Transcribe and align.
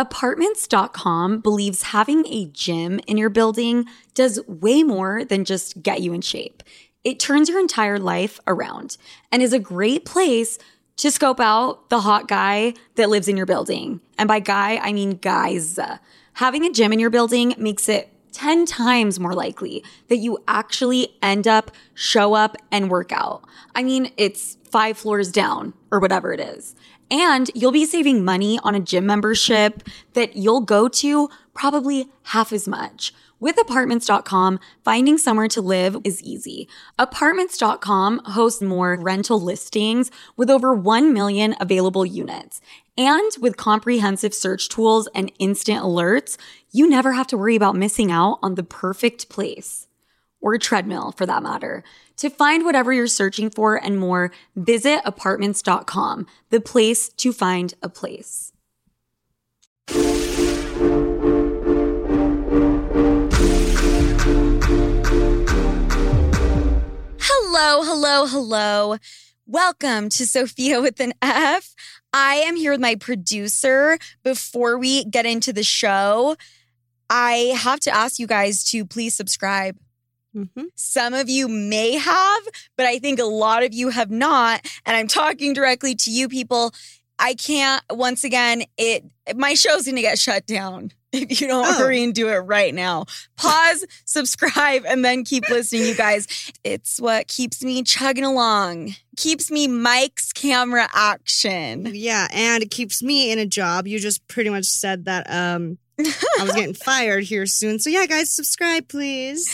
Apartments.com 0.00 1.40
believes 1.40 1.82
having 1.82 2.26
a 2.26 2.46
gym 2.46 3.00
in 3.06 3.18
your 3.18 3.28
building 3.28 3.84
does 4.14 4.40
way 4.48 4.82
more 4.82 5.26
than 5.26 5.44
just 5.44 5.82
get 5.82 6.00
you 6.00 6.14
in 6.14 6.22
shape. 6.22 6.62
It 7.04 7.20
turns 7.20 7.50
your 7.50 7.60
entire 7.60 7.98
life 7.98 8.40
around 8.46 8.96
and 9.30 9.42
is 9.42 9.52
a 9.52 9.58
great 9.58 10.06
place 10.06 10.58
to 10.96 11.10
scope 11.10 11.38
out 11.38 11.90
the 11.90 12.00
hot 12.00 12.28
guy 12.28 12.72
that 12.94 13.10
lives 13.10 13.28
in 13.28 13.36
your 13.36 13.44
building. 13.44 14.00
And 14.16 14.26
by 14.26 14.40
guy, 14.40 14.78
I 14.78 14.94
mean 14.94 15.18
guys. 15.18 15.78
Having 16.32 16.64
a 16.64 16.72
gym 16.72 16.94
in 16.94 16.98
your 16.98 17.10
building 17.10 17.54
makes 17.58 17.86
it 17.86 18.10
10 18.32 18.64
times 18.64 19.20
more 19.20 19.34
likely 19.34 19.84
that 20.08 20.16
you 20.16 20.38
actually 20.48 21.08
end 21.20 21.46
up, 21.46 21.72
show 21.92 22.32
up, 22.32 22.56
and 22.72 22.88
work 22.88 23.12
out. 23.12 23.44
I 23.74 23.82
mean, 23.82 24.12
it's 24.16 24.56
five 24.64 24.96
floors 24.96 25.30
down 25.30 25.74
or 25.90 26.00
whatever 26.00 26.32
it 26.32 26.40
is. 26.40 26.74
And 27.10 27.50
you'll 27.54 27.72
be 27.72 27.84
saving 27.84 28.24
money 28.24 28.58
on 28.62 28.74
a 28.74 28.80
gym 28.80 29.06
membership 29.06 29.82
that 30.12 30.36
you'll 30.36 30.60
go 30.60 30.88
to 30.88 31.28
probably 31.54 32.08
half 32.24 32.52
as 32.52 32.68
much. 32.68 33.12
With 33.40 33.58
apartments.com, 33.58 34.60
finding 34.84 35.16
somewhere 35.16 35.48
to 35.48 35.62
live 35.62 35.96
is 36.04 36.22
easy. 36.22 36.68
Apartments.com 36.98 38.20
hosts 38.26 38.60
more 38.60 38.98
rental 39.00 39.40
listings 39.40 40.10
with 40.36 40.50
over 40.50 40.74
1 40.74 41.14
million 41.14 41.56
available 41.58 42.04
units. 42.04 42.60
And 42.98 43.30
with 43.40 43.56
comprehensive 43.56 44.34
search 44.34 44.68
tools 44.68 45.08
and 45.14 45.32
instant 45.38 45.82
alerts, 45.82 46.36
you 46.70 46.86
never 46.86 47.12
have 47.12 47.26
to 47.28 47.38
worry 47.38 47.56
about 47.56 47.76
missing 47.76 48.12
out 48.12 48.38
on 48.42 48.56
the 48.56 48.62
perfect 48.62 49.30
place 49.30 49.86
or 50.42 50.58
treadmill 50.58 51.12
for 51.12 51.24
that 51.24 51.42
matter. 51.42 51.82
To 52.20 52.28
find 52.28 52.66
whatever 52.66 52.92
you're 52.92 53.06
searching 53.06 53.48
for 53.48 53.76
and 53.82 53.98
more, 53.98 54.30
visit 54.54 55.00
apartments.com, 55.06 56.26
the 56.50 56.60
place 56.60 57.08
to 57.08 57.32
find 57.32 57.72
a 57.82 57.88
place. 57.88 58.52
Hello, 67.22 67.82
hello, 67.84 68.26
hello. 68.26 68.96
Welcome 69.46 70.10
to 70.10 70.26
Sofia 70.26 70.82
with 70.82 71.00
an 71.00 71.14
F. 71.22 71.74
I 72.12 72.34
am 72.34 72.54
here 72.54 72.72
with 72.72 72.80
my 72.80 72.96
producer. 72.96 73.98
Before 74.22 74.76
we 74.76 75.06
get 75.06 75.24
into 75.24 75.54
the 75.54 75.64
show, 75.64 76.36
I 77.08 77.54
have 77.56 77.80
to 77.80 77.90
ask 77.90 78.18
you 78.18 78.26
guys 78.26 78.62
to 78.72 78.84
please 78.84 79.14
subscribe. 79.14 79.78
Mm-hmm. 80.36 80.64
Some 80.76 81.14
of 81.14 81.28
you 81.28 81.48
may 81.48 81.92
have, 81.96 82.42
but 82.76 82.86
I 82.86 82.98
think 82.98 83.18
a 83.18 83.24
lot 83.24 83.62
of 83.64 83.74
you 83.74 83.88
have 83.88 84.10
not. 84.10 84.64
And 84.86 84.96
I'm 84.96 85.08
talking 85.08 85.52
directly 85.54 85.94
to 85.96 86.10
you 86.10 86.28
people. 86.28 86.72
I 87.18 87.34
can't, 87.34 87.82
once 87.90 88.24
again, 88.24 88.62
it 88.78 89.04
my 89.36 89.54
show's 89.54 89.84
gonna 89.86 90.00
get 90.00 90.18
shut 90.18 90.46
down 90.46 90.92
if 91.12 91.40
you 91.40 91.48
don't 91.48 91.66
Oh. 91.66 91.78
hurry 91.78 92.02
and 92.02 92.14
do 92.14 92.28
it 92.28 92.36
right 92.36 92.72
now. 92.74 93.04
Pause, 93.36 93.84
subscribe, 94.06 94.84
and 94.86 95.04
then 95.04 95.24
keep 95.24 95.48
listening, 95.50 95.82
you 95.84 95.94
guys. 95.94 96.26
It's 96.64 96.98
what 97.00 97.26
keeps 97.28 97.62
me 97.62 97.82
chugging 97.82 98.24
along, 98.24 98.94
keeps 99.16 99.50
me 99.50 99.66
Mike's 99.68 100.32
camera 100.32 100.88
action. 100.94 101.90
Yeah, 101.92 102.26
and 102.32 102.62
it 102.62 102.70
keeps 102.70 103.02
me 103.02 103.30
in 103.32 103.38
a 103.38 103.46
job. 103.46 103.86
You 103.86 103.98
just 103.98 104.26
pretty 104.28 104.48
much 104.50 104.64
said 104.66 105.04
that 105.06 105.26
um 105.30 105.76
I 105.98 106.42
was 106.44 106.52
getting 106.52 106.72
fired 106.74 107.24
here 107.24 107.44
soon. 107.46 107.78
So 107.80 107.90
yeah, 107.90 108.06
guys, 108.06 108.30
subscribe 108.30 108.88
please. 108.88 109.46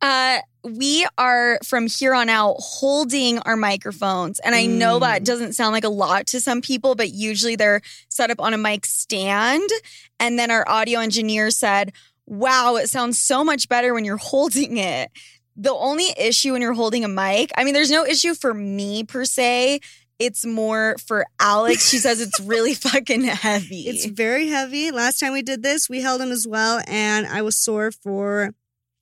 Uh, 0.00 0.38
we 0.64 1.06
are 1.16 1.58
from 1.64 1.86
here 1.86 2.14
on 2.14 2.28
out 2.28 2.56
holding 2.58 3.38
our 3.40 3.56
microphones. 3.56 4.38
And 4.40 4.54
I 4.54 4.66
know 4.66 4.98
Mm. 4.98 5.00
that 5.00 5.24
doesn't 5.24 5.54
sound 5.54 5.72
like 5.72 5.84
a 5.84 5.88
lot 5.88 6.26
to 6.28 6.40
some 6.40 6.60
people, 6.60 6.94
but 6.94 7.10
usually 7.10 7.56
they're 7.56 7.80
set 8.08 8.30
up 8.30 8.40
on 8.40 8.54
a 8.54 8.58
mic 8.58 8.84
stand. 8.86 9.68
And 10.20 10.38
then 10.38 10.50
our 10.50 10.68
audio 10.68 11.00
engineer 11.00 11.50
said, 11.50 11.92
Wow, 12.26 12.76
it 12.76 12.88
sounds 12.90 13.18
so 13.18 13.42
much 13.42 13.68
better 13.70 13.94
when 13.94 14.04
you're 14.04 14.16
holding 14.32 14.76
it. 14.76 15.10
The 15.56 15.72
only 15.72 16.12
issue 16.18 16.52
when 16.52 16.60
you're 16.62 16.74
holding 16.74 17.04
a 17.04 17.08
mic, 17.08 17.50
I 17.56 17.64
mean, 17.64 17.72
there's 17.74 17.90
no 17.90 18.04
issue 18.04 18.34
for 18.34 18.52
me 18.54 19.02
per 19.04 19.24
se. 19.24 19.80
It's 20.18 20.44
more 20.44 20.96
for 21.06 21.24
Alex. 21.40 21.88
She 21.88 21.98
says 21.98 22.20
it's 22.20 22.38
really 22.54 22.74
fucking 22.74 23.24
heavy. 23.24 23.82
It's 23.88 24.04
very 24.04 24.48
heavy. 24.48 24.90
Last 24.90 25.18
time 25.20 25.32
we 25.32 25.42
did 25.42 25.62
this, 25.62 25.88
we 25.88 26.00
held 26.02 26.20
him 26.20 26.30
as 26.30 26.46
well, 26.46 26.82
and 26.86 27.26
I 27.26 27.40
was 27.42 27.56
sore 27.56 27.90
for 27.90 28.52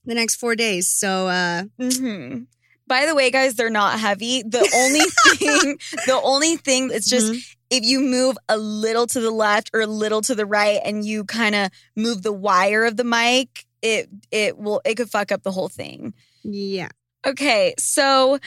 the 0.07 0.15
next 0.15 0.37
four 0.37 0.57
days. 0.57 0.89
So 0.89 1.29
uh 1.29 1.65
hmm 1.79 2.45
By 2.87 3.05
the 3.07 3.15
way, 3.15 3.31
guys, 3.31 3.55
they're 3.57 3.69
not 3.71 3.99
heavy. 3.99 4.43
The 4.43 4.59
only 4.83 5.05
thing, 5.37 5.79
the 6.07 6.21
only 6.23 6.57
thing, 6.57 6.91
it's 6.93 7.09
just 7.11 7.33
mhm. 7.33 7.57
if 7.71 7.85
you 7.85 8.01
move 8.01 8.39
a 8.49 8.57
little 8.57 9.07
to 9.09 9.21
the 9.21 9.33
left 9.33 9.71
or 9.75 9.81
a 9.81 9.87
little 9.87 10.23
to 10.23 10.35
the 10.35 10.47
right, 10.47 10.81
and 10.85 11.05
you 11.05 11.25
kind 11.25 11.55
of 11.55 11.71
move 11.97 12.23
the 12.23 12.33
wire 12.33 12.85
of 12.85 12.97
the 12.97 13.05
mic, 13.05 13.67
it 13.83 14.09
it 14.31 14.57
will 14.57 14.81
it 14.85 14.95
could 14.97 15.11
fuck 15.11 15.33
up 15.33 15.43
the 15.43 15.53
whole 15.53 15.69
thing. 15.69 16.15
yeah. 16.45 16.89
Okay, 17.27 17.75
so 17.79 18.39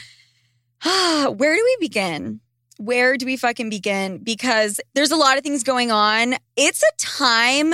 where 0.83 1.55
do 1.55 1.63
we 1.63 1.77
begin? 1.81 2.39
Where 2.77 3.17
do 3.17 3.25
we 3.25 3.35
fucking 3.35 3.69
begin? 3.69 4.19
Because 4.19 4.79
there's 4.95 5.11
a 5.11 5.17
lot 5.17 5.37
of 5.37 5.43
things 5.43 5.63
going 5.63 5.91
on. 5.91 6.35
It's 6.55 6.81
a 6.81 6.95
time 6.97 7.73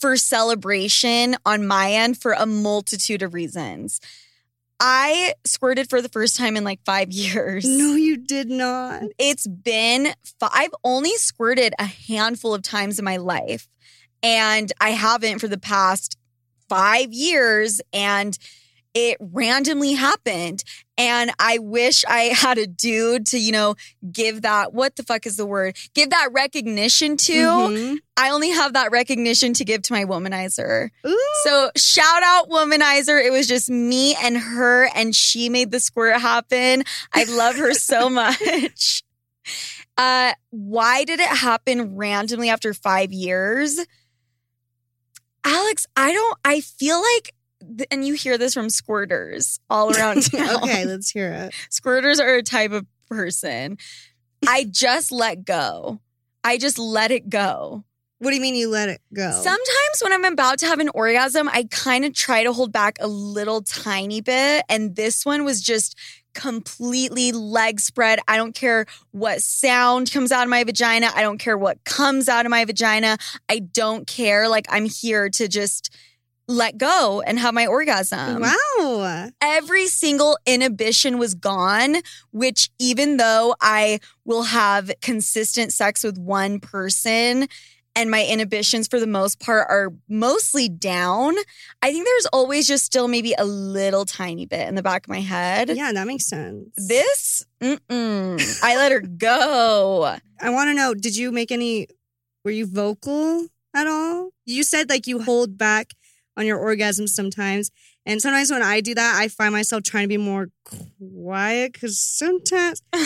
for 0.00 0.16
celebration 0.16 1.36
on 1.44 1.66
my 1.66 1.92
end 1.92 2.18
for 2.18 2.32
a 2.32 2.46
multitude 2.46 3.22
of 3.22 3.34
reasons. 3.34 4.00
I 4.78 5.34
squirted 5.44 5.88
for 5.88 6.02
the 6.02 6.08
first 6.08 6.36
time 6.36 6.56
in 6.56 6.64
like 6.64 6.80
five 6.84 7.10
years. 7.12 7.64
No, 7.66 7.94
you 7.94 8.16
did 8.16 8.50
not. 8.50 9.04
It's 9.18 9.46
been, 9.46 10.08
fi- 10.38 10.50
I've 10.52 10.74
only 10.84 11.14
squirted 11.16 11.74
a 11.78 11.84
handful 11.86 12.54
of 12.54 12.62
times 12.62 12.98
in 12.98 13.04
my 13.04 13.16
life, 13.16 13.68
and 14.22 14.70
I 14.80 14.90
haven't 14.90 15.38
for 15.38 15.48
the 15.48 15.58
past 15.58 16.18
five 16.68 17.12
years. 17.12 17.80
And 17.92 18.38
it 18.98 19.18
randomly 19.20 19.92
happened. 19.92 20.64
And 20.96 21.30
I 21.38 21.58
wish 21.58 22.02
I 22.08 22.20
had 22.34 22.56
a 22.56 22.66
dude 22.66 23.26
to, 23.26 23.38
you 23.38 23.52
know, 23.52 23.74
give 24.10 24.40
that, 24.42 24.72
what 24.72 24.96
the 24.96 25.02
fuck 25.02 25.26
is 25.26 25.36
the 25.36 25.44
word? 25.44 25.76
Give 25.94 26.08
that 26.08 26.30
recognition 26.32 27.18
to. 27.18 27.32
Mhm. 27.32 27.96
I 28.16 28.30
only 28.30 28.48
have 28.48 28.72
that 28.72 28.90
recognition 28.90 29.52
to 29.52 29.64
give 29.66 29.82
to 29.82 29.92
my 29.92 30.06
womanizer. 30.06 30.88
Ooh. 31.06 31.20
So 31.44 31.70
shout 31.76 32.22
out 32.22 32.48
womanizer. 32.48 33.22
It 33.22 33.30
was 33.30 33.46
just 33.46 33.68
me 33.68 34.14
and 34.14 34.38
her 34.38 34.88
and 34.94 35.14
she 35.14 35.50
made 35.50 35.70
the 35.70 35.80
squirt 35.80 36.18
happen. 36.18 36.82
I 37.12 37.24
love 37.24 37.56
her 37.56 37.74
so 37.74 38.08
much. 38.10 39.02
Uh, 39.98 40.32
why 40.48 41.04
did 41.04 41.20
it 41.20 41.28
happen 41.28 41.96
randomly 41.96 42.48
after 42.48 42.72
five 42.72 43.12
years? 43.12 43.78
Alex, 45.44 45.86
I 45.94 46.12
don't, 46.12 46.38
I 46.44 46.60
feel 46.60 47.00
like, 47.00 47.32
and 47.90 48.06
you 48.06 48.14
hear 48.14 48.38
this 48.38 48.54
from 48.54 48.66
squirters 48.66 49.58
all 49.68 49.94
around 49.94 50.22
town. 50.30 50.56
okay, 50.62 50.84
let's 50.84 51.10
hear 51.10 51.32
it. 51.32 51.54
Squirters 51.70 52.20
are 52.20 52.36
a 52.36 52.42
type 52.42 52.72
of 52.72 52.86
person. 53.08 53.78
I 54.46 54.64
just 54.64 55.12
let 55.12 55.44
go. 55.44 56.00
I 56.44 56.58
just 56.58 56.78
let 56.78 57.10
it 57.10 57.28
go. 57.28 57.84
What 58.18 58.30
do 58.30 58.36
you 58.36 58.42
mean 58.42 58.54
you 58.54 58.70
let 58.70 58.88
it 58.88 59.02
go? 59.12 59.30
Sometimes 59.30 60.00
when 60.00 60.12
I'm 60.12 60.24
about 60.24 60.58
to 60.60 60.66
have 60.66 60.78
an 60.78 60.88
orgasm, 60.94 61.48
I 61.52 61.68
kind 61.70 62.04
of 62.04 62.14
try 62.14 62.44
to 62.44 62.52
hold 62.52 62.72
back 62.72 62.96
a 63.00 63.06
little 63.06 63.60
tiny 63.62 64.22
bit. 64.22 64.64
And 64.70 64.96
this 64.96 65.26
one 65.26 65.44
was 65.44 65.60
just 65.60 65.98
completely 66.32 67.32
leg 67.32 67.80
spread. 67.80 68.20
I 68.28 68.36
don't 68.36 68.54
care 68.54 68.86
what 69.10 69.42
sound 69.42 70.12
comes 70.12 70.32
out 70.32 70.44
of 70.44 70.50
my 70.50 70.64
vagina. 70.64 71.10
I 71.14 71.22
don't 71.22 71.38
care 71.38 71.58
what 71.58 71.84
comes 71.84 72.28
out 72.28 72.46
of 72.46 72.50
my 72.50 72.64
vagina. 72.64 73.18
I 73.48 73.58
don't 73.58 74.06
care. 74.06 74.48
Like 74.48 74.66
I'm 74.68 74.84
here 74.84 75.28
to 75.30 75.48
just 75.48 75.94
let 76.48 76.78
go 76.78 77.22
and 77.26 77.38
have 77.38 77.54
my 77.54 77.66
orgasm 77.66 78.40
wow. 78.40 79.30
every 79.40 79.86
single 79.86 80.38
inhibition 80.46 81.18
was 81.18 81.34
gone, 81.34 81.96
which 82.30 82.70
even 82.78 83.16
though 83.16 83.54
I 83.60 84.00
will 84.24 84.44
have 84.44 84.90
consistent 85.02 85.72
sex 85.72 86.04
with 86.04 86.18
one 86.18 86.60
person 86.60 87.48
and 87.96 88.10
my 88.10 88.24
inhibitions 88.24 88.86
for 88.86 89.00
the 89.00 89.06
most 89.06 89.40
part 89.40 89.66
are 89.70 89.92
mostly 90.08 90.68
down, 90.68 91.34
I 91.82 91.90
think 91.90 92.04
there's 92.04 92.26
always 92.26 92.68
just 92.68 92.84
still 92.84 93.08
maybe 93.08 93.34
a 93.36 93.44
little 93.44 94.04
tiny 94.04 94.46
bit 94.46 94.68
in 94.68 94.74
the 94.74 94.82
back 94.82 95.06
of 95.06 95.08
my 95.08 95.20
head. 95.20 95.70
Yeah, 95.70 95.92
that 95.92 96.06
makes 96.06 96.26
sense. 96.26 96.68
This, 96.76 97.44
mm-mm, 97.60 98.62
I 98.62 98.76
let 98.76 98.92
her 98.92 99.00
go. 99.00 100.16
I 100.40 100.50
want 100.50 100.68
to 100.68 100.74
know, 100.74 100.94
did 100.94 101.16
you 101.16 101.32
make 101.32 101.50
any 101.50 101.88
were 102.44 102.50
you 102.52 102.66
vocal 102.66 103.46
at 103.74 103.86
all? 103.86 104.30
You 104.44 104.62
said 104.62 104.88
like 104.88 105.08
you 105.08 105.20
hold 105.20 105.58
back 105.58 105.94
on 106.36 106.46
your 106.46 106.58
orgasms 106.58 107.10
sometimes. 107.10 107.70
And 108.08 108.22
sometimes 108.22 108.52
when 108.52 108.62
I 108.62 108.80
do 108.80 108.94
that, 108.94 109.18
I 109.20 109.26
find 109.28 109.52
myself 109.52 109.82
trying 109.82 110.04
to 110.04 110.08
be 110.08 110.16
more 110.16 110.48
quiet 110.64 111.72
because 111.72 111.98
sometimes, 111.98 112.80
I 112.92 112.98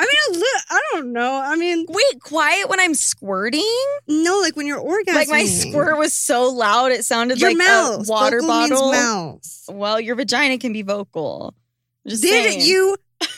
mean, 0.00 0.40
li- 0.40 0.60
I 0.70 0.80
don't 0.92 1.12
know. 1.12 1.40
I 1.42 1.56
mean, 1.56 1.86
Wait, 1.88 2.20
quiet 2.20 2.68
when 2.68 2.78
I'm 2.78 2.92
squirting? 2.94 3.64
no, 4.08 4.40
like 4.40 4.54
when 4.54 4.66
you're 4.66 4.82
orgasming. 4.82 5.14
Like 5.14 5.28
my 5.28 5.44
squirt 5.46 5.96
was 5.96 6.12
so 6.12 6.50
loud, 6.50 6.92
it 6.92 7.04
sounded 7.04 7.40
your 7.40 7.50
like 7.50 7.56
mouth. 7.58 8.06
a 8.08 8.10
water 8.10 8.40
Vocal 8.40 8.48
bottle. 8.48 8.92
mouth. 8.92 9.64
Well, 9.70 9.98
your 10.00 10.16
vagina 10.16 10.58
can 10.58 10.72
be 10.74 10.82
vocal. 10.82 11.54
Just 12.06 12.22
Did 12.22 12.52
saying. 12.52 12.60
you? 12.66 12.96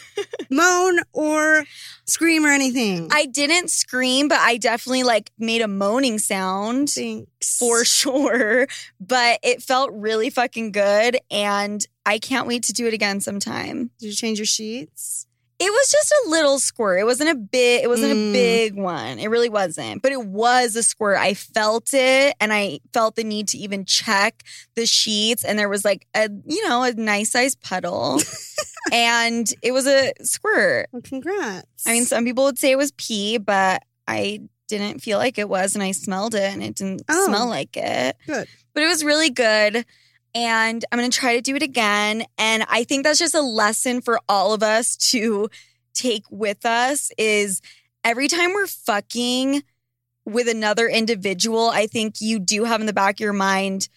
moan 0.51 0.99
or 1.13 1.65
scream 2.07 2.45
or 2.45 2.51
anything. 2.51 3.09
I 3.11 3.27
didn't 3.27 3.71
scream, 3.71 4.29
but 4.29 4.39
I 4.41 4.57
definitely 4.59 5.03
like 5.05 5.31
made 5.39 5.63
a 5.63 5.69
moaning 5.69 6.19
sound 6.19 6.91
Thanks. 6.91 7.59
for 7.59 7.85
sure. 7.85 8.67
But 9.01 9.41
it 9.43 9.63
felt 9.63 9.91
really 9.93 10.31
fucking 10.31 10.73
good. 10.73 11.19
And 11.31 11.85
I 12.07 12.19
can't 12.19 12.47
wait 12.47 12.65
to 12.65 12.73
do 12.73 12.87
it 12.87 12.95
again 12.95 13.21
sometime. 13.21 13.91
Did 13.99 14.09
you 14.09 14.13
change 14.15 14.39
your 14.39 14.47
sheets? 14.47 15.27
It 15.61 15.71
was 15.71 15.89
just 15.91 16.13
a 16.27 16.31
little 16.31 16.59
squirt. 16.59 16.99
It 16.99 17.05
wasn't 17.05 17.31
a 17.31 17.35
big, 17.37 17.85
it 17.85 17.89
wasn't 17.89 18.13
Mm. 18.13 18.31
a 18.31 18.33
big 18.33 18.75
one. 18.75 19.19
It 19.21 19.29
really 19.29 19.49
wasn't. 19.49 20.03
But 20.03 20.11
it 20.11 20.27
was 20.27 20.75
a 20.75 20.83
squirt. 20.83 21.17
I 21.17 21.35
felt 21.35 21.95
it 21.95 22.35
and 22.41 22.53
I 22.53 22.81
felt 22.93 23.15
the 23.15 23.23
need 23.23 23.47
to 23.49 23.59
even 23.59 23.85
check 23.85 24.43
the 24.75 24.85
sheets. 24.85 25.45
And 25.45 25.57
there 25.57 25.69
was 25.69 25.85
like 25.85 26.09
a, 26.13 26.29
you 26.45 26.69
know, 26.69 26.83
a 26.83 26.93
nice 26.95 27.31
size 27.31 27.55
puddle. 27.55 28.21
and 28.93 29.53
it 29.63 29.73
was 29.73 29.87
a 29.87 30.13
squirt. 30.23 30.89
Well, 30.93 31.03
congrats. 31.03 31.87
I 31.87 31.93
mean, 31.93 32.05
some 32.05 32.25
people 32.25 32.45
would 32.45 32.59
say 32.59 32.71
it 32.71 32.79
was 32.79 32.93
pee, 32.93 33.39
but 33.39 33.83
I 34.07 34.41
didn't 34.69 35.01
feel 35.01 35.19
like 35.19 35.39
it 35.39 35.49
was, 35.49 35.75
and 35.75 35.83
I 35.83 35.93
smelled 35.93 36.35
it, 36.35 36.53
and 36.53 36.63
it 36.63 36.75
didn't 36.77 37.03
Oh. 37.09 37.27
smell 37.27 37.49
like 37.49 37.77
it. 37.77 38.17
Good. 38.27 38.49
But 38.73 38.83
it 38.83 38.87
was 38.87 39.05
really 39.05 39.31
good. 39.31 39.85
And 40.35 40.85
I'm 40.91 40.99
going 40.99 41.11
to 41.11 41.17
try 41.17 41.37
to 41.37 41.41
do 41.43 41.55
it 41.55 41.63
again. 41.63 42.25
And 42.39 42.65
I 42.69 42.83
think 42.85 43.05
that's 43.05 43.21
just 43.21 43.37
a 43.37 43.41
lesson 43.41 44.01
for 44.01 44.19
all 44.29 44.53
of 44.53 44.63
us 44.65 44.97
to 45.11 45.49
take 45.93 46.25
with 46.29 46.67
us 46.67 47.13
is 47.17 47.61
every 48.03 48.27
time 48.27 48.53
we're 48.53 48.67
fucking 48.67 49.63
with 50.25 50.49
another 50.49 50.89
individual, 50.89 51.69
I 51.69 51.87
think 51.87 52.21
you 52.21 52.41
do 52.41 52.65
have 52.65 52.81
in 52.81 52.87
the 52.89 52.93
back 52.93 53.17
of 53.17 53.21
your 53.21 53.33
mind, 53.33 53.89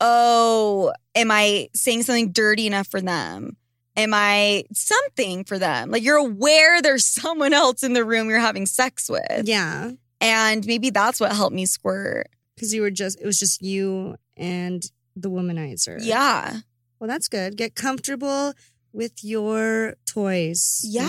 oh, 0.00 0.92
am 1.14 1.30
I 1.30 1.68
saying 1.74 2.04
something 2.04 2.32
dirty 2.32 2.66
enough 2.66 2.86
for 2.88 3.00
them? 3.00 3.56
Am 3.96 4.12
I 4.14 4.64
something 4.72 5.44
for 5.44 5.58
them? 5.58 5.90
Like 5.90 6.02
you're 6.02 6.16
aware 6.16 6.80
there's 6.80 7.06
someone 7.22 7.52
else 7.52 7.82
in 7.82 7.92
the 7.92 8.04
room 8.04 8.28
you're 8.30 8.38
having 8.38 8.66
sex 8.66 9.08
with. 9.10 9.42
yeah, 9.44 9.90
And 10.20 10.66
maybe 10.66 10.90
that's 10.90 11.20
what 11.20 11.32
helped 11.32 11.54
me 11.54 11.66
squirt. 11.66 12.28
because 12.54 12.72
you 12.72 12.80
were 12.82 12.90
just 12.90 13.20
it 13.20 13.26
was 13.26 13.38
just 13.38 13.60
you 13.62 14.16
and 14.36 14.82
the 15.14 15.28
womanizer. 15.30 15.98
Yeah. 16.00 16.60
Well, 16.98 17.08
that's 17.08 17.28
good. 17.28 17.56
Get 17.56 17.74
comfortable 17.74 18.54
with 18.94 19.22
your 19.24 19.94
toys. 20.06 20.80
Yeah. 20.84 21.08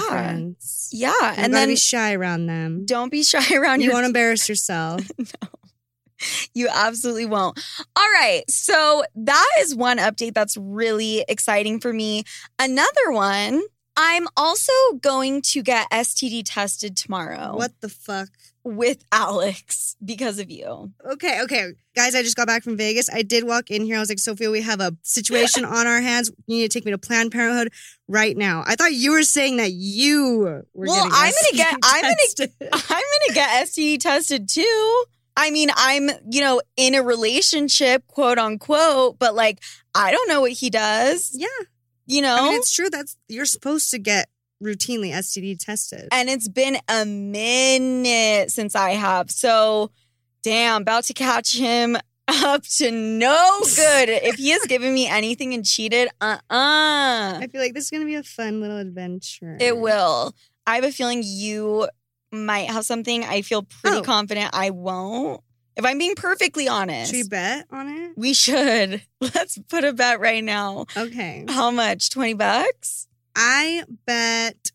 Yeah. 0.91 1.13
and 1.21 1.37
and 1.37 1.53
then 1.53 1.69
be 1.69 1.75
shy 1.75 2.13
around 2.13 2.47
them. 2.47 2.85
don't 2.85 3.11
be 3.11 3.23
shy 3.31 3.55
around 3.55 3.79
You 3.79 3.85
your 3.87 3.93
won't 3.93 4.05
embarrass 4.07 4.49
yourself. 4.49 5.01
You 6.53 6.69
absolutely 6.71 7.25
won't. 7.25 7.59
All 7.95 8.09
right. 8.13 8.43
So 8.49 9.03
that 9.15 9.49
is 9.59 9.75
one 9.75 9.97
update 9.97 10.33
that's 10.33 10.55
really 10.57 11.25
exciting 11.27 11.79
for 11.79 11.91
me. 11.93 12.23
Another 12.59 13.11
one, 13.11 13.61
I'm 13.95 14.27
also 14.37 14.71
going 15.01 15.41
to 15.43 15.61
get 15.61 15.89
STD 15.91 16.43
tested 16.45 16.97
tomorrow 16.97 17.55
What 17.55 17.73
the 17.81 17.89
fuck? 17.89 18.29
with 18.65 19.03
Alex 19.11 19.97
because 20.03 20.39
of 20.39 20.49
you. 20.49 20.91
Okay, 21.11 21.41
okay. 21.43 21.73
Guys, 21.97 22.15
I 22.15 22.23
just 22.23 22.37
got 22.37 22.47
back 22.47 22.63
from 22.63 22.77
Vegas. 22.77 23.09
I 23.13 23.21
did 23.21 23.43
walk 23.43 23.69
in 23.69 23.83
here. 23.83 23.97
I 23.97 23.99
was 23.99 24.07
like, 24.07 24.19
Sofia, 24.19 24.49
we 24.49 24.61
have 24.61 24.79
a 24.79 24.95
situation 25.03 25.65
on 25.65 25.85
our 25.85 25.99
hands. 25.99 26.31
You 26.47 26.57
need 26.57 26.71
to 26.71 26.79
take 26.79 26.85
me 26.85 26.91
to 26.91 26.97
Planned 26.97 27.33
Parenthood 27.33 27.73
right 28.07 28.37
now. 28.37 28.63
I 28.65 28.75
thought 28.75 28.93
you 28.93 29.11
were 29.11 29.23
saying 29.23 29.57
that 29.57 29.73
you 29.73 30.37
were 30.39 30.65
Well, 30.73 31.09
I'm 31.11 31.33
gonna 31.33 31.57
get- 31.57 31.73
STD 31.75 31.79
I'm 31.83 32.01
gonna- 32.01 32.15
I'm 32.71 32.79
going 32.89 33.27
to 33.27 33.33
get 33.33 33.67
STD 33.67 33.99
tested 33.99 34.47
too. 34.49 35.03
I 35.35 35.49
mean, 35.51 35.69
I'm, 35.75 36.09
you 36.29 36.41
know, 36.41 36.61
in 36.77 36.93
a 36.95 37.01
relationship, 37.03 38.05
quote 38.07 38.37
unquote, 38.37 39.17
but 39.19 39.33
like, 39.35 39.59
I 39.95 40.11
don't 40.11 40.27
know 40.29 40.41
what 40.41 40.51
he 40.51 40.69
does, 40.69 41.31
Yeah. 41.33 41.47
you 42.05 42.21
know? 42.21 42.35
I 42.39 42.41
mean, 42.43 42.53
it's 42.55 42.73
true. 42.73 42.89
That's 42.89 43.17
you're 43.27 43.45
supposed 43.45 43.89
to 43.91 43.99
get 43.99 44.29
routinely 44.63 45.11
STD 45.11 45.57
tested. 45.59 46.07
and 46.11 46.29
it's 46.29 46.47
been 46.47 46.77
a 46.87 47.05
minute 47.05 48.51
since 48.51 48.75
I 48.75 48.91
have. 48.91 49.29
So, 49.31 49.91
damn, 50.43 50.83
about 50.83 51.03
to 51.05 51.13
catch 51.13 51.55
him 51.57 51.97
up 52.27 52.63
to 52.77 52.91
no 52.91 53.59
good. 53.75 54.09
if 54.09 54.35
he 54.35 54.49
has 54.51 54.63
given 54.67 54.93
me 54.93 55.07
anything 55.09 55.53
and 55.53 55.65
cheated, 55.65 56.09
uh 56.21 56.37
uh 56.49 57.39
I 57.41 57.47
feel 57.51 57.59
like 57.61 57.73
this 57.73 57.85
is 57.85 57.89
gonna 57.89 58.05
be 58.05 58.15
a 58.15 58.23
fun 58.23 58.61
little 58.61 58.77
adventure. 58.77 59.57
it 59.59 59.77
will. 59.77 60.33
I 60.65 60.75
have 60.75 60.85
a 60.85 60.91
feeling 60.91 61.23
you 61.25 61.89
might 62.33 62.69
have 62.69 62.85
something. 62.85 63.23
I 63.23 63.41
feel 63.41 63.63
pretty 63.63 63.97
Oh. 63.97 64.01
confident 64.01 64.49
I 64.53 64.69
won't. 64.71 65.41
If 65.75 65.85
I'm 65.85 65.97
being 65.97 66.15
perfectly 66.15 66.67
honest, 66.67 67.11
Should 67.11 67.17
we 67.17 67.27
bet 67.29 67.65
on 67.71 67.87
it? 67.89 68.13
we 68.15 68.33
should. 68.33 69.01
Let's 69.21 69.57
put 69.69 69.83
a 69.83 69.93
bet 69.93 70.19
right 70.19 70.43
now. 70.43 70.85
Okay. 70.95 71.45
How 71.47 71.71
much? 71.71 72.09
20 72.11 72.33
bucks? 72.35 73.07
I 73.35 73.83
bet 74.05 74.71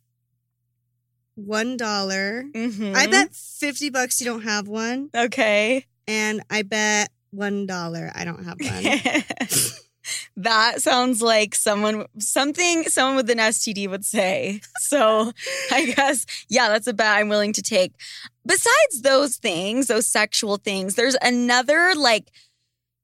one 1.36 1.76
dollar. 1.76 2.44
Mm-hmm. 2.52 2.96
I 2.96 3.06
bet 3.06 3.32
fifty 3.32 3.90
bucks 3.90 4.20
you 4.20 4.24
don't 4.26 4.42
have 4.42 4.66
one, 4.66 5.10
Okay. 5.14 5.86
and 6.08 6.42
I 6.50 6.62
bet 6.62 7.10
one 7.30 7.66
dollar 7.66 8.10
I 8.12 8.24
don't 8.24 8.44
have 8.44 8.56
one. 8.60 9.48
that 10.36 10.82
sounds 10.82 11.22
like 11.22 11.54
someone 11.54 12.06
something 12.18 12.84
someone 12.84 13.16
with 13.16 13.30
an 13.30 13.38
STD 13.38 13.88
would 13.88 14.04
say. 14.04 14.60
So 14.80 15.32
I 15.72 15.86
guess 15.86 16.26
yeah, 16.48 16.68
that's 16.68 16.86
a 16.86 16.94
bet 16.94 17.16
I'm 17.16 17.28
willing 17.28 17.52
to 17.54 17.62
take. 17.62 17.92
Besides 18.46 19.02
those 19.02 19.36
things, 19.36 19.86
those 19.88 20.06
sexual 20.06 20.56
things, 20.56 20.94
there's 20.94 21.16
another 21.22 21.94
like 21.94 22.30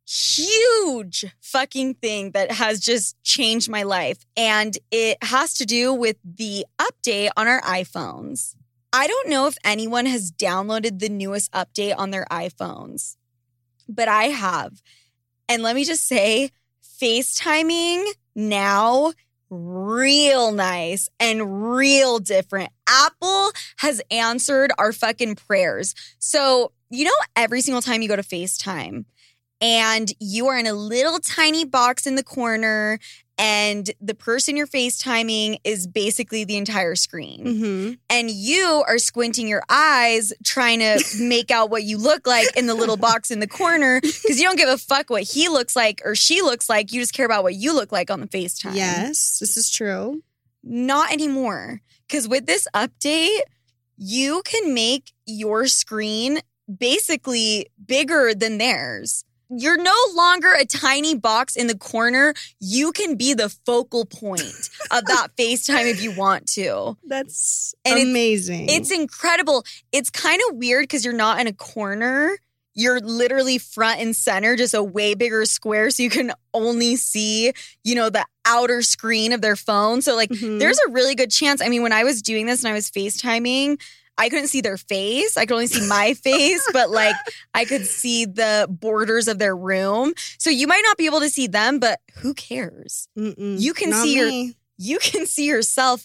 huge 0.06 1.24
fucking 1.40 1.94
thing 1.94 2.32
that 2.32 2.52
has 2.52 2.80
just 2.80 3.20
changed 3.22 3.70
my 3.70 3.82
life 3.82 4.18
and 4.36 4.76
it 4.90 5.16
has 5.22 5.54
to 5.54 5.64
do 5.64 5.94
with 5.94 6.16
the 6.24 6.66
update 6.78 7.30
on 7.36 7.48
our 7.48 7.60
iPhones. 7.62 8.54
I 8.92 9.06
don't 9.06 9.28
know 9.28 9.46
if 9.46 9.56
anyone 9.64 10.06
has 10.06 10.30
downloaded 10.30 11.00
the 11.00 11.08
newest 11.08 11.50
update 11.52 11.94
on 11.96 12.10
their 12.10 12.26
iPhones, 12.30 13.16
but 13.88 14.08
I 14.08 14.24
have. 14.24 14.82
And 15.48 15.62
let 15.62 15.74
me 15.74 15.84
just 15.84 16.06
say, 16.06 16.50
FaceTiming 17.04 18.02
now 18.34 19.12
real 19.50 20.52
nice 20.52 21.10
and 21.20 21.74
real 21.74 22.18
different. 22.18 22.70
Apple 22.88 23.50
has 23.76 24.00
answered 24.10 24.72
our 24.78 24.90
fucking 24.90 25.34
prayers. 25.34 25.94
So, 26.18 26.72
you 26.88 27.04
know, 27.04 27.10
every 27.36 27.60
single 27.60 27.82
time 27.82 28.00
you 28.00 28.08
go 28.08 28.16
to 28.16 28.22
FaceTime 28.22 29.04
and 29.60 30.12
you 30.18 30.46
are 30.46 30.56
in 30.56 30.66
a 30.66 30.72
little 30.72 31.18
tiny 31.18 31.66
box 31.66 32.06
in 32.06 32.14
the 32.14 32.24
corner 32.24 32.98
and 33.36 33.90
the 34.00 34.14
person 34.14 34.56
you're 34.56 34.66
FaceTiming 34.66 35.58
is 35.64 35.86
basically 35.86 36.44
the 36.44 36.56
entire 36.56 36.94
screen 36.94 37.58
hmm 37.58 37.92
and 38.10 38.30
you 38.30 38.84
are 38.86 38.98
squinting 38.98 39.48
your 39.48 39.62
eyes 39.68 40.32
trying 40.44 40.78
to 40.78 41.02
make 41.20 41.50
out 41.50 41.70
what 41.70 41.82
you 41.82 41.98
look 41.98 42.26
like 42.26 42.46
in 42.56 42.66
the 42.66 42.74
little 42.74 42.96
box 42.96 43.30
in 43.30 43.40
the 43.40 43.48
corner 43.48 44.00
because 44.00 44.38
you 44.38 44.44
don't 44.44 44.56
give 44.56 44.68
a 44.68 44.78
fuck 44.78 45.10
what 45.10 45.22
he 45.22 45.48
looks 45.48 45.74
like 45.74 46.00
or 46.04 46.14
she 46.14 46.42
looks 46.42 46.68
like. 46.68 46.92
You 46.92 47.00
just 47.00 47.12
care 47.12 47.26
about 47.26 47.42
what 47.42 47.54
you 47.54 47.74
look 47.74 47.90
like 47.92 48.10
on 48.10 48.20
the 48.20 48.26
FaceTime. 48.26 48.74
Yes, 48.76 49.38
this 49.40 49.56
is 49.56 49.70
true. 49.70 50.22
Not 50.62 51.12
anymore. 51.12 51.80
Because 52.06 52.28
with 52.28 52.46
this 52.46 52.68
update, 52.74 53.40
you 53.96 54.42
can 54.44 54.74
make 54.74 55.12
your 55.26 55.66
screen 55.66 56.40
basically 56.78 57.66
bigger 57.84 58.34
than 58.34 58.58
theirs. 58.58 59.24
You're 59.50 59.80
no 59.80 59.94
longer 60.14 60.52
a 60.52 60.64
tiny 60.64 61.14
box 61.14 61.56
in 61.56 61.66
the 61.66 61.76
corner. 61.76 62.34
You 62.60 62.92
can 62.92 63.16
be 63.16 63.34
the 63.34 63.48
focal 63.66 64.04
point 64.04 64.70
of 64.90 65.04
that 65.06 65.28
FaceTime 65.38 65.90
if 65.90 66.02
you 66.02 66.12
want 66.12 66.46
to. 66.52 66.96
That's 67.06 67.74
And 67.84 67.98
amazing. 68.00 68.68
It's 68.68 68.90
incredible. 68.90 69.64
It's 69.92 70.10
kind 70.10 70.40
of 70.50 70.56
weird 70.56 70.84
because 70.84 71.04
you're 71.04 71.14
not 71.14 71.40
in 71.40 71.46
a 71.46 71.52
corner. 71.52 72.38
You're 72.76 72.98
literally 73.00 73.58
front 73.58 74.00
and 74.00 74.16
center, 74.16 74.56
just 74.56 74.74
a 74.74 74.82
way 74.82 75.14
bigger 75.14 75.44
square. 75.44 75.90
So 75.90 76.02
you 76.02 76.10
can 76.10 76.32
only 76.52 76.96
see, 76.96 77.52
you 77.84 77.94
know, 77.94 78.10
the 78.10 78.26
outer 78.44 78.82
screen 78.82 79.32
of 79.32 79.40
their 79.42 79.54
phone. 79.54 80.02
So, 80.02 80.16
like, 80.16 80.30
Mhm. 80.30 80.58
there's 80.58 80.78
a 80.88 80.90
really 80.90 81.14
good 81.14 81.30
chance. 81.30 81.60
I 81.62 81.68
mean, 81.68 81.82
when 81.82 81.92
I 81.92 82.02
was 82.02 82.20
doing 82.20 82.46
this 82.46 82.64
and 82.64 82.68
I 82.68 82.72
was 82.74 82.90
FaceTiming, 82.90 83.80
I 84.16 84.28
couldn't 84.28 84.48
see 84.48 84.60
their 84.60 84.76
face. 84.76 85.36
I 85.36 85.44
could 85.46 85.54
only 85.54 85.66
see 85.66 85.86
my 85.88 86.14
face, 86.22 86.66
but 86.72 86.90
like 86.90 87.16
I 87.52 87.64
could 87.64 87.84
see 87.86 88.24
the 88.24 88.66
borders 88.70 89.26
of 89.28 89.38
their 89.38 89.56
room. 89.56 90.14
So 90.38 90.50
you 90.50 90.66
might 90.66 90.82
not 90.84 90.96
be 90.96 91.06
able 91.06 91.20
to 91.20 91.30
see 91.30 91.46
them, 91.48 91.78
but 91.80 92.00
who 92.18 92.34
cares? 92.34 93.08
Mm-mm. 93.18 93.60
you 93.60 93.74
can 93.74 93.92
see 93.92 94.14
your- 94.16 94.52
You 94.78 94.98
can 94.98 95.26
see 95.26 95.46
yourself 95.46 96.04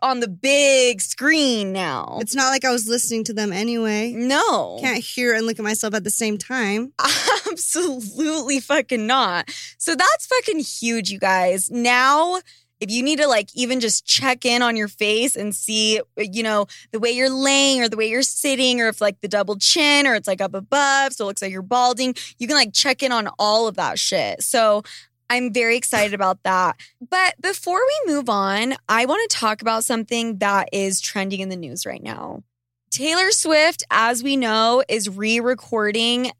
on 0.00 0.20
the 0.20 0.28
big 0.28 1.00
screen 1.00 1.72
now. 1.72 2.18
It's 2.20 2.34
not 2.36 2.50
like 2.50 2.64
I 2.64 2.70
was 2.70 2.86
listening 2.88 3.24
to 3.24 3.32
them 3.32 3.52
anyway. 3.52 4.12
No. 4.12 4.78
Can't 4.80 5.02
hear 5.02 5.34
and 5.34 5.44
look 5.44 5.58
at 5.58 5.64
myself 5.64 5.92
at 5.94 6.04
the 6.04 6.10
same 6.10 6.38
time. 6.38 6.92
Absolutely 7.50 8.60
fucking 8.60 9.06
not. 9.06 9.50
So 9.78 9.94
that's 9.96 10.26
fucking 10.26 10.60
huge, 10.60 11.10
you 11.10 11.18
guys. 11.18 11.70
Now, 11.70 12.40
if 12.80 12.90
you 12.90 13.02
need 13.02 13.18
to 13.18 13.26
like 13.26 13.48
even 13.54 13.80
just 13.80 14.06
check 14.06 14.44
in 14.44 14.62
on 14.62 14.76
your 14.76 14.88
face 14.88 15.36
and 15.36 15.54
see, 15.54 16.00
uh, 16.00 16.22
you 16.22 16.42
know, 16.42 16.66
the 16.92 16.98
way 16.98 17.10
you're 17.10 17.30
laying 17.30 17.82
or 17.82 17.88
the 17.88 17.96
way 17.96 18.08
you're 18.08 18.22
sitting, 18.22 18.80
or 18.80 18.88
if 18.88 19.00
like 19.00 19.20
the 19.20 19.28
double 19.28 19.56
chin 19.56 20.06
or 20.06 20.14
it's 20.14 20.28
like 20.28 20.40
up 20.40 20.54
above, 20.54 21.12
so 21.12 21.24
it 21.24 21.28
looks 21.28 21.42
like 21.42 21.52
you're 21.52 21.62
balding, 21.62 22.14
you 22.38 22.46
can 22.46 22.56
like 22.56 22.72
check 22.72 23.02
in 23.02 23.12
on 23.12 23.28
all 23.38 23.66
of 23.66 23.76
that 23.76 23.98
shit. 23.98 24.42
So 24.42 24.82
I'm 25.30 25.52
very 25.52 25.76
excited 25.76 26.14
about 26.14 26.42
that. 26.44 26.80
But 27.06 27.34
before 27.40 27.80
we 27.80 28.12
move 28.12 28.28
on, 28.28 28.74
I 28.88 29.04
want 29.06 29.30
to 29.30 29.36
talk 29.36 29.60
about 29.60 29.84
something 29.84 30.38
that 30.38 30.68
is 30.72 31.00
trending 31.00 31.40
in 31.40 31.48
the 31.48 31.56
news 31.56 31.84
right 31.84 32.02
now. 32.02 32.42
Taylor 32.90 33.30
Swift, 33.30 33.84
as 33.90 34.22
we 34.22 34.36
know, 34.36 34.82
is 34.88 35.10
re 35.10 35.40
recording 35.40 36.32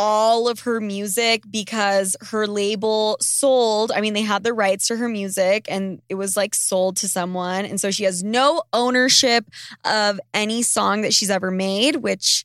all 0.00 0.48
of 0.48 0.60
her 0.60 0.80
music 0.80 1.42
because 1.50 2.16
her 2.30 2.46
label 2.46 3.16
sold. 3.20 3.90
I 3.90 4.00
mean, 4.00 4.14
they 4.14 4.22
had 4.22 4.44
the 4.44 4.54
rights 4.54 4.86
to 4.88 4.96
her 4.96 5.08
music 5.08 5.66
and 5.68 6.00
it 6.08 6.14
was 6.14 6.36
like 6.36 6.54
sold 6.54 6.96
to 6.98 7.08
someone. 7.08 7.64
And 7.64 7.80
so 7.80 7.90
she 7.90 8.04
has 8.04 8.22
no 8.22 8.62
ownership 8.72 9.44
of 9.84 10.20
any 10.32 10.62
song 10.62 11.02
that 11.02 11.12
she's 11.12 11.30
ever 11.30 11.50
made, 11.50 11.96
which 11.96 12.44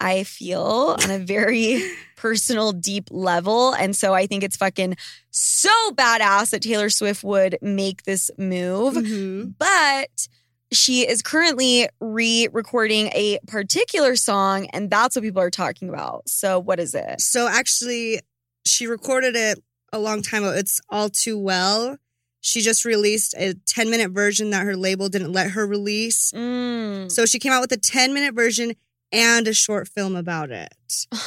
I 0.00 0.22
feel 0.22 0.96
on 1.02 1.10
a 1.10 1.18
very 1.18 1.82
personal, 2.16 2.70
deep 2.72 3.08
level. 3.10 3.72
And 3.74 3.96
so 3.96 4.14
I 4.14 4.26
think 4.26 4.44
it's 4.44 4.56
fucking 4.56 4.96
so 5.30 5.70
badass 5.92 6.50
that 6.50 6.62
Taylor 6.62 6.88
Swift 6.88 7.24
would 7.24 7.58
make 7.62 8.04
this 8.04 8.30
move. 8.38 8.94
Mhm. 8.94 9.54
But 9.58 10.28
she 10.72 11.08
is 11.08 11.22
currently 11.22 11.88
re 12.00 12.48
recording 12.52 13.08
a 13.08 13.38
particular 13.46 14.16
song, 14.16 14.66
and 14.72 14.90
that's 14.90 15.16
what 15.16 15.22
people 15.22 15.42
are 15.42 15.50
talking 15.50 15.88
about. 15.88 16.28
So, 16.28 16.58
what 16.58 16.80
is 16.80 16.94
it? 16.94 17.20
So 17.20 17.48
actually, 17.48 18.20
she 18.66 18.86
recorded 18.86 19.36
it 19.36 19.58
a 19.92 19.98
long 19.98 20.22
time 20.22 20.44
ago. 20.44 20.52
It's 20.52 20.80
all 20.88 21.08
too 21.08 21.38
well. 21.38 21.98
She 22.40 22.60
just 22.60 22.84
released 22.84 23.34
a 23.38 23.54
10 23.66 23.90
minute 23.90 24.10
version 24.10 24.50
that 24.50 24.64
her 24.64 24.76
label 24.76 25.08
didn't 25.08 25.32
let 25.32 25.52
her 25.52 25.66
release. 25.66 26.32
Mm. 26.32 27.10
So 27.10 27.24
she 27.24 27.38
came 27.38 27.52
out 27.52 27.60
with 27.60 27.72
a 27.72 27.76
10 27.76 28.12
minute 28.12 28.34
version 28.34 28.72
and 29.12 29.46
a 29.46 29.54
short 29.54 29.88
film 29.88 30.16
about 30.16 30.50
it. 30.50 30.74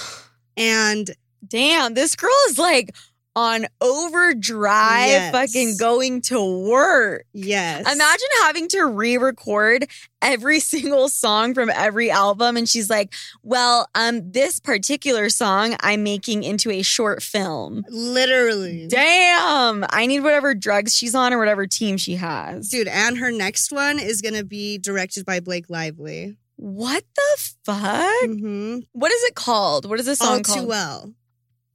And 0.57 1.13
Damn, 1.47 1.93
this 1.93 2.15
girl 2.15 2.31
is 2.49 2.57
like 2.57 2.95
on 3.35 3.65
overdrive, 3.81 5.07
Yes. 5.07 5.31
fucking 5.31 5.77
going 5.77 6.21
to 6.21 6.41
work. 6.67 7.25
yes. 7.33 7.81
Imagine 7.81 8.27
having 8.43 8.67
to 8.69 8.85
re 8.85 9.17
record 9.17 9.87
every 10.21 10.59
single 10.73 11.09
song 11.09 11.53
from 11.53 11.69
every 11.69 12.09
album. 12.09 12.55
And 12.57 12.67
she's 12.67 12.89
like, 12.89 13.13
well, 13.43 13.87
um, 13.95 14.31
this 14.31 14.59
particular 14.59 15.29
song 15.29 15.75
I'm 15.81 16.03
making 16.03 16.43
into 16.43 16.71
a 16.71 16.81
short 16.81 17.21
film. 17.21 17.83
Literally. 17.89 18.87
Damn, 18.87 19.85
I 19.89 20.05
need 20.05 20.21
whatever 20.21 20.55
drugs 20.55 20.95
she's 20.95 21.13
on 21.15 21.33
or 21.33 21.37
whatever 21.37 21.67
team 21.67 21.97
she 21.97 22.15
has. 22.15 22.69
Dude, 22.69 22.87
and 22.87 23.17
her 23.17 23.31
next 23.31 23.71
one 23.71 23.99
is 23.99 24.21
going 24.21 24.35
to 24.35 24.45
be 24.45 24.77
directed 24.77 25.25
by 25.25 25.39
Blake 25.41 25.69
Lively. 25.69 26.37
What 26.57 27.03
the 27.15 27.53
fuck? 27.65 28.11
hmm 28.29 28.79
What 28.93 29.11
is 29.11 29.23
it 29.25 29.35
called? 29.35 29.89
What 29.89 29.99
is 29.99 30.05
this 30.05 30.19
song 30.19 30.37
All 30.37 30.41
called? 30.41 30.59
too 30.59 30.65
well. 30.65 31.13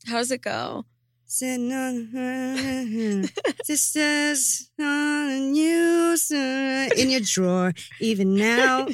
How 0.07 0.15
does 0.17 0.31
it 0.31 0.41
go? 0.41 0.87
Sitting 1.33 1.73
on 1.73 2.07
her, 2.13 3.23
sisters 3.63 4.69
on 4.81 5.55
you 5.55 6.11
uh, 6.15 6.17
sir, 6.17 6.89
in 6.97 7.09
your 7.09 7.21
drawer, 7.21 7.73
even 8.01 8.35
now. 8.35 8.89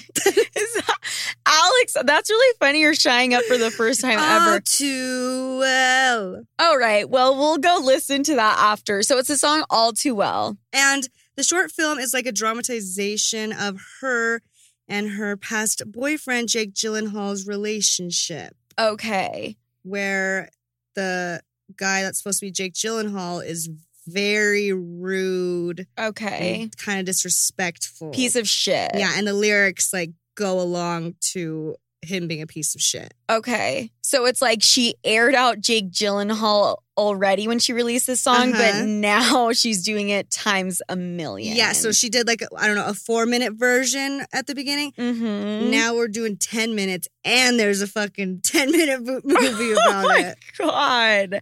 Alex, 1.46 1.96
that's 2.04 2.28
really 2.28 2.56
funny. 2.60 2.80
You're 2.82 2.94
shying 2.94 3.32
up 3.32 3.42
for 3.44 3.56
the 3.56 3.70
first 3.70 4.02
time 4.02 4.18
All 4.18 4.50
ever. 4.50 4.60
too 4.60 5.58
well. 5.60 6.42
All 6.58 6.76
right. 6.76 7.08
Well, 7.08 7.34
we'll 7.38 7.56
go 7.56 7.80
listen 7.82 8.22
to 8.24 8.34
that 8.36 8.58
after. 8.58 9.02
So 9.02 9.16
it's 9.16 9.30
a 9.30 9.38
song 9.38 9.64
All 9.70 9.94
Too 9.94 10.14
Well. 10.14 10.58
And 10.74 11.08
the 11.36 11.42
short 11.42 11.72
film 11.72 11.98
is 11.98 12.12
like 12.12 12.26
a 12.26 12.32
dramatization 12.32 13.54
of 13.54 13.80
her 14.02 14.42
and 14.86 15.08
her 15.12 15.38
past 15.38 15.80
boyfriend, 15.90 16.50
Jake 16.50 16.74
Gyllenhaal's 16.74 17.46
relationship, 17.46 18.54
Okay. 18.78 19.56
where 19.84 20.50
the 20.94 21.40
guy 21.76 22.02
that's 22.02 22.18
supposed 22.18 22.40
to 22.40 22.46
be 22.46 22.50
Jake 22.52 22.74
Gyllenhaal 22.74 23.44
is 23.44 23.68
very 24.06 24.72
rude 24.72 25.86
Okay. 25.98 26.70
kind 26.76 27.00
of 27.00 27.06
disrespectful. 27.06 28.10
Piece 28.10 28.36
of 28.36 28.48
shit. 28.48 28.92
Yeah, 28.94 29.12
and 29.16 29.26
the 29.26 29.32
lyrics 29.34 29.92
like 29.92 30.10
go 30.36 30.60
along 30.60 31.14
to 31.32 31.74
him 32.06 32.26
being 32.28 32.42
a 32.42 32.46
piece 32.46 32.74
of 32.74 32.80
shit. 32.80 33.12
Okay. 33.28 33.90
So 34.02 34.24
it's 34.26 34.40
like 34.40 34.62
she 34.62 34.94
aired 35.04 35.34
out 35.34 35.60
Jake 35.60 35.90
Gyllenhaal 35.90 36.78
already 36.96 37.46
when 37.46 37.58
she 37.58 37.72
released 37.74 38.06
this 38.06 38.22
song, 38.22 38.52
Uh-huh. 38.54 38.72
but 38.80 38.86
now 38.86 39.52
she's 39.52 39.82
doing 39.84 40.08
it 40.08 40.30
times 40.30 40.80
a 40.88 40.96
million. 40.96 41.54
Yeah, 41.56 41.72
so 41.72 41.92
she 41.92 42.08
did 42.08 42.26
like 42.26 42.42
I 42.56 42.66
don't 42.66 42.76
know 42.76 42.86
a 42.86 42.94
four 42.94 43.26
minute 43.26 43.52
version 43.54 44.24
at 44.32 44.46
the 44.46 44.54
beginning. 44.54 44.92
Mhm. 44.92 45.70
Now 45.70 45.94
we're 45.94 46.08
doing 46.08 46.36
ten 46.38 46.74
minutes, 46.74 47.08
and 47.24 47.60
there's 47.60 47.82
a 47.82 47.86
fucking 47.86 48.40
ten 48.44 48.70
minute 48.72 49.02
mo- 49.04 49.20
movie 49.24 49.74
oh 49.74 49.88
about 49.88 50.04
my 50.08 50.20
it. 50.20 50.38
god. 50.58 51.40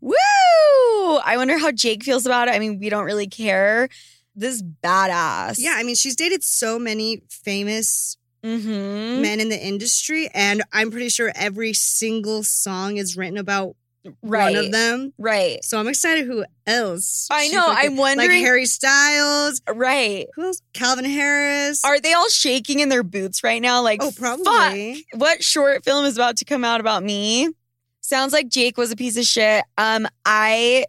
Woo! 0.00 0.14
I 1.24 1.34
wonder 1.36 1.58
how 1.58 1.72
Jake 1.72 2.04
feels 2.04 2.24
about 2.24 2.48
it. 2.48 2.52
I 2.52 2.58
mean, 2.58 2.78
we 2.78 2.88
don't 2.88 3.04
really 3.04 3.26
care. 3.26 3.88
This 4.34 4.54
is 4.54 4.62
badass. 4.62 5.56
Yeah, 5.58 5.74
I 5.76 5.82
mean 5.82 5.96
she's 5.96 6.14
dated 6.16 6.44
so 6.44 6.78
many 6.78 7.22
famous 7.28 8.16
Mm-hmm. 8.42 9.22
men 9.22 9.40
in 9.40 9.48
the 9.48 9.58
industry, 9.58 10.28
and 10.34 10.62
I'm 10.72 10.90
pretty 10.90 11.08
sure 11.08 11.32
every 11.34 11.72
single 11.72 12.42
song 12.44 12.96
is 12.96 13.16
written 13.16 13.38
about 13.38 13.74
Right. 14.22 14.54
one 14.54 14.64
of 14.64 14.72
them. 14.72 15.12
Right. 15.18 15.62
So 15.64 15.78
I'm 15.78 15.88
excited 15.88 16.24
who 16.26 16.44
else. 16.66 17.26
I 17.30 17.48
know, 17.48 17.60
fucking- 17.66 17.90
I'm 17.92 17.96
wondering- 17.96 18.30
like 18.30 18.38
Harry 18.38 18.64
Styles. 18.64 19.60
Right. 19.68 20.26
Who 20.36 20.44
else? 20.44 20.62
Calvin 20.72 21.04
Harris. 21.04 21.84
Are 21.84 21.98
they 22.00 22.12
all 22.14 22.28
shaking 22.30 22.78
in 22.80 22.88
their 22.88 23.02
boots 23.02 23.42
right 23.44 23.60
now? 23.60 23.82
Like, 23.82 24.02
oh, 24.02 24.10
fuck. 24.12 24.42
probably. 24.44 25.04
what 25.14 25.42
short 25.42 25.84
film 25.84 26.04
is 26.06 26.16
about 26.16 26.36
to 26.38 26.44
come 26.44 26.64
out 26.64 26.80
about 26.80 27.02
me? 27.02 27.50
Sounds 28.00 28.32
like 28.32 28.48
Jake 28.48 28.78
was 28.78 28.90
a 28.92 28.96
piece 28.96 29.18
of 29.18 29.24
shit. 29.24 29.64
Um, 29.76 30.06
I 30.24 30.86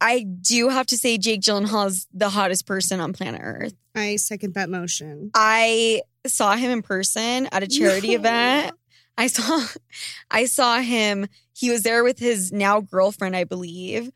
I 0.00 0.20
do 0.22 0.68
have 0.68 0.86
to 0.86 0.96
say 0.96 1.18
Jake 1.18 1.40
Gyllenhaal 1.40 1.88
is 1.88 2.06
the 2.14 2.28
hottest 2.28 2.64
person 2.66 3.00
on 3.00 3.12
planet 3.12 3.40
Earth. 3.42 3.74
I 3.94 4.16
second 4.16 4.54
that 4.54 4.68
motion. 4.70 5.30
I 5.34 6.02
saw 6.26 6.56
him 6.56 6.70
in 6.70 6.82
person 6.82 7.48
at 7.52 7.62
a 7.62 7.66
charity 7.68 8.08
No. 8.08 8.14
event. 8.16 8.76
I 9.16 9.26
saw 9.28 9.64
I 10.30 10.46
saw 10.46 10.80
him. 10.80 11.26
He 11.52 11.70
was 11.70 11.82
there 11.82 12.02
with 12.02 12.18
his 12.18 12.50
now 12.52 12.80
girlfriend, 12.80 13.36
I 13.36 13.44
believe. 13.44 14.10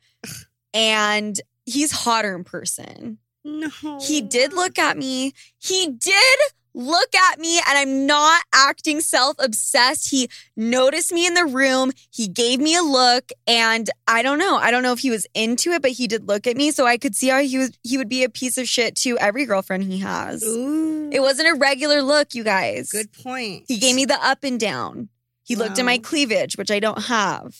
And 0.73 1.39
he's 1.65 1.91
hotter 1.91 2.35
in 2.35 2.43
person. 2.43 3.17
No. 3.45 3.69
He 4.05 4.21
did 4.21 4.53
look 4.53 4.77
at 4.77 4.97
me. 4.97 5.33
He 5.57 5.87
did 5.87 6.39
look 6.73 7.13
at 7.15 7.39
me, 7.39 7.57
and 7.57 7.77
I'm 7.77 8.05
not 8.05 8.41
acting 8.53 9.01
self 9.01 9.37
obsessed. 9.39 10.11
He 10.11 10.29
noticed 10.55 11.11
me 11.11 11.25
in 11.27 11.33
the 11.33 11.45
room. 11.45 11.91
He 12.11 12.27
gave 12.27 12.59
me 12.59 12.75
a 12.75 12.81
look, 12.81 13.31
and 13.47 13.89
I 14.07 14.21
don't 14.21 14.39
know. 14.39 14.57
I 14.57 14.71
don't 14.71 14.83
know 14.83 14.93
if 14.93 14.99
he 14.99 15.09
was 15.09 15.27
into 15.33 15.71
it, 15.71 15.81
but 15.81 15.91
he 15.91 16.07
did 16.07 16.27
look 16.27 16.47
at 16.47 16.57
me, 16.57 16.71
so 16.71 16.85
I 16.85 16.97
could 16.97 17.15
see 17.15 17.29
how 17.29 17.41
he 17.41 17.57
was. 17.57 17.71
He 17.83 17.97
would 17.97 18.09
be 18.09 18.23
a 18.23 18.29
piece 18.29 18.57
of 18.57 18.67
shit 18.67 18.95
to 18.97 19.17
every 19.17 19.45
girlfriend 19.45 19.83
he 19.83 19.99
has. 19.99 20.43
Ooh. 20.43 21.09
It 21.11 21.21
wasn't 21.21 21.49
a 21.49 21.55
regular 21.55 22.01
look, 22.01 22.35
you 22.35 22.43
guys. 22.43 22.91
Good 22.91 23.11
point. 23.11 23.65
He 23.67 23.77
gave 23.77 23.95
me 23.95 24.05
the 24.05 24.23
up 24.23 24.43
and 24.43 24.59
down. 24.59 25.09
He 25.43 25.55
looked 25.55 25.79
at 25.79 25.85
my 25.85 25.97
cleavage, 25.97 26.57
which 26.57 26.69
I 26.69 26.79
don't 26.79 27.01
have. 27.05 27.55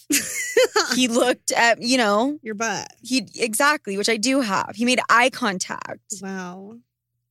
he 0.95 1.07
looked 1.07 1.51
at, 1.51 1.81
you 1.81 1.97
know, 1.97 2.37
your 2.43 2.53
butt. 2.53 2.93
he 3.01 3.27
exactly, 3.35 3.97
which 3.97 4.09
I 4.09 4.17
do 4.17 4.41
have. 4.41 4.73
He 4.75 4.85
made 4.85 4.99
eye 5.09 5.31
contact. 5.31 6.13
Wow. 6.21 6.77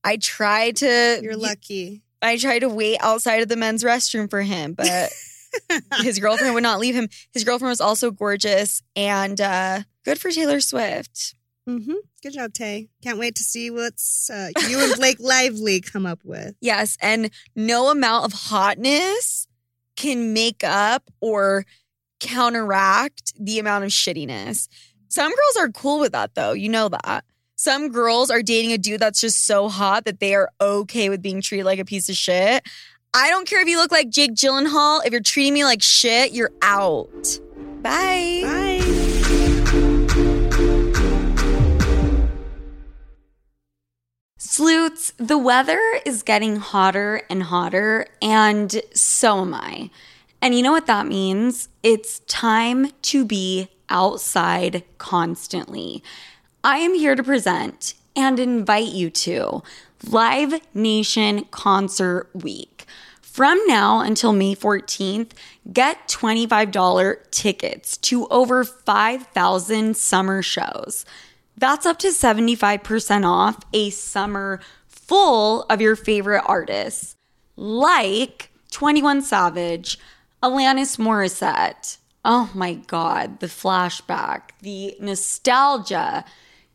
I 0.03 0.17
tried 0.17 0.77
to 0.77 1.19
You're 1.21 1.37
lucky. 1.37 2.03
I 2.21 2.37
tried 2.37 2.59
to 2.59 2.69
wait 2.69 2.97
outside 3.01 3.41
of 3.41 3.49
the 3.49 3.55
men's 3.55 3.83
restroom 3.83 4.29
for 4.29 4.41
him, 4.41 4.73
but 4.73 5.11
his 6.01 6.19
girlfriend 6.19 6.53
would 6.53 6.63
not 6.63 6.79
leave 6.79 6.95
him. 6.95 7.09
His 7.31 7.43
girlfriend 7.43 7.69
was 7.69 7.81
also 7.81 8.11
gorgeous 8.11 8.81
and 8.95 9.39
uh, 9.39 9.81
good 10.03 10.19
for 10.19 10.31
Taylor 10.31 10.59
Swift. 10.59 11.35
Mm-hmm. 11.67 11.93
Good 12.23 12.33
job, 12.33 12.53
Tay. 12.53 12.89
Can't 13.03 13.19
wait 13.19 13.35
to 13.35 13.43
see 13.43 13.69
what's 13.69 14.29
uh, 14.29 14.49
you 14.67 14.79
and 14.79 14.95
Blake 14.95 15.17
Lively 15.19 15.81
come 15.81 16.05
up 16.05 16.19
with. 16.23 16.55
Yes, 16.61 16.97
and 17.01 17.29
no 17.55 17.89
amount 17.89 18.25
of 18.25 18.33
hotness 18.33 19.47
can 19.95 20.33
make 20.33 20.63
up 20.63 21.03
or 21.21 21.65
counteract 22.19 23.33
the 23.39 23.59
amount 23.59 23.83
of 23.83 23.91
shittiness. 23.91 24.67
Some 25.09 25.29
girls 25.29 25.57
are 25.59 25.69
cool 25.69 25.99
with 25.99 26.11
that 26.13 26.35
though. 26.35 26.53
You 26.53 26.69
know 26.69 26.89
that. 26.89 27.23
Some 27.61 27.89
girls 27.89 28.31
are 28.31 28.41
dating 28.41 28.71
a 28.71 28.77
dude 28.77 29.01
that's 29.01 29.19
just 29.19 29.45
so 29.45 29.67
hot 29.67 30.05
that 30.05 30.21
they 30.21 30.33
are 30.33 30.49
okay 30.61 31.09
with 31.09 31.21
being 31.21 31.41
treated 31.41 31.65
like 31.65 31.77
a 31.77 31.83
piece 31.83 32.07
of 32.07 32.15
shit. 32.15 32.65
I 33.13 33.29
don't 33.29 33.45
care 33.45 33.59
if 33.59 33.67
you 33.67 33.75
look 33.75 33.91
like 33.91 34.09
Jake 34.09 34.33
Gyllenhaal. 34.33 35.05
If 35.05 35.11
you're 35.11 35.19
treating 35.19 35.55
me 35.55 35.65
like 35.65 35.81
shit, 35.81 36.31
you're 36.31 36.53
out. 36.61 37.11
Bye. 37.81 38.43
Bye. 38.43 38.79
Sloots, 44.37 45.11
the 45.17 45.37
weather 45.37 45.81
is 46.05 46.23
getting 46.23 46.55
hotter 46.55 47.23
and 47.29 47.43
hotter, 47.43 48.07
and 48.21 48.81
so 48.93 49.41
am 49.41 49.53
I. 49.53 49.89
And 50.41 50.55
you 50.55 50.63
know 50.63 50.71
what 50.71 50.87
that 50.87 51.07
means? 51.07 51.67
It's 51.83 52.19
time 52.19 52.91
to 53.01 53.25
be 53.25 53.67
outside 53.89 54.85
constantly. 54.97 56.01
I 56.61 56.79
am 56.79 56.93
here 56.93 57.15
to 57.15 57.23
present 57.23 57.93
and 58.17 58.37
invite 58.37 58.89
you 58.89 59.09
to 59.11 59.63
Live 60.05 60.59
Nation 60.73 61.45
Concert 61.51 62.29
Week. 62.33 62.85
From 63.21 63.57
now 63.67 64.01
until 64.01 64.33
May 64.33 64.55
14th, 64.55 65.31
get 65.71 66.09
$25 66.09 67.31
tickets 67.31 67.95
to 67.99 68.27
over 68.27 68.65
5,000 68.65 69.95
summer 69.95 70.41
shows. 70.41 71.05
That's 71.55 71.85
up 71.85 71.97
to 71.99 72.07
75% 72.07 73.25
off 73.25 73.59
a 73.71 73.89
summer 73.89 74.59
full 74.87 75.63
of 75.69 75.79
your 75.79 75.95
favorite 75.95 76.43
artists, 76.45 77.15
like 77.55 78.51
21 78.71 79.21
Savage, 79.21 79.97
Alanis 80.43 80.97
Morissette. 80.97 81.99
Oh 82.25 82.51
my 82.53 82.73
God, 82.73 83.39
the 83.39 83.47
flashback, 83.47 84.49
the 84.61 84.97
nostalgia, 84.99 86.25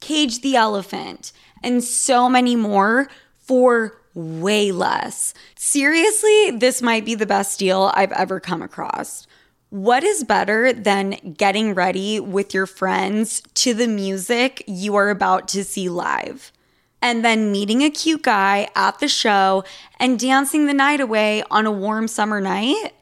Cage 0.05 0.43
the 0.43 0.55
Elephant, 0.55 1.33
and 1.63 1.83
so 1.83 2.29
many 2.29 2.57
more 2.57 3.09
for 3.39 3.97
way 4.13 4.71
less. 4.71 5.33
Seriously, 5.55 6.51
this 6.51 6.83
might 6.83 7.07
be 7.07 7.15
the 7.15 7.25
best 7.25 7.59
deal 7.59 7.91
I've 7.95 8.13
ever 8.13 8.39
come 8.39 8.61
across. 8.61 9.27
What 9.71 10.05
is 10.05 10.23
better 10.23 10.75
than 10.75 11.35
getting 11.39 11.73
ready 11.73 12.21
with 12.21 12.53
your 12.53 12.67
friends 12.67 13.41
to 13.55 13.73
the 13.73 13.89
music 13.89 14.63
you 14.67 14.95
are 14.95 15.09
about 15.09 15.49
to 15.49 15.65
see 15.65 15.89
live? 15.89 16.53
And 17.01 17.25
then 17.25 17.51
meeting 17.51 17.83
a 17.83 17.89
cute 17.89 18.25
guy 18.25 18.69
at 18.77 18.99
the 18.99 19.09
show 19.09 19.65
and 19.99 20.21
dancing 20.21 20.67
the 20.67 20.75
night 20.75 21.01
away 21.01 21.43
on 21.51 21.65
a 21.65 21.73
warm 21.73 22.09
summer 22.09 22.43
night? 22.43 22.93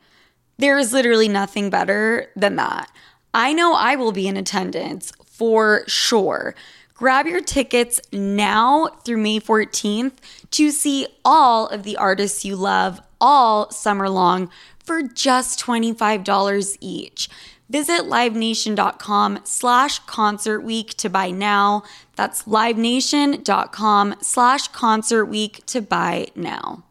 There 0.59 0.79
is 0.79 0.93
literally 0.93 1.27
nothing 1.27 1.69
better 1.69 2.29
than 2.37 2.55
that. 2.57 2.93
I 3.35 3.53
know 3.53 3.75
I 3.75 3.97
will 3.97 4.13
be 4.13 4.29
in 4.29 4.37
attendance 4.37 5.13
for 5.27 5.83
sure. 5.89 6.55
Grab 7.03 7.27
your 7.27 7.41
tickets 7.41 8.01
now 8.13 8.87
through 9.05 9.17
May 9.17 9.41
14th 9.41 10.13
to 10.53 10.71
see 10.71 11.09
all 11.25 11.67
of 11.67 11.83
the 11.83 11.97
artists 11.97 12.45
you 12.45 12.55
love 12.55 13.01
all 13.21 13.69
summer 13.73 14.09
long 14.09 14.49
for 14.79 15.03
just 15.03 15.59
$25 15.59 16.77
each. 16.81 17.29
Visit 17.69 18.03
livenation.com 18.03 19.41
slash 19.43 19.99
concert 19.99 20.61
week 20.61 20.95
to 20.99 21.11
buy 21.11 21.33
now. 21.33 21.83
That's 22.15 22.45
livenation.com 22.45 24.15
slash 24.21 24.69
concert 24.69 25.25
week 25.25 25.67
to 25.67 25.83
buy 25.83 26.29
now. 26.37 26.85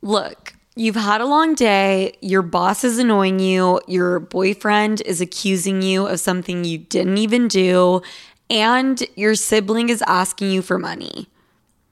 Look, 0.00 0.54
you've 0.76 0.96
had 0.96 1.20
a 1.20 1.26
long 1.26 1.54
day, 1.54 2.16
your 2.22 2.40
boss 2.40 2.84
is 2.84 2.98
annoying 2.98 3.40
you, 3.40 3.82
your 3.86 4.18
boyfriend 4.18 5.02
is 5.02 5.20
accusing 5.20 5.82
you 5.82 6.06
of 6.06 6.20
something 6.20 6.64
you 6.64 6.78
didn't 6.78 7.18
even 7.18 7.48
do, 7.48 8.00
and 8.48 9.02
your 9.16 9.34
sibling 9.34 9.88
is 9.88 10.02
asking 10.06 10.50
you 10.50 10.62
for 10.62 10.78
money. 10.78 11.28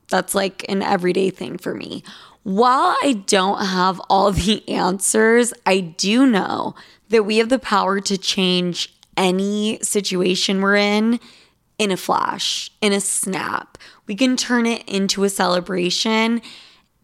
That's 0.08 0.34
like 0.34 0.64
an 0.68 0.82
everyday 0.82 1.30
thing 1.30 1.58
for 1.58 1.74
me. 1.74 2.02
While 2.42 2.96
I 3.02 3.24
don't 3.26 3.64
have 3.64 4.00
all 4.10 4.30
the 4.30 4.66
answers, 4.68 5.52
I 5.66 5.80
do 5.80 6.26
know 6.26 6.74
that 7.08 7.24
we 7.24 7.38
have 7.38 7.48
the 7.48 7.58
power 7.58 8.00
to 8.00 8.18
change 8.18 8.94
any 9.16 9.78
situation 9.82 10.60
we're 10.60 10.76
in 10.76 11.20
in 11.78 11.90
a 11.90 11.96
flash, 11.96 12.70
in 12.80 12.92
a 12.92 13.00
snap. 13.00 13.78
We 14.06 14.14
can 14.14 14.36
turn 14.36 14.66
it 14.66 14.88
into 14.88 15.24
a 15.24 15.28
celebration. 15.28 16.40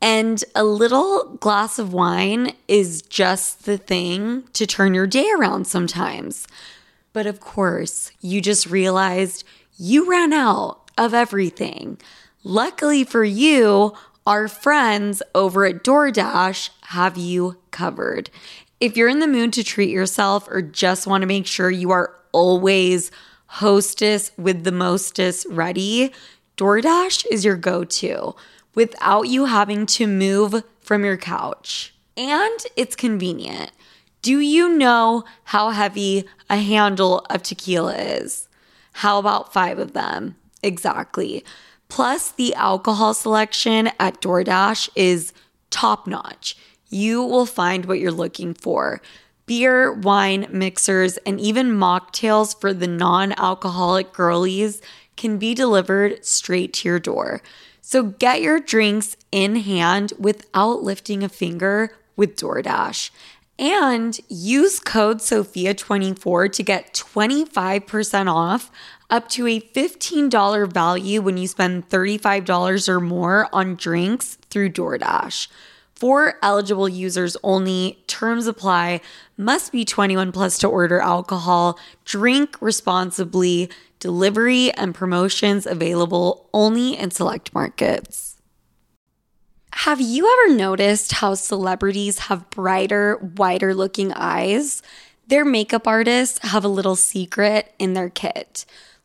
And 0.02 0.42
a 0.54 0.64
little 0.64 1.36
glass 1.40 1.78
of 1.78 1.92
wine 1.92 2.52
is 2.68 3.02
just 3.02 3.66
the 3.66 3.76
thing 3.76 4.44
to 4.54 4.66
turn 4.66 4.94
your 4.94 5.06
day 5.06 5.28
around 5.36 5.66
sometimes. 5.66 6.46
But 7.12 7.26
of 7.26 7.40
course, 7.40 8.12
you 8.20 8.40
just 8.40 8.66
realized 8.66 9.44
you 9.76 10.08
ran 10.08 10.32
out 10.32 10.90
of 10.96 11.14
everything. 11.14 11.98
Luckily 12.44 13.04
for 13.04 13.24
you, 13.24 13.94
our 14.26 14.48
friends 14.48 15.22
over 15.34 15.64
at 15.64 15.82
DoorDash 15.82 16.70
have 16.82 17.16
you 17.16 17.58
covered. 17.70 18.30
If 18.78 18.96
you're 18.96 19.08
in 19.08 19.18
the 19.18 19.26
mood 19.26 19.52
to 19.54 19.64
treat 19.64 19.90
yourself 19.90 20.48
or 20.48 20.62
just 20.62 21.06
want 21.06 21.22
to 21.22 21.26
make 21.26 21.46
sure 21.46 21.70
you 21.70 21.90
are 21.90 22.14
always 22.32 23.10
hostess 23.46 24.30
with 24.38 24.64
the 24.64 24.72
mostest 24.72 25.46
ready, 25.50 26.12
DoorDash 26.56 27.26
is 27.30 27.44
your 27.44 27.56
go 27.56 27.84
to 27.84 28.34
without 28.74 29.22
you 29.28 29.46
having 29.46 29.86
to 29.86 30.06
move 30.06 30.62
from 30.80 31.04
your 31.04 31.16
couch. 31.16 31.92
And 32.16 32.60
it's 32.76 32.94
convenient. 32.94 33.72
Do 34.22 34.38
you 34.38 34.76
know 34.76 35.24
how 35.44 35.70
heavy 35.70 36.26
a 36.48 36.56
handle 36.56 37.24
of 37.30 37.42
tequila 37.42 37.96
is? 37.96 38.48
How 38.94 39.18
about 39.18 39.52
five 39.52 39.78
of 39.78 39.92
them? 39.92 40.36
Exactly. 40.62 41.44
Plus, 41.88 42.30
the 42.30 42.54
alcohol 42.54 43.14
selection 43.14 43.90
at 43.98 44.20
DoorDash 44.20 44.90
is 44.94 45.32
top 45.70 46.06
notch. 46.06 46.56
You 46.90 47.22
will 47.22 47.46
find 47.46 47.86
what 47.86 47.98
you're 47.98 48.12
looking 48.12 48.54
for 48.54 49.00
beer, 49.46 49.92
wine, 49.92 50.46
mixers, 50.50 51.16
and 51.26 51.40
even 51.40 51.72
mocktails 51.72 52.58
for 52.60 52.72
the 52.72 52.86
non 52.86 53.32
alcoholic 53.32 54.12
girlies 54.12 54.80
can 55.16 55.38
be 55.38 55.54
delivered 55.54 56.24
straight 56.24 56.72
to 56.72 56.88
your 56.88 57.00
door. 57.00 57.42
So 57.80 58.04
get 58.04 58.42
your 58.42 58.60
drinks 58.60 59.16
in 59.32 59.56
hand 59.56 60.12
without 60.18 60.84
lifting 60.84 61.24
a 61.24 61.28
finger 61.28 61.96
with 62.16 62.36
DoorDash. 62.36 63.10
And 63.60 64.18
use 64.30 64.80
code 64.80 65.18
SOFIA24 65.18 66.50
to 66.50 66.62
get 66.62 66.94
25% 66.94 68.32
off 68.32 68.70
up 69.10 69.28
to 69.28 69.46
a 69.46 69.60
$15 69.60 70.72
value 70.72 71.20
when 71.20 71.36
you 71.36 71.46
spend 71.46 71.90
$35 71.90 72.88
or 72.88 73.00
more 73.00 73.50
on 73.52 73.74
drinks 73.74 74.38
through 74.48 74.70
DoorDash. 74.70 75.48
For 75.94 76.38
eligible 76.42 76.88
users 76.88 77.36
only, 77.44 78.02
terms 78.06 78.46
apply, 78.46 79.02
must 79.36 79.72
be 79.72 79.84
21 79.84 80.32
plus 80.32 80.56
to 80.60 80.66
order 80.66 80.98
alcohol, 80.98 81.78
drink 82.06 82.56
responsibly, 82.62 83.68
delivery 83.98 84.72
and 84.72 84.94
promotions 84.94 85.66
available 85.66 86.48
only 86.54 86.96
in 86.96 87.10
select 87.10 87.52
markets. 87.52 88.29
Have 89.84 89.98
you 89.98 90.30
ever 90.30 90.56
noticed 90.56 91.10
how 91.10 91.32
celebrities 91.32 92.18
have 92.18 92.50
brighter, 92.50 93.16
wider 93.16 93.74
looking 93.74 94.12
eyes? 94.12 94.82
Their 95.28 95.42
makeup 95.42 95.86
artists 95.86 96.38
have 96.50 96.66
a 96.66 96.68
little 96.68 96.96
secret 96.96 97.72
in 97.78 97.94
their 97.94 98.10
kit. 98.10 98.66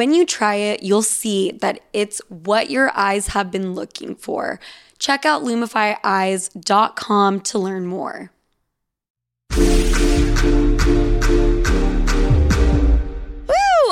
When 0.00 0.14
you 0.14 0.24
try 0.24 0.54
it, 0.54 0.82
you'll 0.82 1.02
see 1.02 1.52
that 1.60 1.80
it's 1.92 2.22
what 2.30 2.70
your 2.70 2.90
eyes 2.96 3.26
have 3.26 3.50
been 3.50 3.74
looking 3.74 4.14
for. 4.14 4.58
Check 4.98 5.26
out 5.26 5.42
lumifyeyes.com 5.42 7.40
to 7.42 7.58
learn 7.58 7.84
more. 7.84 8.32
Woo! 9.54 9.66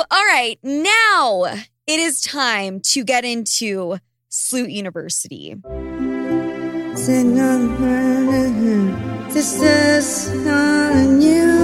All 0.09 0.25
right, 0.25 0.57
now 0.63 1.43
it 1.85 1.99
is 1.99 2.21
time 2.21 2.79
to 2.85 3.03
get 3.03 3.23
into 3.23 3.99
Sloot 4.29 4.71
University. 4.71 5.57
This 9.31 9.61
is 9.61 10.27
a 10.47 11.05
new 11.05 11.59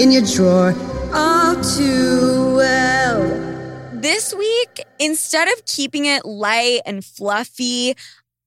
in 0.00 0.10
your 0.12 0.22
drawer 0.22 0.93
all 1.14 1.54
too 1.62 2.56
well. 2.56 3.90
This 3.92 4.34
week, 4.34 4.84
instead 4.98 5.48
of 5.48 5.64
keeping 5.64 6.06
it 6.06 6.24
light 6.24 6.80
and 6.84 7.04
fluffy, 7.04 7.94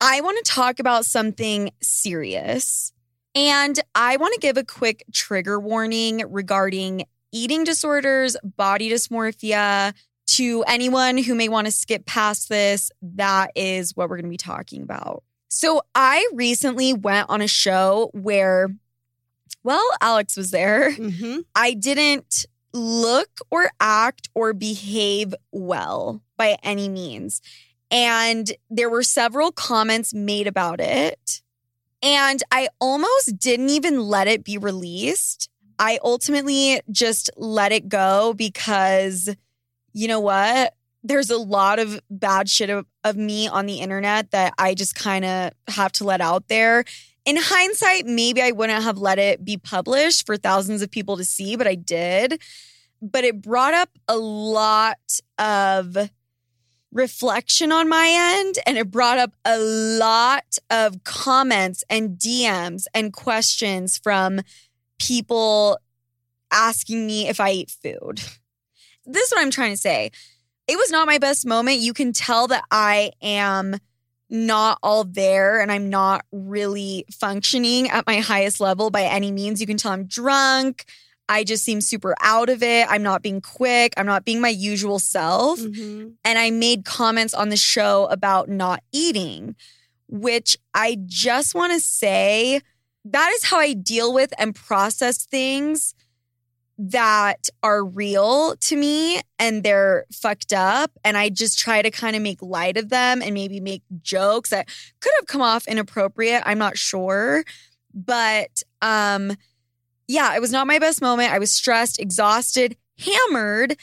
I 0.02 0.22
want 0.22 0.44
to 0.44 0.52
talk 0.52 0.80
about 0.80 1.06
something 1.06 1.72
serious. 1.82 2.92
And 3.34 3.80
I 3.96 4.18
want 4.18 4.34
to 4.34 4.40
give 4.40 4.58
a 4.58 4.66
quick 4.66 5.06
trigger 5.14 5.60
warning 5.60 6.24
regarding 6.28 7.06
eating 7.32 7.64
disorders, 7.64 8.36
body 8.44 8.90
dysmorphia. 8.90 9.94
To 10.32 10.62
anyone 10.68 11.18
who 11.18 11.36
may 11.36 11.48
want 11.48 11.68
to 11.68 11.72
skip 11.72 12.06
past 12.06 12.50
this, 12.50 12.92
that 13.02 13.52
is 13.56 13.96
what 13.96 14.10
we're 14.10 14.18
going 14.18 14.26
to 14.26 14.30
be 14.30 14.36
talking 14.36 14.84
about. 14.84 15.24
So, 15.48 15.84
I 15.96 16.28
recently 16.34 16.94
went 16.94 17.30
on 17.30 17.42
a 17.42 17.48
show 17.48 18.10
where, 18.14 18.68
well, 19.64 19.90
Alex 20.02 20.36
was 20.36 20.52
there. 20.52 20.92
Mm-hmm. 20.92 21.40
I 21.56 21.76
didn't 21.76 22.46
look 22.74 23.30
or 23.50 23.72
act 23.80 24.30
or 24.34 24.54
behave 24.54 25.34
well 25.52 26.22
by 26.38 26.58
any 26.64 26.90
means. 26.90 27.42
And 27.90 28.52
there 28.70 28.90
were 28.90 29.04
several 29.04 29.52
comments 29.52 30.14
made 30.14 30.48
about 30.48 30.80
it. 30.80 31.42
And 32.02 32.44
I 32.52 32.70
almost 32.80 33.38
didn't 33.38 33.70
even 33.70 34.02
let 34.02 34.28
it 34.28 34.44
be 34.44 34.58
released. 34.58 35.50
I 35.80 36.00
ultimately 36.04 36.82
just 36.92 37.30
let 37.38 37.72
it 37.72 37.90
go 37.90 38.34
because, 38.34 39.30
you 39.94 40.08
know 40.08 40.20
what? 40.20 40.74
There's 41.04 41.30
a 41.30 41.38
lot 41.38 41.80
of 41.80 42.02
bad 42.10 42.50
shit 42.50 42.70
of, 42.70 42.86
of 43.04 43.16
me 43.16 43.48
on 43.48 43.66
the 43.66 43.80
internet 43.80 44.32
that 44.32 44.54
I 44.58 44.74
just 44.74 44.96
kind 44.96 45.24
of 45.24 45.52
have 45.68 45.92
to 45.94 46.04
let 46.04 46.22
out 46.22 46.48
there. 46.50 46.84
In 47.28 47.36
hindsight, 47.38 48.06
maybe 48.06 48.42
I 48.42 48.52
wouldn't 48.52 48.82
have 48.82 49.00
let 49.00 49.20
it 49.20 49.44
be 49.44 49.58
published 49.58 50.26
for 50.26 50.38
thousands 50.38 50.82
of 50.82 50.90
people 50.90 51.18
to 51.18 51.26
see, 51.26 51.58
but 51.58 51.68
I 51.68 51.76
did. 51.76 52.42
But 53.02 53.26
it 53.26 53.42
brought 53.42 53.74
up 53.74 53.90
a 54.08 54.16
lot 54.16 55.20
of 55.38 56.10
reflection 56.94 57.74
on 57.74 57.90
my 57.90 58.08
end 58.40 58.56
and 58.66 58.78
it 58.78 58.90
brought 58.90 59.18
up 59.18 59.34
a 59.44 59.60
lot 59.60 60.58
of 60.70 61.04
comments 61.04 61.84
and 61.90 62.18
DMs 62.18 62.86
and 62.94 63.12
questions 63.12 63.98
from 63.98 64.40
people 64.98 65.80
asking 66.50 67.06
me 67.06 67.28
if 67.28 67.42
I 67.42 67.52
eat 67.52 67.72
food. 67.72 68.22
This 69.06 69.28
is 69.28 69.32
what 69.34 69.42
I'm 69.42 69.52
trying 69.52 69.74
to 69.74 69.78
say. 69.78 70.12
It 70.66 70.78
was 70.78 70.92
not 70.92 71.08
my 71.08 71.18
best 71.18 71.46
moment. 71.46 71.80
You 71.80 71.94
can 71.94 72.13
tell 72.13 72.48
that 72.48 72.63
I 72.72 73.12
am 73.22 73.76
not 74.30 74.78
all 74.84 75.04
there 75.04 75.60
and 75.60 75.72
I'm 75.72 75.90
not 75.90 76.26
really 76.32 77.06
functioning 77.12 77.90
at 77.90 78.06
my 78.06 78.20
highest 78.20 78.60
level 78.60 78.90
by 78.90 79.04
any 79.04 79.32
means. 79.32 79.62
You 79.62 79.68
can 79.68 79.78
tell 79.78 79.92
I'm 79.92 80.06
drunk. 80.06 80.86
I 81.30 81.44
just 81.44 81.63
seem 81.63 81.82
super 81.82 82.16
out 82.22 82.50
of 82.50 82.63
it. 82.63 82.88
I'm 82.90 83.04
not 83.04 83.22
being 83.22 83.42
quick. 83.42 83.94
I'm 83.98 84.06
not 84.06 84.26
being 84.26 84.40
my 84.42 84.50
usual 84.50 85.00
self. 85.00 85.60
Mm-hmm. 85.60 86.10
And 86.24 86.40
I 86.40 86.52
made 86.52 86.86
comments 86.86 87.34
on 87.34 87.50
the 87.50 87.58
show 87.58 88.06
about 88.06 88.50
not 88.50 88.82
eating, 88.92 89.56
which 90.08 90.58
I 90.74 90.98
just 91.06 91.54
want 91.54 91.74
to 91.74 91.80
say 91.80 92.62
that 93.06 93.32
is 93.32 93.46
how 93.46 93.60
I 93.60 93.74
deal 93.74 94.13
with 94.13 94.34
and 94.38 94.56
process 94.56 95.26
things 95.26 95.94
that 96.78 97.50
are 97.63 97.84
real 97.84 98.56
to 98.58 98.76
me 98.76 99.20
and 99.40 99.63
they're 99.63 100.06
fucked 100.12 100.54
up. 100.54 100.92
And 101.04 101.18
I 101.18 101.30
just 101.30 101.58
try 101.58 101.82
to 101.82 101.90
kind 101.90 102.16
of 102.16 102.22
make 102.22 102.42
light 102.42 102.78
of 102.78 102.90
them 102.90 103.22
and 103.22 103.34
maybe 103.34 103.60
make 103.60 103.82
jokes 104.02 104.52
that 104.52 104.68
could 105.00 105.13
have 105.20 105.28
come 105.28 105.42
off 105.42 105.68
inappropriate. 105.68 106.44
I'm 106.46 106.60
not 106.60 106.78
sure. 106.78 107.44
But 107.94 108.63
um 108.82 109.36
yeah, 110.08 110.36
it 110.36 110.40
was 110.40 110.52
not 110.52 110.68
my 110.68 110.80
best 110.80 111.02
moment. 111.02 111.34
I 111.34 111.40
was 111.40 111.52
stressed, 111.52 112.00
exhausted, 112.00 112.78
hammered, 112.98 113.76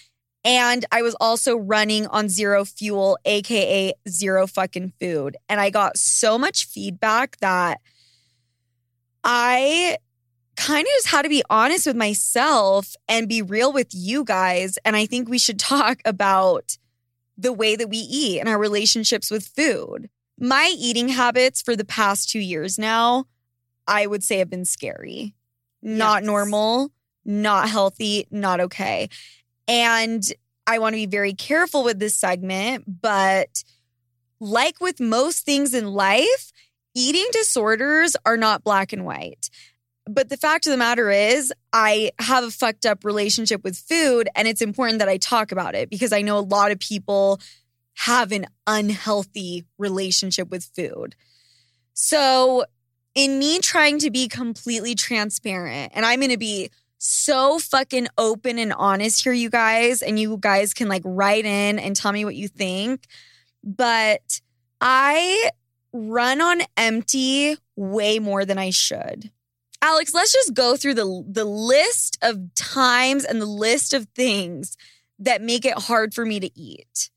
and 0.45 0.85
I 0.91 1.03
was 1.03 1.15
also 1.21 1.57
running 1.57 2.07
on 2.07 2.29
zero 2.29 2.65
fuel, 2.65 3.19
aka 3.25 3.93
zero 4.09 4.47
fucking 4.47 4.93
food. 5.01 5.37
And 5.49 5.61
I 5.61 5.71
got 5.71 5.99
so 5.99 6.39
much 6.39 6.67
feedback 6.67 7.39
that 7.39 7.81
I 9.23 9.99
kind 10.57 10.83
of 10.83 10.93
just 10.97 11.09
had 11.09 11.23
to 11.23 11.29
be 11.29 11.43
honest 11.51 11.87
with 11.87 11.97
myself 11.97 12.95
and 13.09 13.29
be 13.29 13.43
real 13.43 13.73
with 13.73 13.89
you 13.93 14.25
guys. 14.25 14.79
And 14.85 14.97
I 14.97 15.07
think 15.07 15.29
we 15.29 15.39
should 15.39 15.59
talk 15.59 16.01
about 16.05 16.77
the 17.37 17.53
way 17.53 17.77
that 17.77 17.89
we 17.89 17.99
eat 17.99 18.41
and 18.41 18.49
our 18.49 18.59
relationships 18.59 19.31
with 19.31 19.47
food. 19.47 20.09
My 20.39 20.73
eating 20.77 21.09
habits 21.09 21.63
for 21.63 21.77
the 21.77 21.85
past 21.85 22.31
two 22.31 22.39
years 22.41 22.79
now, 22.79 23.27
I 23.87 24.07
would 24.07 24.23
say 24.25 24.39
have 24.39 24.51
been 24.51 24.65
scary, 24.65 25.35
not 25.83 26.23
Yes. 26.23 26.27
normal, 26.27 26.91
not 27.25 27.69
healthy, 27.69 28.27
not 28.31 28.61
okay. 28.61 29.09
And 29.67 30.23
I 30.67 30.79
want 30.79 30.95
to 30.95 30.99
be 30.99 31.07
very 31.07 31.35
careful 31.35 31.85
with 31.85 31.99
this 31.99 32.17
segment, 32.17 33.01
but 33.03 33.65
like 34.41 34.81
with 34.81 35.01
most 35.01 35.45
things 35.45 35.75
in 35.75 35.93
life, 35.93 36.53
eating 36.95 37.27
disorders 37.33 38.17
are 38.25 38.37
not 38.37 38.65
black 38.65 38.93
and 38.93 39.05
white. 39.05 39.51
But 40.07 40.29
the 40.29 40.37
fact 40.37 40.67
of 40.67 40.71
the 40.71 40.77
matter 40.77 41.11
is, 41.11 41.53
I 41.73 42.11
have 42.19 42.45
a 42.45 42.51
fucked 42.51 42.85
up 42.85 43.05
relationship 43.05 43.65
with 43.65 43.77
food, 43.77 44.29
and 44.35 44.47
it's 44.47 44.61
important 44.61 44.99
that 44.99 45.09
I 45.09 45.17
talk 45.17 45.51
about 45.51 45.75
it 45.75 45.89
because 45.89 46.13
I 46.13 46.21
know 46.21 46.39
a 46.39 46.41
lot 46.41 46.71
of 46.73 46.79
people 46.79 47.41
have 47.95 48.33
an 48.33 48.47
unhealthy 48.67 49.65
relationship 49.79 50.51
with 50.51 50.65
food. 50.65 51.15
So, 51.95 52.65
in 53.15 53.39
me 53.39 53.61
trying 53.61 53.99
to 54.01 54.11
be 54.11 54.29
completely 54.29 54.95
transparent, 54.95 55.93
and 55.95 56.05
I'm 56.05 56.21
gonna 56.21 56.37
be 56.37 56.71
so 56.99 57.59
fucking 57.59 58.09
open 58.19 58.59
and 58.59 58.73
honest 58.73 59.23
here, 59.23 59.33
you 59.33 59.49
guys, 59.49 60.03
and 60.03 60.19
you 60.19 60.37
guys 60.39 60.75
can 60.75 60.89
like 60.89 61.03
write 61.05 61.45
in 61.47 61.79
and 61.79 61.95
tell 61.95 62.13
me 62.13 62.25
what 62.25 62.35
you 62.35 62.49
think. 62.49 63.07
But 63.63 64.41
I 64.81 65.51
run 65.93 66.41
on 66.41 66.63
empty 66.77 67.57
way 67.77 68.19
more 68.19 68.45
than 68.45 68.59
I 68.59 68.71
should. 68.71 69.31
Alex, 69.85 70.15
let's 70.15 70.33
just 70.33 70.55
go 70.55 70.77
through 70.77 70.95
the 70.95 71.25
the 71.29 71.45
list 71.45 72.17
of 72.23 72.55
times 72.55 73.23
and 73.23 73.39
the 73.39 73.47
list 73.47 73.93
of 73.93 74.07
things 74.15 74.79
that 75.19 75.43
make 75.43 75.67
it 75.67 75.79
hard 75.79 76.15
for 76.15 76.25
me 76.25 76.41
to 76.41 76.51
eat. 76.59 77.11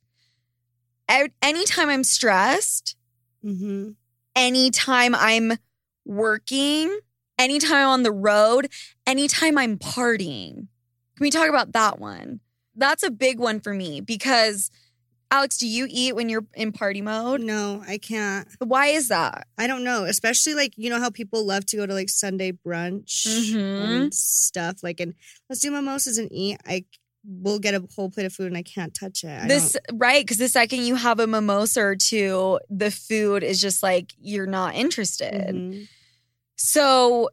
Anytime 1.42 1.88
I'm 1.90 2.04
stressed, 2.04 2.96
Mm-hmm. 3.46 3.92
anytime 4.36 5.16
I'm 5.16 5.54
working, 6.06 7.00
anytime 7.40 7.76
I'm 7.76 7.88
on 7.88 8.04
the 8.04 8.12
road, 8.12 8.68
anytime 9.06 9.58
I'm 9.58 9.78
partying. 9.78 10.56
Can 11.16 11.22
we 11.22 11.30
talk 11.30 11.48
about 11.48 11.72
that 11.72 12.00
one? 12.00 12.42
That's 12.76 13.04
a 13.04 13.12
big 13.12 13.40
one 13.40 13.62
for 13.62 13.74
me 13.74 14.02
because 14.02 14.70
Alex, 15.30 15.58
do 15.58 15.68
you 15.68 15.88
eat 15.90 16.16
when 16.16 16.30
you're 16.30 16.46
in 16.56 16.72
party 16.72 17.02
mode? 17.02 17.42
No, 17.42 17.84
I 17.86 17.98
can't. 17.98 18.48
Why 18.60 18.88
is 18.88 19.10
that? 19.10 19.48
I 19.58 19.68
don't 19.68 19.84
know. 19.84 20.06
Especially 20.06 20.54
like 20.54 20.74
you 20.78 20.90
know 20.90 21.00
how 21.00 21.10
people 21.10 21.46
love 21.46 21.66
to 21.68 21.78
go 21.78 21.86
to 21.86 21.94
like 21.94 22.10
Sunday 22.10 22.54
brunch 22.54 23.28
Mhm. 23.28 23.56
and 23.84 24.14
stuff. 24.14 24.78
Like 24.84 25.00
and 25.02 25.14
let's 25.50 25.62
do 25.62 25.70
mimosas 25.72 26.18
and 26.18 26.32
eat. 26.32 26.58
I 26.66 26.86
will 27.26 27.60
get 27.60 27.74
a 27.76 27.86
whole 27.94 28.10
plate 28.10 28.26
of 28.26 28.32
food 28.34 28.48
and 28.48 28.56
I 28.58 28.64
can't 28.64 28.94
touch 28.94 29.26
it. 29.26 29.44
I 29.44 29.48
this 29.48 29.76
right 29.92 30.24
because 30.26 30.38
the 30.38 30.48
second 30.48 30.84
you 30.84 30.96
have 30.96 31.20
a 31.20 31.28
mimosa 31.28 31.82
or 31.82 31.96
two, 31.98 32.60
the 32.70 32.90
food 32.90 33.44
is 33.44 33.60
just 33.60 33.84
like 33.84 34.14
you're 34.22 34.48
not 34.48 34.76
interested. 34.76 35.32
don't- 35.48 35.72
Mhm. 35.74 35.88
So 36.56 37.30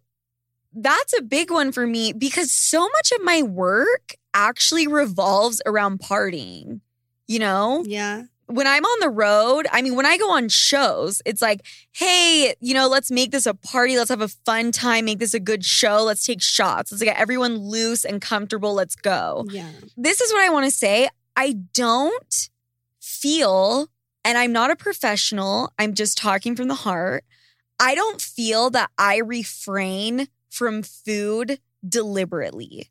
that's 0.75 1.17
a 1.17 1.23
big 1.23 1.53
one 1.53 1.71
for 1.71 1.87
me 1.87 2.13
because 2.13 2.51
so 2.51 2.81
much 2.81 3.13
of 3.13 3.23
my 3.23 3.43
work 3.43 4.17
actually 4.35 4.89
revolves 4.89 5.63
around 5.65 6.01
partying. 6.01 6.81
You 7.27 7.39
know, 7.39 7.83
Yeah. 7.87 8.25
when 8.47 8.67
I'm 8.67 8.85
on 8.85 9.01
the 9.01 9.09
road, 9.09 9.67
I 9.73 9.81
mean, 9.81 9.95
when 9.97 10.05
I 10.07 10.19
go 10.19 10.31
on 10.33 10.49
shows, 10.51 11.23
it's 11.25 11.41
like, 11.41 11.63
hey, 11.93 12.55
you 12.61 12.75
know, 12.75 12.87
let's 12.89 13.11
make 13.11 13.31
this 13.31 13.47
a 13.47 13.55
party. 13.55 13.97
Let's 13.97 14.11
have 14.11 14.21
a 14.21 14.29
fun 14.29 14.73
time, 14.73 15.07
make 15.07 15.19
this 15.19 15.33
a 15.35 15.41
good 15.41 15.65
show. 15.65 16.03
Let's 16.05 16.25
take 16.27 16.43
shots. 16.43 16.93
Let's 16.93 17.03
get 17.03 17.17
everyone 17.19 17.57
loose 17.57 18.05
and 18.05 18.21
comfortable. 18.21 18.75
Let's 18.75 18.95
go 18.97 19.47
Yeah. 19.51 19.71
this 19.97 20.21
is 20.21 20.33
what 20.33 20.45
I 20.45 20.51
want 20.51 20.67
to 20.67 20.71
say. 20.71 21.09
I 21.37 21.53
don't 21.73 22.51
feel, 23.01 23.89
and 24.25 24.37
I'm 24.39 24.53
not 24.53 24.71
a 24.71 24.77
professional, 24.77 25.73
I'm 25.79 25.95
just 25.95 26.19
talking 26.19 26.55
from 26.57 26.69
the 26.69 26.75
heart. 26.75 27.25
I 27.81 27.95
don't 27.95 28.21
feel 28.21 28.71
that 28.71 28.91
I 28.99 29.17
refrain 29.19 30.29
from 30.51 30.83
food 30.83 31.59
deliberately. 31.87 32.91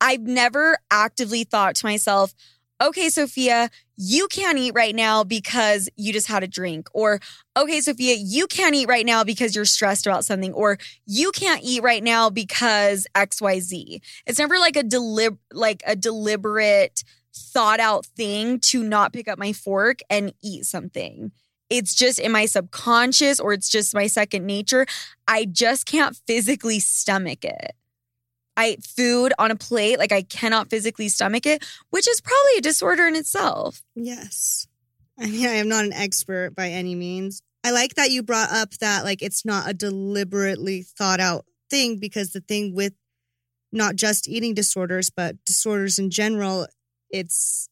I've 0.00 0.20
never 0.22 0.78
actively 0.90 1.44
thought 1.44 1.74
to 1.76 1.86
myself, 1.86 2.34
okay, 2.80 3.08
Sofia, 3.08 3.70
you 3.96 4.28
can't 4.28 4.58
eat 4.58 4.72
right 4.74 4.94
now 4.94 5.24
because 5.24 5.88
you 5.96 6.12
just 6.12 6.26
had 6.26 6.42
a 6.42 6.48
drink. 6.48 6.88
Or, 6.92 7.20
okay, 7.56 7.80
Sofia, 7.80 8.16
you 8.18 8.46
can't 8.46 8.74
eat 8.74 8.88
right 8.88 9.06
now 9.06 9.24
because 9.24 9.54
you're 9.54 9.64
stressed 9.64 10.06
about 10.06 10.24
something. 10.24 10.52
Or, 10.52 10.78
you 11.06 11.32
can't 11.32 11.62
eat 11.62 11.82
right 11.82 12.02
now 12.02 12.28
because 12.30 13.06
XYZ. 13.14 14.00
It's 14.26 14.38
never 14.38 14.58
like 14.58 14.76
a 14.76 14.82
delib 14.82 15.38
like 15.52 15.82
a 15.86 15.96
deliberate 15.96 17.02
thought 17.34 17.80
out 17.80 18.06
thing 18.06 18.60
to 18.60 18.82
not 18.82 19.12
pick 19.12 19.28
up 19.28 19.38
my 19.38 19.52
fork 19.52 20.00
and 20.08 20.32
eat 20.42 20.64
something. 20.64 21.32
It's 21.68 21.94
just 21.94 22.18
in 22.18 22.32
my 22.32 22.46
subconscious 22.46 23.40
or 23.40 23.52
it's 23.52 23.68
just 23.68 23.94
my 23.94 24.06
second 24.06 24.46
nature. 24.46 24.86
I 25.26 25.46
just 25.46 25.86
can't 25.86 26.16
physically 26.26 26.78
stomach 26.78 27.44
it. 27.44 27.72
I 28.56 28.70
eat 28.70 28.84
food 28.84 29.32
on 29.38 29.50
a 29.50 29.56
plate, 29.56 29.98
like 29.98 30.12
I 30.12 30.22
cannot 30.22 30.70
physically 30.70 31.08
stomach 31.08 31.46
it, 31.46 31.64
which 31.90 32.08
is 32.08 32.20
probably 32.20 32.58
a 32.58 32.62
disorder 32.62 33.06
in 33.06 33.14
itself. 33.14 33.82
Yes. 33.94 34.66
I 35.18 35.26
mean, 35.26 35.46
I 35.46 35.54
am 35.54 35.68
not 35.68 35.84
an 35.84 35.92
expert 35.92 36.54
by 36.54 36.68
any 36.68 36.94
means. 36.94 37.42
I 37.64 37.70
like 37.70 37.94
that 37.94 38.10
you 38.10 38.22
brought 38.22 38.52
up 38.52 38.72
that 38.78 39.04
like 39.04 39.22
it's 39.22 39.44
not 39.44 39.68
a 39.68 39.74
deliberately 39.74 40.82
thought 40.82 41.20
out 41.20 41.46
thing 41.68 41.98
because 41.98 42.30
the 42.30 42.40
thing 42.40 42.74
with 42.74 42.92
not 43.72 43.96
just 43.96 44.28
eating 44.28 44.54
disorders, 44.54 45.10
but 45.10 45.36
disorders 45.44 45.98
in 45.98 46.10
general, 46.10 46.66
it's 47.10 47.68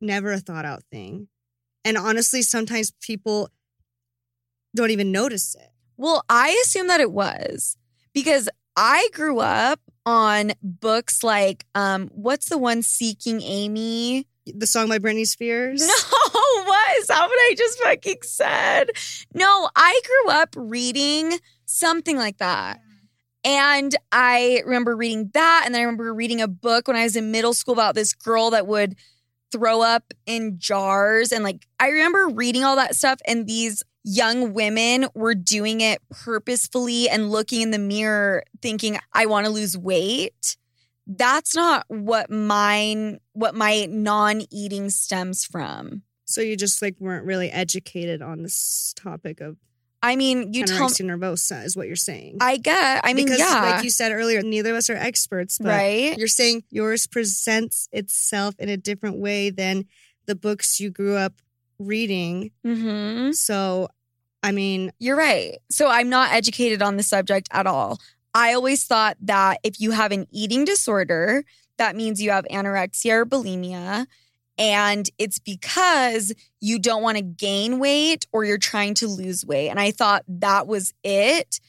never 0.00 0.32
a 0.32 0.38
thought 0.38 0.64
out 0.64 0.82
thing. 0.90 1.28
And 1.84 1.96
honestly, 1.96 2.42
sometimes 2.42 2.92
people 3.00 3.50
don't 4.74 4.90
even 4.90 5.12
notice 5.12 5.54
it. 5.54 5.70
Well, 5.96 6.24
I 6.28 6.60
assume 6.64 6.88
that 6.88 7.00
it 7.00 7.12
was 7.12 7.76
because 8.12 8.48
I 8.76 9.08
grew 9.12 9.38
up 9.38 9.80
on 10.06 10.52
books 10.62 11.22
like 11.22 11.66
um 11.74 12.08
what's 12.14 12.48
the 12.48 12.58
one 12.58 12.82
Seeking 12.82 13.42
Amy? 13.42 14.26
The 14.46 14.66
song 14.66 14.88
by 14.88 14.98
Britney 14.98 15.26
Spears. 15.26 15.82
No, 16.36 16.64
what 16.64 16.96
is 16.98 17.06
that 17.06 17.26
what 17.26 17.38
I 17.38 17.54
just 17.56 17.78
fucking 17.80 18.18
said? 18.22 18.90
No, 19.34 19.68
I 19.74 20.00
grew 20.04 20.32
up 20.34 20.50
reading 20.56 21.38
something 21.64 22.16
like 22.16 22.38
that. 22.38 22.80
And 23.44 23.94
I 24.12 24.62
remember 24.66 24.96
reading 24.96 25.30
that. 25.34 25.62
And 25.64 25.74
then 25.74 25.80
I 25.80 25.84
remember 25.84 26.12
reading 26.12 26.40
a 26.40 26.48
book 26.48 26.88
when 26.88 26.96
I 26.96 27.04
was 27.04 27.16
in 27.16 27.30
middle 27.30 27.54
school 27.54 27.74
about 27.74 27.94
this 27.94 28.12
girl 28.12 28.50
that 28.50 28.66
would 28.66 28.96
throw 29.52 29.82
up 29.82 30.12
in 30.26 30.58
jars. 30.58 31.32
And 31.32 31.44
like, 31.44 31.66
I 31.78 31.88
remember 31.88 32.28
reading 32.28 32.64
all 32.64 32.76
that 32.76 32.96
stuff. 32.96 33.20
And 33.26 33.46
these 33.46 33.82
young 34.06 34.54
women 34.54 35.08
were 35.14 35.34
doing 35.34 35.80
it 35.80 36.00
purposefully 36.10 37.08
and 37.10 37.30
looking 37.30 37.60
in 37.60 37.72
the 37.72 37.78
mirror 37.78 38.44
thinking, 38.62 38.98
I 39.12 39.26
want 39.26 39.46
to 39.46 39.52
lose 39.52 39.76
weight. 39.76 40.56
That's 41.08 41.54
not 41.54 41.84
what 41.88 42.30
mine, 42.30 43.18
what 43.32 43.54
my 43.54 43.86
non 43.90 44.42
eating 44.50 44.90
stems 44.90 45.44
from. 45.44 46.02
So 46.24 46.40
you 46.40 46.56
just 46.56 46.80
like 46.80 46.96
weren't 46.98 47.26
really 47.26 47.50
educated 47.50 48.22
on 48.22 48.42
this 48.42 48.94
topic 48.96 49.40
of 49.40 49.56
I 50.02 50.14
mean, 50.14 50.52
you 50.52 50.64
tell 50.64 50.88
anorexia 50.88 51.06
nervosa 51.06 51.64
is 51.64 51.76
what 51.76 51.88
you're 51.88 51.96
saying. 51.96 52.38
I 52.40 52.58
get. 52.58 53.00
I 53.02 53.12
mean, 53.12 53.24
because 53.24 53.40
yeah, 53.40 53.60
like 53.60 53.82
you 53.82 53.90
said 53.90 54.12
earlier, 54.12 54.40
neither 54.42 54.70
of 54.70 54.76
us 54.76 54.88
are 54.88 54.94
experts, 54.94 55.58
but 55.58 55.68
right. 55.68 56.16
you're 56.16 56.28
saying 56.28 56.62
yours 56.70 57.08
presents 57.08 57.88
itself 57.90 58.54
in 58.58 58.68
a 58.68 58.76
different 58.76 59.18
way 59.18 59.50
than 59.50 59.86
the 60.26 60.36
books 60.36 60.78
you 60.78 60.90
grew 60.90 61.16
up 61.16 61.32
reading. 61.78 62.50
Mm-hmm. 62.64 63.32
So, 63.32 63.88
I 64.42 64.52
mean, 64.52 64.92
You're 64.98 65.16
right. 65.16 65.58
So 65.70 65.88
I'm 65.88 66.08
not 66.08 66.32
educated 66.32 66.82
on 66.82 66.96
the 66.96 67.02
subject 67.02 67.48
at 67.50 67.66
all. 67.66 67.98
I 68.34 68.52
always 68.52 68.84
thought 68.84 69.16
that 69.22 69.60
if 69.62 69.80
you 69.80 69.92
have 69.92 70.12
an 70.12 70.26
eating 70.30 70.64
disorder, 70.64 71.42
that 71.78 71.96
means 71.96 72.20
you 72.20 72.30
have 72.30 72.44
anorexia 72.50 73.12
or 73.12 73.26
bulimia. 73.26 74.06
And 74.58 75.08
it's 75.18 75.38
because 75.38 76.32
you 76.60 76.78
don't 76.78 77.02
want 77.02 77.18
to 77.18 77.22
gain 77.22 77.78
weight 77.78 78.26
or 78.32 78.44
you're 78.44 78.58
trying 78.58 78.94
to 78.94 79.08
lose 79.08 79.44
weight. 79.44 79.68
And 79.68 79.78
I 79.78 79.90
thought 79.90 80.24
that 80.28 80.66
was 80.66 80.94
it, 81.02 81.60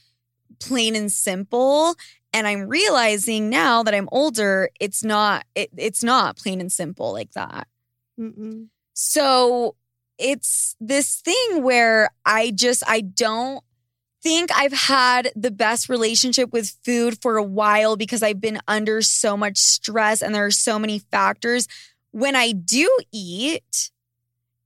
plain 0.60 0.96
and 0.96 1.12
simple. 1.12 1.94
And 2.32 2.46
I'm 2.46 2.68
realizing 2.68 3.50
now 3.50 3.82
that 3.82 3.94
I'm 3.94 4.08
older, 4.12 4.70
it's 4.80 5.02
not, 5.02 5.44
it, 5.54 5.70
it's 5.76 6.02
not 6.02 6.36
plain 6.36 6.60
and 6.60 6.72
simple 6.72 7.12
like 7.12 7.32
that. 7.32 7.66
mm-mm. 8.18 8.68
So 8.94 9.76
it's 10.18 10.76
this 10.80 11.16
thing 11.16 11.62
where 11.62 12.10
I 12.24 12.50
just 12.50 12.82
I 12.86 13.00
don't 13.00 13.62
think 14.22 14.50
I've 14.54 14.72
had 14.72 15.30
the 15.36 15.50
best 15.50 15.88
relationship 15.88 16.52
with 16.52 16.76
food 16.84 17.20
for 17.22 17.36
a 17.36 17.42
while 17.42 17.96
because 17.96 18.22
I've 18.22 18.40
been 18.40 18.60
under 18.66 19.00
so 19.00 19.36
much 19.36 19.58
stress 19.58 20.22
and 20.22 20.34
there 20.34 20.44
are 20.44 20.50
so 20.50 20.78
many 20.78 20.98
factors. 20.98 21.68
When 22.10 22.34
I 22.34 22.52
do 22.52 22.88
eat 23.12 23.90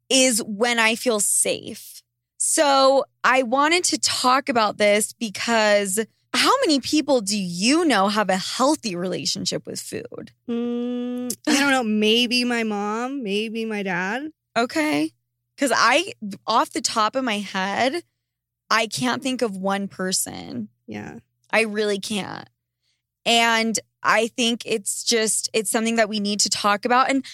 is 0.09 0.43
when 0.43 0.79
I 0.79 0.95
feel 0.95 1.21
safe. 1.21 2.03
So 2.37 3.05
I 3.23 3.43
wanted 3.45 3.85
to 3.85 3.99
talk 3.99 4.49
about 4.49 4.79
this 4.79 5.13
because 5.13 5.99
how 6.35 6.53
many 6.61 6.81
people 6.81 7.21
do 7.21 7.39
you 7.39 7.85
know 7.85 8.09
have 8.09 8.31
a 8.31 8.37
healthy 8.37 8.97
relationship 8.97 9.67
with 9.67 9.81
food? 9.81 10.33
Mm, 10.49 11.35
I 11.47 11.61
don't 11.61 11.71
know. 11.71 11.85
Maybe 11.85 12.45
my 12.45 12.63
mom, 12.63 13.23
maybe 13.23 13.65
my 13.65 13.83
dad. 13.83 14.31
Okay. 14.57 15.13
Cause 15.59 15.73
I, 15.75 16.13
off 16.47 16.71
the 16.71 16.81
top 16.81 17.15
of 17.15 17.25
my 17.25 17.39
head, 17.39 18.03
I 18.71 18.87
can't 18.87 19.23
think 19.23 19.43
of 19.43 19.57
one 19.57 19.87
person. 19.87 20.69
Yeah. 20.87 21.19
I 21.51 21.63
really 21.63 21.99
can't. 21.99 22.49
And 23.27 23.79
I 24.03 24.29
think 24.29 24.63
it's 24.65 25.05
just, 25.05 25.51
it's 25.53 25.71
something 25.71 25.97
that 25.97 26.09
we 26.09 26.21
need 26.21 26.41
to 26.41 26.49
talk 26.51 26.85
about. 26.85 27.11
And 27.11 27.25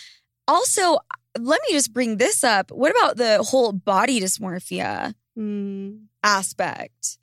also, 0.47 0.99
let 1.39 1.61
me 1.69 1.73
just 1.75 1.93
bring 1.93 2.17
this 2.17 2.43
up. 2.43 2.71
What 2.71 2.91
about 2.91 3.17
the 3.17 3.43
whole 3.43 3.73
body 3.73 4.21
dysmorphia 4.21 5.15
Mm. 5.39 6.07
aspect? 6.25 7.19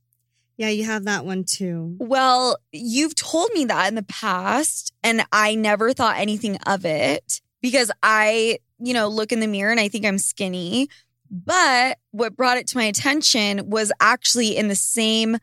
Yeah, 0.58 0.70
you 0.70 0.86
have 0.86 1.04
that 1.04 1.26
one 1.26 1.44
too. 1.44 1.98
Well, 2.00 2.58
you've 2.72 3.14
told 3.16 3.52
me 3.54 3.66
that 3.66 3.90
in 3.90 3.96
the 3.96 4.04
past, 4.04 4.94
and 5.04 5.26
I 5.34 5.54
never 5.56 5.92
thought 5.92 6.18
anything 6.18 6.56
of 6.66 6.86
it 6.86 7.42
because 7.66 7.90
I, 8.04 8.60
you 8.78 8.94
know, 8.94 9.08
look 9.08 9.32
in 9.32 9.40
the 9.40 9.48
mirror 9.48 9.72
and 9.72 9.80
I 9.80 9.88
think 9.88 10.06
I'm 10.06 10.20
skinny. 10.20 10.88
But 11.32 11.98
what 12.12 12.38
brought 12.38 12.60
it 12.60 12.68
to 12.68 12.78
my 12.78 12.84
attention 12.84 13.72
was 13.72 13.92
actually 14.00 14.56
in 14.56 14.68
the 14.68 14.76
same 14.76 15.40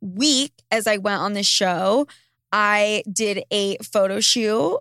week 0.00 0.52
as 0.70 0.86
I 0.86 0.98
went 0.98 1.20
on 1.20 1.32
this 1.32 1.48
show, 1.48 2.06
I 2.52 3.02
did 3.12 3.42
a 3.50 3.76
photo 3.78 4.20
shoot. 4.20 4.78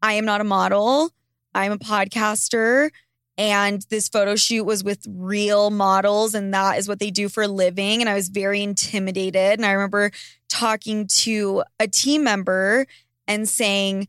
I 0.00 0.12
am 0.12 0.24
not 0.24 0.40
a 0.40 0.44
model, 0.44 1.10
I'm 1.56 1.72
a 1.72 1.78
podcaster. 1.78 2.90
And 3.36 3.84
this 3.90 4.08
photo 4.08 4.36
shoot 4.36 4.62
was 4.62 4.84
with 4.84 5.04
real 5.08 5.70
models, 5.70 6.34
and 6.34 6.54
that 6.54 6.78
is 6.78 6.86
what 6.86 7.00
they 7.00 7.10
do 7.10 7.28
for 7.28 7.42
a 7.42 7.48
living. 7.48 8.00
And 8.00 8.08
I 8.08 8.14
was 8.14 8.28
very 8.28 8.62
intimidated. 8.62 9.58
And 9.58 9.66
I 9.66 9.72
remember 9.72 10.12
talking 10.48 11.08
to 11.22 11.64
a 11.80 11.88
team 11.88 12.22
member 12.22 12.86
and 13.26 13.48
saying, 13.48 14.06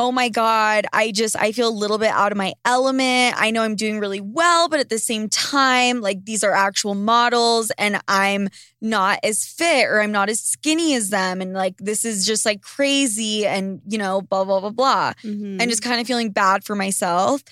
Oh 0.00 0.12
my 0.12 0.28
God, 0.28 0.86
I 0.92 1.10
just, 1.10 1.34
I 1.36 1.50
feel 1.50 1.68
a 1.68 1.70
little 1.70 1.98
bit 1.98 2.10
out 2.10 2.30
of 2.30 2.38
my 2.38 2.52
element. 2.64 3.34
I 3.36 3.50
know 3.50 3.62
I'm 3.62 3.74
doing 3.74 3.98
really 3.98 4.20
well, 4.20 4.68
but 4.68 4.78
at 4.78 4.90
the 4.90 4.98
same 5.00 5.28
time, 5.28 6.00
like 6.00 6.24
these 6.24 6.44
are 6.44 6.52
actual 6.52 6.94
models 6.94 7.72
and 7.78 8.00
I'm 8.06 8.48
not 8.80 9.18
as 9.24 9.44
fit 9.44 9.86
or 9.88 10.00
I'm 10.00 10.12
not 10.12 10.28
as 10.28 10.40
skinny 10.40 10.94
as 10.94 11.10
them. 11.10 11.40
And 11.40 11.52
like 11.52 11.78
this 11.78 12.04
is 12.04 12.24
just 12.24 12.46
like 12.46 12.62
crazy 12.62 13.44
and, 13.44 13.80
you 13.88 13.98
know, 13.98 14.22
blah, 14.22 14.44
blah, 14.44 14.60
blah, 14.60 14.70
blah 14.70 15.12
Mhm. 15.24 15.60
and 15.60 15.68
just 15.68 15.82
kind 15.82 16.00
of 16.00 16.06
feeling 16.06 16.30
bad 16.30 16.62
for 16.64 16.76
myself. 16.76 17.42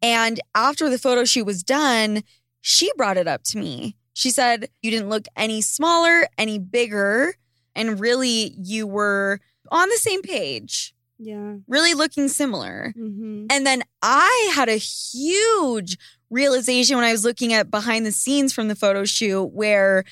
And 0.00 0.38
after 0.54 0.88
the 0.88 0.98
photo 0.98 1.24
shoot 1.24 1.44
was 1.44 1.64
done, 1.64 2.22
she 2.60 2.88
brought 2.96 3.16
it 3.16 3.26
up 3.26 3.42
to 3.44 3.58
me. 3.58 3.96
She 4.12 4.30
said, 4.30 4.68
You 4.80 4.90
didn't 4.92 5.08
look 5.08 5.26
any 5.36 5.60
smaller, 5.60 6.28
any 6.38 6.58
bigger, 6.60 7.34
and 7.74 7.98
really 7.98 8.54
you 8.58 8.86
were 8.86 9.40
on 9.72 9.88
the 9.88 9.96
same 9.98 10.22
page, 10.22 10.94
yeah. 11.18 11.54
really 11.68 11.94
looking 11.94 12.28
similar. 12.28 12.92
hmm 12.96 13.46
And 13.50 13.66
then 13.66 13.82
I 14.02 14.52
had 14.54 14.68
a 14.68 14.76
huge 14.76 15.96
realization 16.30 16.96
when 16.96 17.04
I 17.04 17.12
was 17.12 17.24
looking 17.24 17.52
at 17.52 17.70
behind 17.70 18.04
the 18.04 18.12
scenes 18.12 18.52
from 18.52 18.68
the 18.68 18.74
photo 18.74 19.04
shoot 19.04 19.44
where 19.46 20.04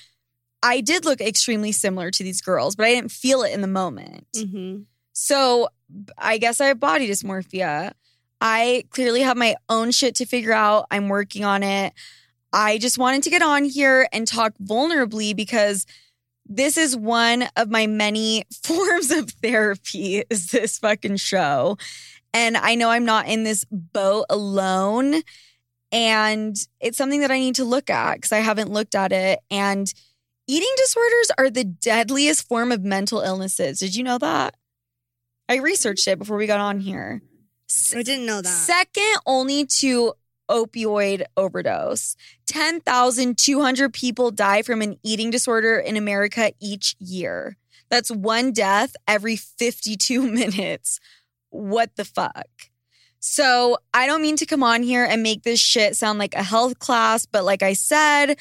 I 0.62 0.80
did 0.80 1.04
look 1.04 1.20
extremely 1.20 1.72
similar 1.72 2.10
to 2.10 2.22
these 2.22 2.40
girls, 2.40 2.74
but 2.76 2.86
I 2.86 2.94
didn't 2.94 3.10
feel 3.12 3.42
it 3.42 3.52
in 3.52 3.60
the 3.60 3.66
moment. 3.66 4.26
hmm 4.36 4.82
So 5.12 5.68
I 6.16 6.38
guess 6.38 6.60
I 6.60 6.66
have 6.66 6.80
body 6.80 7.08
dysmorphia. 7.08 7.92
I 8.40 8.84
clearly 8.90 9.22
have 9.22 9.36
my 9.36 9.56
own 9.68 9.90
shit 9.90 10.14
to 10.16 10.26
figure 10.26 10.52
out. 10.52 10.86
I'm 10.90 11.08
working 11.08 11.44
on 11.44 11.62
it. 11.62 11.92
I 12.52 12.78
just 12.78 12.98
wanted 12.98 13.22
to 13.24 13.30
get 13.30 13.42
on 13.42 13.64
here 13.64 14.06
and 14.12 14.28
talk 14.28 14.52
vulnerably 14.62 15.34
because 15.34 15.86
this 16.46 16.76
is 16.76 16.96
one 16.96 17.44
of 17.56 17.70
my 17.70 17.86
many 17.86 18.44
forms 18.62 19.10
of 19.10 19.30
therapy 19.30 20.22
is 20.30 20.50
this 20.50 20.78
fucking 20.78 21.16
show. 21.16 21.76
And 22.32 22.56
I 22.56 22.74
know 22.74 22.90
I'm 22.90 23.04
not 23.04 23.28
in 23.28 23.44
this 23.44 23.64
boat 23.70 24.26
alone. 24.28 25.22
And 25.92 26.56
it's 26.80 26.98
something 26.98 27.20
that 27.20 27.30
I 27.30 27.38
need 27.38 27.54
to 27.56 27.64
look 27.64 27.88
at 27.88 28.16
because 28.16 28.32
I 28.32 28.38
haven't 28.38 28.70
looked 28.70 28.96
at 28.96 29.12
it. 29.12 29.38
And 29.50 29.86
eating 30.48 30.72
disorders 30.76 31.30
are 31.38 31.50
the 31.50 31.64
deadliest 31.64 32.48
form 32.48 32.72
of 32.72 32.82
mental 32.82 33.20
illnesses. 33.20 33.78
Did 33.78 33.94
you 33.94 34.02
know 34.02 34.18
that? 34.18 34.56
I 35.48 35.56
researched 35.56 36.08
it 36.08 36.18
before 36.18 36.36
we 36.36 36.46
got 36.46 36.60
on 36.60 36.80
here. 36.80 37.22
I 37.94 38.02
didn't 38.02 38.26
know 38.26 38.40
that. 38.40 38.48
Second 38.48 39.18
only 39.26 39.66
to 39.80 40.14
opioid 40.48 41.24
overdose. 41.36 42.16
10,200 42.46 43.92
people 43.92 44.30
die 44.30 44.62
from 44.62 44.82
an 44.82 44.98
eating 45.02 45.30
disorder 45.30 45.78
in 45.78 45.96
America 45.96 46.52
each 46.60 46.96
year. 46.98 47.56
That's 47.88 48.10
one 48.10 48.52
death 48.52 48.96
every 49.06 49.36
52 49.36 50.22
minutes. 50.30 51.00
What 51.50 51.96
the 51.96 52.04
fuck? 52.04 52.48
So, 53.20 53.78
I 53.94 54.06
don't 54.06 54.20
mean 54.20 54.36
to 54.36 54.46
come 54.46 54.62
on 54.62 54.82
here 54.82 55.04
and 55.04 55.22
make 55.22 55.44
this 55.44 55.58
shit 55.58 55.96
sound 55.96 56.18
like 56.18 56.34
a 56.34 56.42
health 56.42 56.78
class, 56.78 57.24
but 57.24 57.42
like 57.42 57.62
I 57.62 57.72
said, 57.72 58.36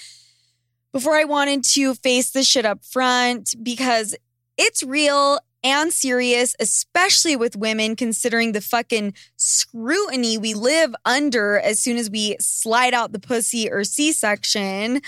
before 0.91 1.15
I 1.15 1.23
wanted 1.23 1.63
to 1.65 1.95
face 1.95 2.31
this 2.31 2.47
shit 2.47 2.65
up 2.65 2.83
front 2.83 3.55
because 3.63 4.13
it's 4.57 4.83
real 4.83 5.39
and 5.63 5.93
serious, 5.93 6.55
especially 6.59 7.35
with 7.35 7.55
women, 7.55 7.95
considering 7.95 8.51
the 8.51 8.61
fucking 8.61 9.13
scrutiny 9.37 10.37
we 10.37 10.53
live 10.53 10.93
under 11.05 11.59
as 11.59 11.79
soon 11.79 11.97
as 11.97 12.09
we 12.09 12.35
slide 12.39 12.93
out 12.93 13.11
the 13.11 13.19
pussy 13.19 13.71
or 13.71 13.83
C 13.83 14.11
section. 14.11 15.01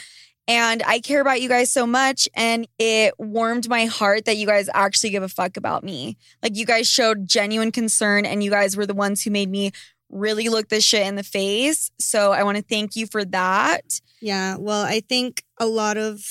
And 0.47 0.83
I 0.83 0.99
care 0.99 1.21
about 1.21 1.41
you 1.41 1.49
guys 1.49 1.71
so 1.71 1.87
much. 1.87 2.29
And 2.35 2.67
it 2.77 3.15
warmed 3.17 3.67
my 3.67 3.85
heart 3.85 4.25
that 4.25 4.37
you 4.37 4.45
guys 4.45 4.69
actually 4.73 5.09
give 5.09 5.23
a 5.23 5.27
fuck 5.27 5.57
about 5.57 5.83
me. 5.83 6.17
Like, 6.43 6.55
you 6.55 6.65
guys 6.65 6.87
showed 6.87 7.27
genuine 7.27 7.71
concern, 7.71 8.25
and 8.25 8.43
you 8.43 8.51
guys 8.51 8.77
were 8.77 8.85
the 8.85 8.93
ones 8.93 9.23
who 9.23 9.31
made 9.31 9.49
me 9.49 9.71
really 10.11 10.49
look 10.49 10.69
this 10.69 10.83
shit 10.83 11.07
in 11.07 11.15
the 11.15 11.23
face. 11.23 11.89
So 11.99 12.31
I 12.31 12.43
want 12.43 12.57
to 12.57 12.63
thank 12.63 12.95
you 12.95 13.07
for 13.07 13.25
that. 13.25 13.99
Yeah. 14.21 14.57
Well, 14.57 14.83
I 14.83 15.01
think 15.01 15.43
a 15.59 15.65
lot 15.65 15.97
of 15.97 16.23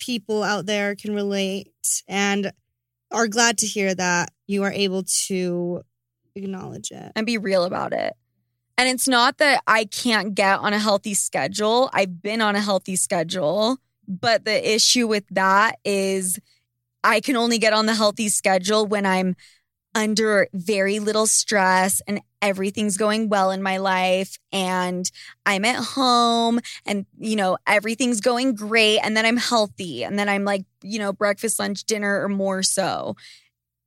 people 0.00 0.42
out 0.42 0.66
there 0.66 0.96
can 0.96 1.14
relate 1.14 1.72
and 2.08 2.52
are 3.14 3.28
glad 3.28 3.58
to 3.58 3.66
hear 3.66 3.94
that 3.94 4.30
you 4.46 4.62
are 4.64 4.72
able 4.72 5.04
to 5.26 5.82
acknowledge 6.34 6.90
it. 6.90 7.12
and 7.14 7.26
be 7.26 7.38
real 7.38 7.64
about 7.64 7.92
it. 7.92 8.14
And 8.76 8.88
it's 8.88 9.06
not 9.06 9.38
that 9.38 9.62
I 9.66 9.84
can't 9.84 10.34
get 10.34 10.58
on 10.58 10.72
a 10.72 10.78
healthy 10.78 11.14
schedule. 11.14 11.90
I've 11.92 12.20
been 12.20 12.40
on 12.40 12.56
a 12.56 12.60
healthy 12.60 12.96
schedule, 12.96 13.78
but 14.08 14.44
the 14.44 14.74
issue 14.74 15.06
with 15.06 15.24
that 15.30 15.78
is 15.84 16.40
I 17.04 17.20
can 17.20 17.36
only 17.36 17.58
get 17.58 17.72
on 17.72 17.86
the 17.86 17.94
healthy 17.94 18.28
schedule 18.28 18.86
when 18.86 19.06
I'm 19.06 19.36
under 19.94 20.48
very 20.52 20.98
little 20.98 21.26
stress 21.26 22.02
and 22.06 22.20
everything's 22.42 22.96
going 22.96 23.28
well 23.28 23.50
in 23.50 23.62
my 23.62 23.76
life 23.78 24.38
and 24.52 25.10
I'm 25.46 25.64
at 25.64 25.76
home 25.76 26.60
and 26.84 27.06
you 27.18 27.36
know 27.36 27.56
everything's 27.66 28.20
going 28.20 28.54
great 28.54 28.98
and 28.98 29.16
then 29.16 29.24
I'm 29.24 29.36
healthy 29.36 30.04
and 30.04 30.18
then 30.18 30.28
I'm 30.28 30.44
like 30.44 30.64
you 30.82 30.98
know 30.98 31.12
breakfast 31.12 31.58
lunch 31.58 31.84
dinner 31.84 32.22
or 32.22 32.28
more 32.28 32.62
so. 32.62 33.16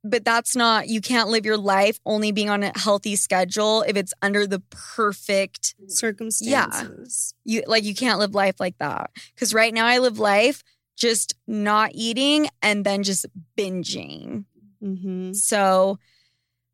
But 0.04 0.24
that's 0.24 0.56
not 0.56 0.88
you 0.88 1.00
can't 1.00 1.28
live 1.28 1.44
your 1.44 1.58
life 1.58 1.98
only 2.06 2.32
being 2.32 2.50
on 2.50 2.62
a 2.62 2.72
healthy 2.76 3.16
schedule 3.16 3.82
if 3.82 3.96
it's 3.96 4.14
under 4.22 4.46
the 4.46 4.60
perfect 4.70 5.74
Circumstances. 5.88 7.34
you 7.44 7.62
like 7.66 7.84
you 7.84 7.94
can't 7.94 8.18
live 8.18 8.34
life 8.34 8.60
like 8.60 8.78
that. 8.78 9.10
Because 9.34 9.52
right 9.52 9.74
now 9.74 9.86
i 9.86 9.98
live 9.98 10.18
life 10.18 10.62
just 10.96 11.34
not 11.46 11.92
eating 11.94 12.48
and 12.60 12.84
then 12.84 13.02
just 13.02 13.24
binging 13.56 14.44
Mm-hmm. 14.82 15.32
so 15.32 15.98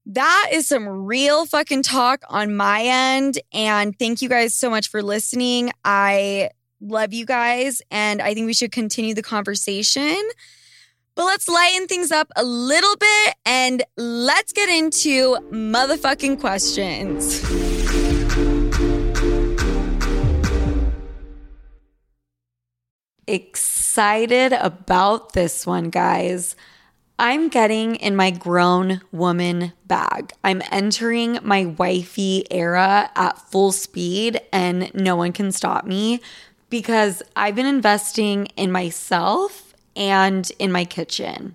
that 0.06 0.50
is 0.52 0.68
some 0.68 0.86
real 0.86 1.46
fucking 1.46 1.82
talk 1.82 2.22
on 2.28 2.54
my 2.54 2.82
end 2.82 3.38
and 3.52 3.98
thank 3.98 4.20
you 4.20 4.28
guys 4.28 4.54
so 4.54 4.68
much 4.68 4.88
for 4.88 5.02
listening 5.02 5.72
i 5.84 6.50
love 6.82 7.14
you 7.14 7.24
guys 7.24 7.80
and 7.90 8.20
i 8.20 8.34
think 8.34 8.46
we 8.46 8.52
should 8.52 8.72
continue 8.72 9.14
the 9.14 9.22
conversation 9.22 10.20
but 11.14 11.24
let's 11.24 11.48
lighten 11.48 11.86
things 11.86 12.10
up 12.10 12.30
a 12.36 12.44
little 12.44 12.96
bit 12.96 13.34
and 13.46 13.82
let's 13.96 14.52
get 14.52 14.68
into 14.68 15.36
motherfucking 15.50 16.40
questions. 16.40 17.40
excited 23.26 24.52
about 24.52 25.32
this 25.32 25.66
one, 25.66 25.90
guys. 25.90 26.56
I'm 27.18 27.48
getting 27.48 27.94
in 27.96 28.16
my 28.16 28.30
grown 28.30 29.00
woman 29.12 29.72
bag. 29.86 30.32
I'm 30.42 30.62
entering 30.72 31.38
my 31.42 31.66
wifey 31.66 32.44
era 32.50 33.10
at 33.14 33.38
full 33.38 33.70
speed, 33.70 34.40
and 34.52 34.92
no 34.94 35.14
one 35.14 35.32
can 35.32 35.52
stop 35.52 35.84
me 35.84 36.20
because 36.70 37.22
I've 37.36 37.54
been 37.54 37.66
investing 37.66 38.46
in 38.56 38.72
myself 38.72 39.74
and 39.94 40.50
in 40.58 40.72
my 40.72 40.84
kitchen. 40.84 41.54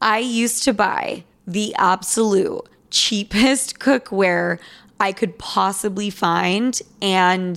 I 0.00 0.18
used 0.18 0.64
to 0.64 0.72
buy 0.72 1.24
the 1.46 1.74
absolute 1.76 2.68
cheapest 2.90 3.78
cookware 3.78 4.58
I 4.98 5.12
could 5.12 5.38
possibly 5.38 6.10
find, 6.10 6.80
and 7.00 7.56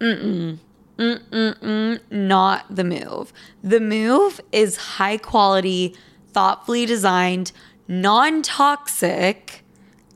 Mm-mm, 0.00 0.58
mm-mm, 0.98 2.00
not 2.10 2.64
the 2.74 2.84
move. 2.84 3.32
The 3.62 3.80
move 3.80 4.40
is 4.52 4.76
high 4.76 5.18
quality, 5.18 5.94
thoughtfully 6.36 6.84
designed, 6.84 7.50
non 7.88 8.42
toxic, 8.42 9.64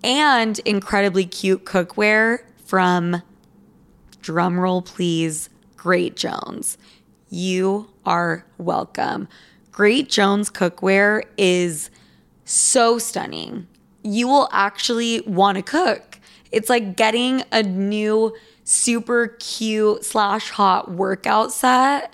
and 0.05 0.59
incredibly 0.67 1.25
cute 1.25 1.65
cookware 1.65 2.41
from, 2.67 3.23
drumroll 4.21 4.85
please, 4.85 5.49
Great 5.79 6.17
Jones. 6.17 6.77
You 7.31 7.89
are 8.05 8.45
welcome. 8.59 9.29
Great 9.73 10.11
Jones 10.11 10.51
cookware 10.51 11.23
is 11.39 11.89
so 12.45 12.99
stunning. 12.99 13.67
You 14.03 14.29
will 14.29 14.51
actually 14.53 15.23
want 15.23 15.57
to 15.57 15.63
cook. 15.63 16.19
It's 16.53 16.69
like 16.69 16.99
getting 16.99 17.45
a 17.51 17.63
new 17.63 18.37
super 18.65 19.29
cute 19.41 20.05
slash 20.05 20.51
hot 20.51 20.91
workout 20.91 21.51
set. 21.51 22.13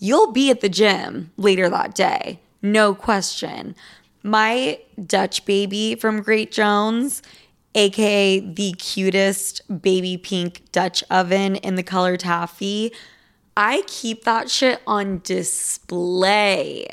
You'll 0.00 0.32
be 0.32 0.50
at 0.50 0.62
the 0.62 0.68
gym 0.68 1.30
later 1.36 1.70
that 1.70 1.94
day, 1.94 2.40
no 2.72 2.94
question. 2.94 3.74
My 4.22 4.80
Dutch 5.04 5.44
baby 5.44 5.94
from 5.94 6.22
Great 6.22 6.50
Jones, 6.50 7.22
aka 7.74 8.40
the 8.40 8.72
cutest 8.72 9.62
baby 9.82 10.16
pink 10.16 10.62
Dutch 10.72 11.04
oven 11.10 11.56
in 11.56 11.76
the 11.76 11.82
color 11.82 12.16
taffy, 12.16 12.92
I 13.56 13.82
keep 13.86 14.24
that 14.24 14.50
shit 14.50 14.82
on 14.86 15.20
display. 15.24 16.86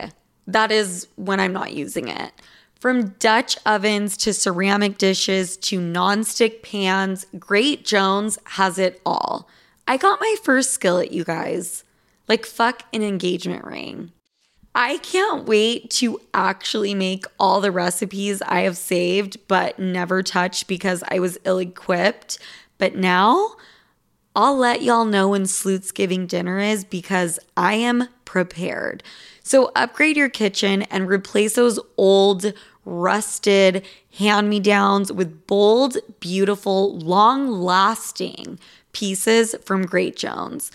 That 0.47 0.71
is 0.71 1.07
when 1.15 1.39
I'm 1.39 1.53
not 1.53 1.73
using 1.73 2.07
it. 2.07 2.31
From 2.79 3.09
Dutch 3.19 3.57
ovens 3.65 4.17
to 4.17 4.33
ceramic 4.33 4.97
dishes 4.97 5.55
to 5.57 5.79
nonstick 5.79 6.63
pans, 6.63 7.25
Great 7.39 7.85
Jones 7.85 8.37
has 8.43 8.77
it 8.77 9.01
all. 9.05 9.47
I 9.87 9.97
got 9.97 10.19
my 10.19 10.35
first 10.43 10.71
skillet, 10.71 11.11
you 11.11 11.23
guys. 11.23 11.83
Like, 12.27 12.45
fuck 12.45 12.83
an 12.93 13.03
engagement 13.03 13.63
ring. 13.65 14.11
I 14.75 14.97
can't 14.97 15.45
wait 15.45 15.91
to 15.91 16.19
actually 16.33 16.95
make 16.95 17.25
all 17.39 17.61
the 17.61 17.71
recipes 17.71 18.41
I 18.41 18.61
have 18.61 18.77
saved 18.77 19.37
but 19.47 19.77
never 19.77 20.23
touched 20.23 20.67
because 20.67 21.03
I 21.07 21.19
was 21.19 21.37
ill 21.43 21.59
equipped. 21.59 22.39
But 22.79 22.95
now 22.95 23.55
I'll 24.35 24.57
let 24.57 24.81
y'all 24.81 25.05
know 25.05 25.29
when 25.29 25.45
Sloot's 25.45 25.91
Giving 25.91 26.25
dinner 26.25 26.57
is 26.57 26.83
because 26.83 27.39
I 27.55 27.75
am 27.75 28.07
prepared. 28.25 29.03
So 29.43 29.71
upgrade 29.75 30.17
your 30.17 30.29
kitchen 30.29 30.83
and 30.83 31.07
replace 31.07 31.53
those 31.53 31.79
old, 31.97 32.51
rusted 32.83 33.85
hand 34.17 34.49
me 34.49 34.59
downs 34.59 35.11
with 35.11 35.45
bold, 35.45 35.97
beautiful, 36.19 36.97
long 36.97 37.47
lasting 37.47 38.59
pieces 38.91 39.55
from 39.63 39.85
Great 39.85 40.15
Jones. 40.15 40.71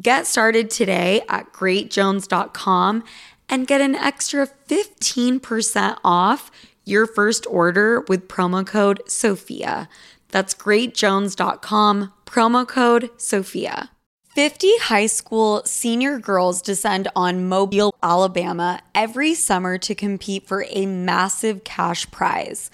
Get 0.00 0.26
started 0.26 0.70
today 0.70 1.22
at 1.28 1.52
greatjones.com 1.52 3.04
and 3.48 3.66
get 3.66 3.80
an 3.80 3.94
extra 3.94 4.46
15% 4.68 5.98
off 6.04 6.50
your 6.84 7.06
first 7.06 7.46
order 7.48 8.00
with 8.08 8.28
promo 8.28 8.66
code 8.66 9.00
SOFIA. 9.06 9.88
That's 10.28 10.54
greatjones.com, 10.54 12.12
promo 12.26 12.66
code 12.66 13.10
SOFIA. 13.18 13.90
50 14.34 14.78
high 14.78 15.06
school 15.06 15.62
senior 15.66 16.18
girls 16.18 16.62
descend 16.62 17.06
on 17.14 17.48
Mobile, 17.48 17.94
Alabama 18.02 18.80
every 18.94 19.34
summer 19.34 19.76
to 19.76 19.94
compete 19.94 20.46
for 20.46 20.64
a 20.70 20.86
massive 20.86 21.64
cash 21.64 22.10
prize. 22.10 22.70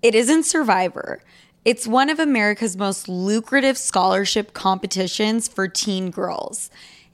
It 0.00 0.14
isn't 0.14 0.44
Survivor. 0.44 1.22
It's 1.66 1.86
one 1.86 2.08
of 2.08 2.18
America's 2.18 2.78
most 2.78 3.10
lucrative 3.10 3.76
scholarship 3.76 4.54
competitions 4.54 5.48
for 5.48 5.68
teen 5.68 6.10
girls. 6.10 6.70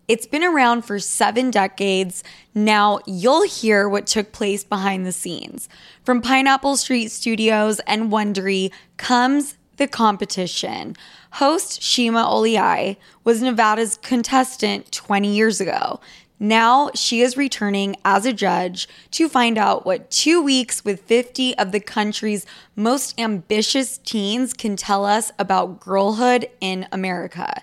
It's 0.09 0.27
been 0.27 0.42
around 0.42 0.87
for 0.87 0.99
seven 0.99 1.51
decades. 1.51 2.25
Now 2.55 3.01
you'll 3.05 3.47
hear 3.47 3.87
what 3.87 4.07
took 4.07 4.33
place 4.33 4.64
behind 4.64 5.05
the 5.05 5.12
scenes. 5.12 5.68
From 6.03 6.23
Pineapple 6.23 6.79
Street 6.79 7.09
Studios 7.11 7.79
and 7.81 8.11
Wondery 8.11 8.73
comes 8.97 9.59
the 9.77 9.87
competition. 9.87 10.97
Host 11.33 11.83
Shima 11.83 12.25
Oliai 12.25 12.97
was 13.23 13.42
Nevada's 13.42 13.99
contestant 13.99 14.90
20 14.92 15.31
years 15.31 15.61
ago. 15.61 16.01
Now 16.40 16.90
she 16.94 17.21
is 17.21 17.37
returning 17.37 17.94
as 18.03 18.25
a 18.25 18.33
judge 18.33 18.88
to 19.11 19.29
find 19.29 19.59
out 19.59 19.85
what 19.85 20.11
two 20.11 20.40
weeks 20.40 20.87
with 20.87 21.03
50 21.03 21.59
of 21.59 21.71
the 21.71 21.81
country's 21.81 22.47
most 22.75 23.21
ambitious 23.21 23.99
teens 23.99 24.55
can 24.55 24.75
tell 24.75 25.05
us 25.05 25.33
about 25.38 25.81
girlhood 25.81 26.49
in 26.62 26.87
America. 26.92 27.62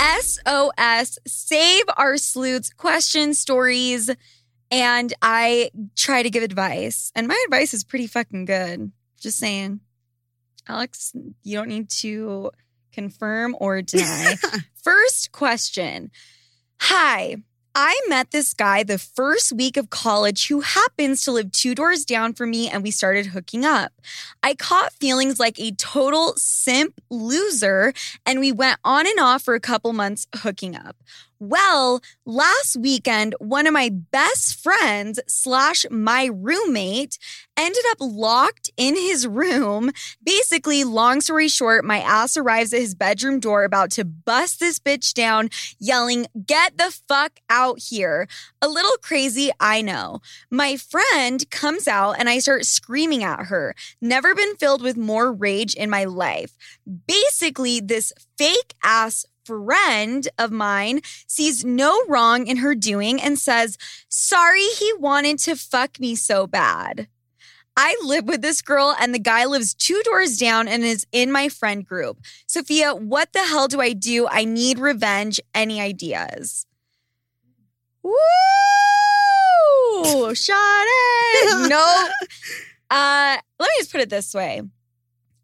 SOS, 0.00 1.18
save 1.26 1.84
our 1.96 2.16
Sloots, 2.16 2.70
questions, 2.70 3.38
stories. 3.38 4.10
And 4.70 5.12
I 5.22 5.70
try 5.96 6.22
to 6.22 6.30
give 6.30 6.42
advice. 6.42 7.10
And 7.14 7.26
my 7.26 7.42
advice 7.46 7.74
is 7.74 7.84
pretty 7.84 8.06
fucking 8.06 8.44
good. 8.44 8.92
Just 9.20 9.38
saying. 9.38 9.80
Alex, 10.68 11.12
you 11.42 11.56
don't 11.56 11.68
need 11.68 11.88
to 11.90 12.50
confirm 12.92 13.56
or 13.58 13.80
deny. 13.82 14.34
First 14.82 15.32
question 15.32 16.10
Hi, 16.80 17.36
I 17.80 17.96
met 18.08 18.32
this 18.32 18.54
guy 18.54 18.82
the 18.82 18.98
first 18.98 19.52
week 19.52 19.76
of 19.76 19.88
college 19.88 20.48
who 20.48 20.62
happens 20.62 21.22
to 21.22 21.30
live 21.30 21.52
two 21.52 21.76
doors 21.76 22.04
down 22.04 22.32
from 22.32 22.50
me, 22.50 22.68
and 22.68 22.82
we 22.82 22.90
started 22.90 23.26
hooking 23.26 23.64
up. 23.64 23.92
I 24.42 24.56
caught 24.56 24.92
feelings 24.94 25.38
like 25.38 25.60
a 25.60 25.70
total 25.70 26.34
simp 26.36 27.00
loser, 27.08 27.92
and 28.26 28.40
we 28.40 28.50
went 28.50 28.80
on 28.84 29.06
and 29.06 29.20
off 29.20 29.42
for 29.42 29.54
a 29.54 29.60
couple 29.60 29.92
months 29.92 30.26
hooking 30.34 30.74
up. 30.74 30.96
Well, 31.40 32.00
last 32.26 32.76
weekend, 32.76 33.36
one 33.38 33.68
of 33.68 33.72
my 33.72 33.90
best 33.90 34.60
friends 34.60 35.20
slash 35.28 35.86
my 35.88 36.24
roommate 36.24 37.16
ended 37.56 37.84
up 37.90 37.98
locked 38.00 38.70
in 38.76 38.96
his 38.96 39.24
room. 39.24 39.92
Basically, 40.20 40.82
long 40.82 41.20
story 41.20 41.46
short, 41.46 41.84
my 41.84 42.00
ass 42.00 42.36
arrives 42.36 42.72
at 42.72 42.80
his 42.80 42.96
bedroom 42.96 43.38
door 43.38 43.62
about 43.62 43.92
to 43.92 44.04
bust 44.04 44.58
this 44.58 44.80
bitch 44.80 45.14
down, 45.14 45.50
yelling, 45.78 46.26
Get 46.44 46.76
the 46.76 46.96
fuck 47.06 47.38
out 47.48 47.78
here. 47.78 48.26
A 48.60 48.66
little 48.66 48.96
crazy, 49.00 49.52
I 49.60 49.80
know. 49.80 50.20
My 50.50 50.76
friend 50.76 51.48
comes 51.50 51.86
out 51.86 52.16
and 52.18 52.28
I 52.28 52.40
start 52.40 52.64
screaming 52.64 53.22
at 53.22 53.46
her. 53.46 53.76
Never 54.00 54.34
been 54.34 54.56
filled 54.56 54.82
with 54.82 54.96
more 54.96 55.32
rage 55.32 55.74
in 55.74 55.88
my 55.88 56.04
life. 56.04 56.56
Basically, 57.06 57.78
this 57.78 58.12
fake 58.36 58.74
ass 58.82 59.24
friend 59.48 60.28
of 60.38 60.52
mine 60.52 61.00
sees 61.26 61.64
no 61.64 62.04
wrong 62.06 62.46
in 62.46 62.58
her 62.58 62.74
doing 62.74 63.18
and 63.18 63.38
says, 63.38 63.78
Sorry, 64.10 64.66
he 64.78 64.92
wanted 64.98 65.38
to 65.40 65.56
fuck 65.56 65.98
me 65.98 66.14
so 66.14 66.46
bad. 66.46 67.08
I 67.74 67.96
live 68.04 68.26
with 68.26 68.42
this 68.42 68.60
girl, 68.60 68.94
and 69.00 69.14
the 69.14 69.18
guy 69.18 69.46
lives 69.46 69.72
two 69.72 70.02
doors 70.04 70.36
down 70.36 70.68
and 70.68 70.82
is 70.84 71.06
in 71.12 71.32
my 71.32 71.48
friend 71.48 71.86
group. 71.86 72.18
Sofia, 72.46 72.94
what 72.94 73.32
the 73.32 73.44
hell 73.44 73.68
do 73.68 73.80
I 73.80 73.94
do? 73.94 74.28
I 74.28 74.44
need 74.44 74.78
revenge. 74.78 75.40
Any 75.54 75.80
ideas? 75.80 76.66
Woo! 78.02 78.12
Shot 80.34 80.84
it. 80.84 81.70
no. 81.70 82.08
Uh, 82.90 83.38
let 83.58 83.66
me 83.66 83.74
just 83.78 83.92
put 83.92 84.00
it 84.02 84.10
this 84.10 84.34
way. 84.34 84.60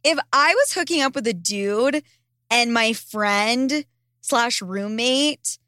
If 0.03 0.19
I 0.33 0.55
was 0.55 0.75
hooking 0.75 1.01
up 1.01 1.15
with 1.15 1.27
a 1.27 1.33
dude 1.33 2.03
and 2.51 2.73
my 2.73 2.93
friend 2.93 3.85
slash 4.25 4.63
roommate 4.63 5.59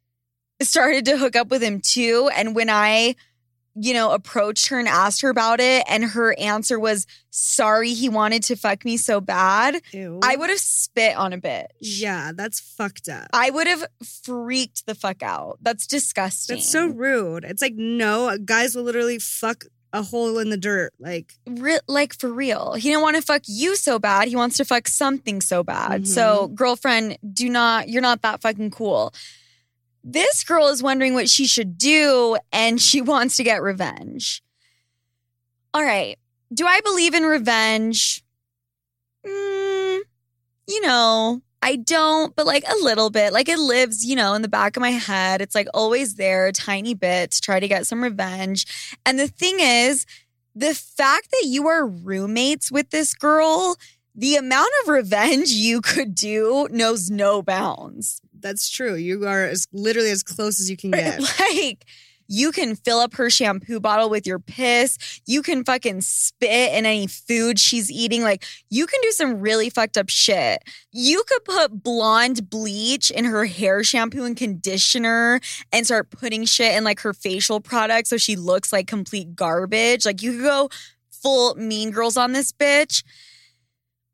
started 0.62 1.04
to 1.04 1.18
hook 1.18 1.36
up 1.36 1.48
with 1.48 1.62
him 1.62 1.80
too. 1.80 2.30
And 2.34 2.54
when 2.54 2.70
I, 2.70 3.14
you 3.74 3.92
know, 3.92 4.12
approached 4.12 4.68
her 4.68 4.78
and 4.78 4.88
asked 4.88 5.20
her 5.20 5.28
about 5.28 5.60
it, 5.60 5.84
and 5.86 6.02
her 6.02 6.34
answer 6.38 6.78
was, 6.78 7.06
sorry, 7.30 7.92
he 7.92 8.08
wanted 8.08 8.42
to 8.44 8.56
fuck 8.56 8.82
me 8.86 8.96
so 8.96 9.20
bad, 9.20 9.82
Ew. 9.92 10.18
I 10.22 10.36
would 10.36 10.48
have 10.48 10.58
spit 10.58 11.14
on 11.14 11.34
a 11.34 11.38
bitch. 11.38 11.66
Yeah, 11.80 12.32
that's 12.34 12.58
fucked 12.58 13.10
up. 13.10 13.28
I 13.34 13.50
would 13.50 13.66
have 13.66 13.84
freaked 14.02 14.86
the 14.86 14.94
fuck 14.94 15.22
out. 15.22 15.58
That's 15.60 15.86
disgusting. 15.86 16.56
That's 16.56 16.70
so 16.70 16.86
rude. 16.86 17.44
It's 17.44 17.60
like, 17.60 17.74
no, 17.74 18.38
guys 18.38 18.74
will 18.74 18.84
literally 18.84 19.18
fuck 19.18 19.64
a 19.96 20.02
hole 20.02 20.38
in 20.38 20.50
the 20.50 20.56
dirt. 20.56 20.92
Like, 20.98 21.32
Re- 21.46 21.80
like 21.88 22.18
for 22.18 22.32
real. 22.32 22.74
He 22.74 22.88
didn't 22.90 23.02
want 23.02 23.16
to 23.16 23.22
fuck 23.22 23.42
you 23.46 23.76
so 23.76 23.98
bad. 23.98 24.28
He 24.28 24.36
wants 24.36 24.56
to 24.58 24.64
fuck 24.64 24.88
something 24.88 25.40
so 25.40 25.62
bad. 25.62 26.02
Mhm. 26.02 26.06
So, 26.06 26.48
girlfriend, 26.48 27.18
do 27.32 27.48
not, 27.48 27.88
you're 27.88 28.02
not 28.02 28.22
that 28.22 28.40
fucking 28.42 28.70
cool. 28.70 29.12
This 30.04 30.44
girl 30.44 30.68
is 30.68 30.82
wondering 30.82 31.14
what 31.14 31.28
she 31.28 31.46
should 31.46 31.76
do 31.78 32.36
and 32.52 32.80
she 32.80 33.00
wants 33.12 33.36
to 33.36 33.44
get 33.44 33.62
revenge. 33.62 34.42
All 35.74 35.82
right. 35.82 36.16
Do 36.54 36.66
I 36.66 36.80
believe 36.80 37.14
in 37.14 37.24
revenge? 37.24 38.22
Mm, 39.26 40.00
you 40.68 40.80
know, 40.82 41.42
I 41.66 41.74
don't, 41.74 42.34
but 42.36 42.46
like 42.46 42.62
a 42.62 42.76
little 42.80 43.10
bit. 43.10 43.32
Like 43.32 43.48
it 43.48 43.58
lives, 43.58 44.04
you 44.04 44.14
know, 44.14 44.34
in 44.34 44.42
the 44.42 44.48
back 44.48 44.76
of 44.76 44.80
my 44.80 44.92
head. 44.92 45.40
It's 45.40 45.56
like 45.56 45.66
always 45.74 46.14
there, 46.14 46.46
a 46.46 46.52
tiny 46.52 46.94
bit 46.94 47.32
to 47.32 47.40
try 47.40 47.58
to 47.58 47.66
get 47.66 47.88
some 47.88 48.04
revenge. 48.04 48.96
And 49.04 49.18
the 49.18 49.26
thing 49.26 49.56
is, 49.58 50.06
the 50.54 50.74
fact 50.74 51.32
that 51.32 51.48
you 51.48 51.66
are 51.66 51.84
roommates 51.84 52.70
with 52.70 52.90
this 52.90 53.14
girl, 53.14 53.74
the 54.14 54.36
amount 54.36 54.70
of 54.84 54.90
revenge 54.90 55.48
you 55.50 55.80
could 55.80 56.14
do 56.14 56.68
knows 56.70 57.10
no 57.10 57.42
bounds. 57.42 58.20
that's 58.38 58.70
true. 58.70 58.94
You 58.94 59.26
are 59.26 59.46
as 59.46 59.66
literally 59.72 60.12
as 60.12 60.22
close 60.22 60.60
as 60.60 60.70
you 60.70 60.76
can 60.76 60.90
get. 60.92 61.20
Like, 61.20 61.84
you 62.28 62.52
can 62.52 62.76
fill 62.76 62.98
up 62.98 63.14
her 63.14 63.30
shampoo 63.30 63.80
bottle 63.80 64.10
with 64.10 64.26
your 64.26 64.38
piss. 64.38 65.20
You 65.26 65.42
can 65.42 65.64
fucking 65.64 66.00
spit 66.00 66.72
in 66.72 66.86
any 66.86 67.06
food 67.06 67.58
she's 67.58 67.90
eating. 67.90 68.22
Like, 68.22 68.44
you 68.70 68.86
can 68.86 69.00
do 69.02 69.10
some 69.12 69.40
really 69.40 69.70
fucked 69.70 69.96
up 69.96 70.08
shit. 70.08 70.62
You 70.92 71.22
could 71.26 71.44
put 71.44 71.82
blonde 71.82 72.50
bleach 72.50 73.10
in 73.10 73.24
her 73.24 73.44
hair 73.44 73.84
shampoo 73.84 74.24
and 74.24 74.36
conditioner 74.36 75.40
and 75.72 75.86
start 75.86 76.10
putting 76.10 76.44
shit 76.44 76.74
in 76.76 76.84
like 76.84 77.00
her 77.00 77.12
facial 77.12 77.60
products 77.60 78.10
so 78.10 78.16
she 78.16 78.36
looks 78.36 78.72
like 78.72 78.86
complete 78.86 79.34
garbage. 79.36 80.04
Like, 80.04 80.22
you 80.22 80.32
could 80.32 80.42
go 80.42 80.68
full 81.10 81.54
mean 81.56 81.90
girls 81.90 82.16
on 82.16 82.32
this 82.32 82.52
bitch. 82.52 83.02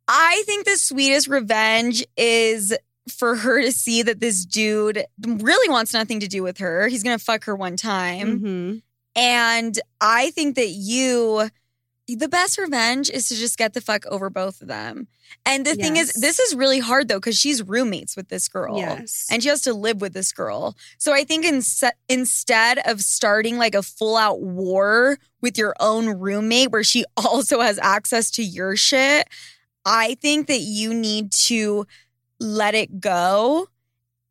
I 0.08 0.42
think 0.46 0.66
the 0.66 0.76
sweetest 0.76 1.28
revenge 1.28 2.04
is 2.16 2.74
for 3.08 3.36
her 3.36 3.60
to 3.62 3.72
see 3.72 4.02
that 4.02 4.20
this 4.20 4.44
dude 4.44 5.04
really 5.26 5.68
wants 5.68 5.92
nothing 5.92 6.20
to 6.20 6.28
do 6.28 6.42
with 6.42 6.58
her. 6.58 6.88
He's 6.88 7.02
going 7.02 7.18
to 7.18 7.24
fuck 7.24 7.44
her 7.44 7.56
one 7.56 7.76
time. 7.76 8.38
hmm 8.38 8.74
And 9.16 9.78
I 10.00 10.30
think 10.30 10.56
that 10.56 10.68
you, 10.68 11.50
the 12.06 12.28
best 12.28 12.58
revenge 12.58 13.10
is 13.10 13.28
to 13.28 13.34
just 13.34 13.58
get 13.58 13.74
the 13.74 13.80
fuck 13.80 14.06
over 14.06 14.30
both 14.30 14.62
of 14.62 14.68
them. 14.68 15.08
And 15.46 15.64
the 15.64 15.74
thing 15.74 15.96
is, 15.96 16.12
this 16.12 16.38
is 16.38 16.54
really 16.54 16.78
hard 16.78 17.08
though, 17.08 17.18
because 17.18 17.38
she's 17.38 17.62
roommates 17.62 18.16
with 18.16 18.28
this 18.28 18.48
girl. 18.48 18.76
Yes. 18.78 19.26
And 19.30 19.42
she 19.42 19.48
has 19.48 19.62
to 19.62 19.72
live 19.72 20.00
with 20.00 20.12
this 20.12 20.30
girl. 20.32 20.76
So 20.98 21.12
I 21.12 21.24
think 21.24 21.44
inse- 21.46 21.90
instead 22.08 22.78
of 22.86 23.00
starting 23.00 23.56
like 23.56 23.74
a 23.74 23.82
full 23.82 24.16
out 24.16 24.42
war 24.42 25.18
with 25.40 25.56
your 25.58 25.74
own 25.80 26.06
roommate 26.20 26.70
where 26.70 26.84
she 26.84 27.04
also 27.16 27.60
has 27.60 27.78
access 27.78 28.30
to 28.32 28.42
your 28.44 28.76
shit, 28.76 29.28
I 29.84 30.14
think 30.20 30.46
that 30.46 30.60
you 30.60 30.94
need 30.94 31.32
to 31.32 31.86
let 32.42 32.74
it 32.74 33.00
go. 33.00 33.68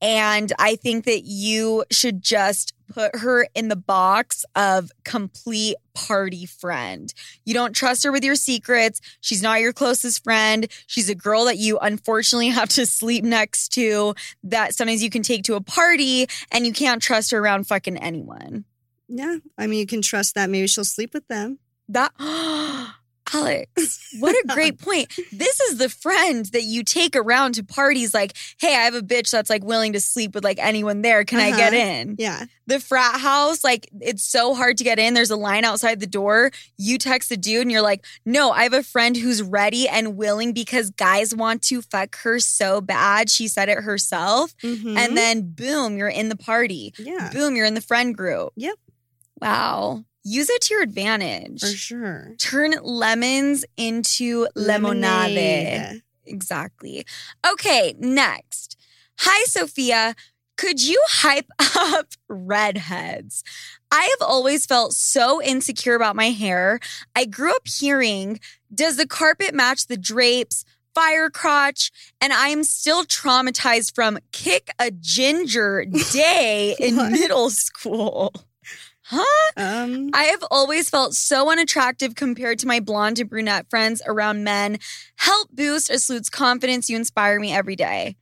And 0.02 0.52
I 0.58 0.76
think 0.76 1.06
that 1.06 1.24
you 1.24 1.86
should 1.92 2.22
just 2.22 2.74
put 2.92 3.16
her 3.18 3.48
in 3.56 3.68
the 3.68 3.76
box 3.76 4.44
of 4.56 4.92
complete 5.06 5.76
party 5.94 6.46
friend. 6.46 7.14
You 7.46 7.54
don't 7.54 7.74
trust 7.74 8.04
her 8.04 8.12
with 8.12 8.24
your 8.24 8.36
secrets. 8.36 9.00
She's 9.22 9.42
not 9.42 9.62
your 9.62 9.74
closest 9.74 10.24
friend. 10.24 10.68
She's 10.88 11.10
a 11.10 11.16
girl 11.16 11.46
that 11.46 11.58
you 11.58 11.78
unfortunately 11.80 12.50
have 12.60 12.70
to 12.70 12.86
sleep 12.86 13.24
next 13.24 13.70
to, 13.74 14.16
that 14.44 14.74
sometimes 14.74 15.04
you 15.04 15.10
can 15.10 15.24
take 15.24 15.44
to 15.44 15.56
a 15.56 15.62
party 15.62 16.28
and 16.52 16.66
you 16.66 16.74
can't 16.74 17.02
trust 17.02 17.32
her 17.32 17.40
around 17.40 17.68
fucking 17.68 17.98
anyone. 17.98 18.66
Yeah. 19.08 19.38
I 19.58 19.68
mean, 19.68 19.80
you 19.80 19.88
can 19.88 20.02
trust 20.02 20.36
that. 20.36 20.50
Maybe 20.50 20.68
she'll 20.68 20.84
sleep 20.84 21.14
with 21.14 21.28
them. 21.28 21.60
That 21.90 22.12
Alex, 23.34 24.16
what 24.20 24.36
a 24.36 24.48
great 24.54 24.80
point. 24.80 25.12
This 25.32 25.60
is 25.62 25.78
the 25.78 25.90
friend 25.90 26.46
that 26.48 26.64
you 26.64 26.84
take 26.84 27.16
around 27.16 27.54
to 27.56 27.64
parties 27.64 28.14
like, 28.14 28.36
hey, 28.60 28.70
I 28.76 28.82
have 28.84 28.96
a 28.96 29.02
bitch 29.02 29.32
that's 29.32 29.50
like 29.50 29.64
willing 29.64 29.94
to 29.94 30.00
sleep 30.00 30.36
with 30.36 30.44
like 30.44 30.60
anyone 30.60 31.02
there. 31.02 31.24
Can 31.26 31.40
I 31.40 31.52
get 31.52 31.74
Uh-huh. 31.74 31.82
in? 31.84 32.16
Yeah. 32.20 32.46
The 32.68 32.80
frat 32.80 33.20
house, 33.20 33.64
like 33.64 33.90
it's 34.00 34.24
so 34.24 34.54
hard 34.54 34.78
to 34.78 34.84
get 34.84 35.00
in. 35.00 35.14
There's 35.14 35.32
a 35.32 35.36
line 35.36 35.66
outside 35.66 36.00
the 36.00 36.08
door. 36.08 36.52
You 36.78 36.98
text 36.98 37.30
the 37.30 37.38
dude 37.38 37.62
and 37.64 37.72
you're 37.72 37.82
like, 37.82 38.06
no, 38.26 38.52
I 38.52 38.64
have 38.64 38.74
a 38.74 38.84
friend 38.84 39.16
who's 39.18 39.42
ready 39.42 39.88
and 39.90 40.16
willing 40.16 40.54
because 40.54 40.90
guys 40.92 41.36
want 41.36 41.64
to 41.64 41.82
fuck 41.82 42.16
her 42.20 42.40
so 42.40 42.80
bad. 42.82 43.30
She 43.30 43.48
said 43.48 43.68
it 43.70 43.80
herself. 43.80 44.54
Mhm. 44.64 44.98
And 44.98 45.18
then 45.18 45.52
boom, 45.54 45.98
you're 45.98 46.08
in 46.08 46.30
the 46.30 46.38
party. 46.38 46.94
yeah, 46.98 47.30
Boom, 47.34 47.56
you're 47.56 47.66
in 47.66 47.74
the 47.74 47.82
friend 47.82 48.16
group. 48.16 48.54
Yep. 48.56 48.76
Wow. 49.42 50.04
Use 50.24 50.50
it 50.50 50.62
to 50.64 50.74
your 50.74 50.84
advantage 50.84 51.62
for 51.62 51.68
sure. 51.68 52.36
turn 52.38 52.76
lemons 52.82 53.66
into 53.78 54.48
lemonade. 54.56 56.02
Exactly. 56.26 57.06
Okay, 57.50 57.96
next. 57.98 58.78
Hi, 59.20 59.44
Sofia. 59.46 60.16
Could 60.58 60.86
you 60.86 61.02
hype 61.08 61.48
up 61.76 62.10
redheads? 62.30 63.44
I 63.92 64.04
have 64.04 64.28
always 64.28 64.66
felt 64.66 64.94
so 64.94 65.42
insecure 65.42 65.96
about 65.96 66.16
my 66.16 66.30
hair. 66.30 66.80
I 67.16 67.26
grew 67.26 67.56
up 67.56 67.68
hearing, 67.68 68.40
does 68.74 68.98
the 68.98 69.08
carpet 69.08 69.56
match 69.56 69.88
the 69.88 69.98
drapes? 69.98 70.64
Fire 70.94 71.30
crotch, 71.30 71.90
and 72.20 72.34
I 72.34 72.50
am 72.50 72.66
still 72.66 73.06
traumatized 73.06 73.96
from 73.96 74.20
kick 74.34 74.70
a 74.78 74.92
ginger 74.92 75.86
day 76.12 76.76
in 76.78 76.98
middle 76.98 77.50
school. 77.50 78.34
Huh? 79.14 79.52
Um, 79.58 80.10
I 80.14 80.24
have 80.24 80.42
always 80.50 80.90
felt 80.90 81.16
so 81.16 81.52
unattractive 81.52 82.16
compared 82.16 82.60
to 82.60 82.68
my 82.68 82.80
blonde 82.80 83.20
and 83.20 83.30
brunette 83.30 83.70
friends 83.70 84.02
around 84.08 84.46
men. 84.46 84.78
Help 85.18 85.50
boost 85.52 85.90
a 85.90 86.00
Sloot's 86.00 86.30
confidence. 86.30 86.90
You 86.90 86.96
inspire 86.96 87.38
me 87.38 87.52
every 87.54 87.76
day. 87.76 88.16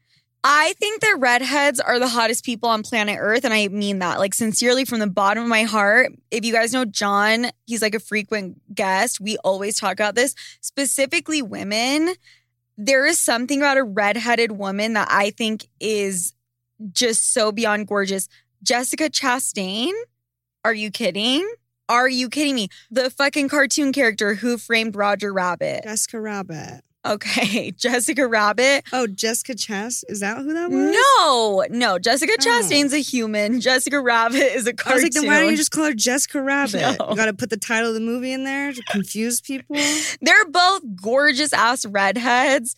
I 0.43 0.73
think 0.79 1.01
that 1.01 1.17
redheads 1.19 1.79
are 1.79 1.99
the 1.99 2.07
hottest 2.07 2.43
people 2.43 2.69
on 2.69 2.81
planet 2.81 3.17
Earth. 3.19 3.45
And 3.45 3.53
I 3.53 3.67
mean 3.67 3.99
that, 3.99 4.17
like, 4.17 4.33
sincerely 4.33 4.83
from 4.83 4.97
the 4.97 5.05
bottom 5.05 5.43
of 5.43 5.49
my 5.49 5.63
heart. 5.63 6.11
If 6.31 6.43
you 6.43 6.53
guys 6.53 6.73
know 6.73 6.85
John, 6.85 7.51
he's 7.67 7.83
like 7.83 7.93
a 7.93 7.99
frequent 7.99 8.59
guest. 8.73 9.21
We 9.21 9.37
always 9.43 9.77
talk 9.77 9.93
about 9.93 10.15
this, 10.15 10.33
specifically 10.59 11.43
women. 11.43 12.15
There 12.77 13.05
is 13.05 13.19
something 13.19 13.59
about 13.59 13.77
a 13.77 13.83
redheaded 13.83 14.53
woman 14.53 14.93
that 14.93 15.09
I 15.11 15.29
think 15.29 15.67
is 15.79 16.33
just 16.93 17.31
so 17.31 17.51
beyond 17.51 17.87
gorgeous. 17.87 18.27
Jessica 18.63 19.09
Chastain, 19.09 19.91
are 20.66 20.74
you 20.74 20.91
kidding? 20.91 21.49
Are 21.88 22.07
you 22.10 22.30
kidding 22.30 22.55
me? 22.55 22.70
The 22.91 23.10
fucking 23.10 23.49
cartoon 23.49 23.91
character 23.93 24.36
who 24.36 24.57
framed 24.57 24.95
Roger 24.95 25.34
Rabbit. 25.34 25.84
Jessica 25.84 26.20
Rabbit. 26.22 26.82
Okay, 27.05 27.72
Jessica 27.78 28.28
Rabbit. 28.28 28.84
Oh, 28.91 29.07
Jessica 29.07 29.53
Chast. 29.53 30.03
Is 30.10 30.20
that 30.20 30.38
who 30.38 30.53
that 30.53 30.70
was? 30.70 30.93
No, 30.93 31.66
no. 31.70 31.97
Jessica 31.97 32.34
Oh. 32.38 32.43
Chastain's 32.43 32.93
a 32.93 32.97
human. 32.99 33.62
Jessica 33.62 33.99
Rabbit 34.01 34.53
is 34.55 34.68
a 34.68 34.74
cartoon. 34.74 34.95
was 34.95 35.03
like, 35.03 35.14
then 35.14 35.26
why 35.26 35.39
don't 35.39 35.49
you 35.51 35.57
just 35.57 35.72
call 35.72 35.86
her 35.86 35.93
Jessica 35.93 36.41
Rabbit? 36.41 36.82
No. 36.99 37.10
You 37.10 37.16
got 37.16 37.26
to 37.28 37.34
put 37.34 37.49
the 37.49 37.57
title 37.57 37.88
of 37.89 37.93
the 37.95 38.01
movie 38.01 38.34
in 38.34 38.43
there 38.43 38.74
to 38.74 38.84
confuse 38.91 39.39
people. 39.41 39.78
They're 40.22 40.45
both 40.49 40.82
gorgeous 41.01 41.53
ass 41.53 41.86
redheads. 41.86 42.76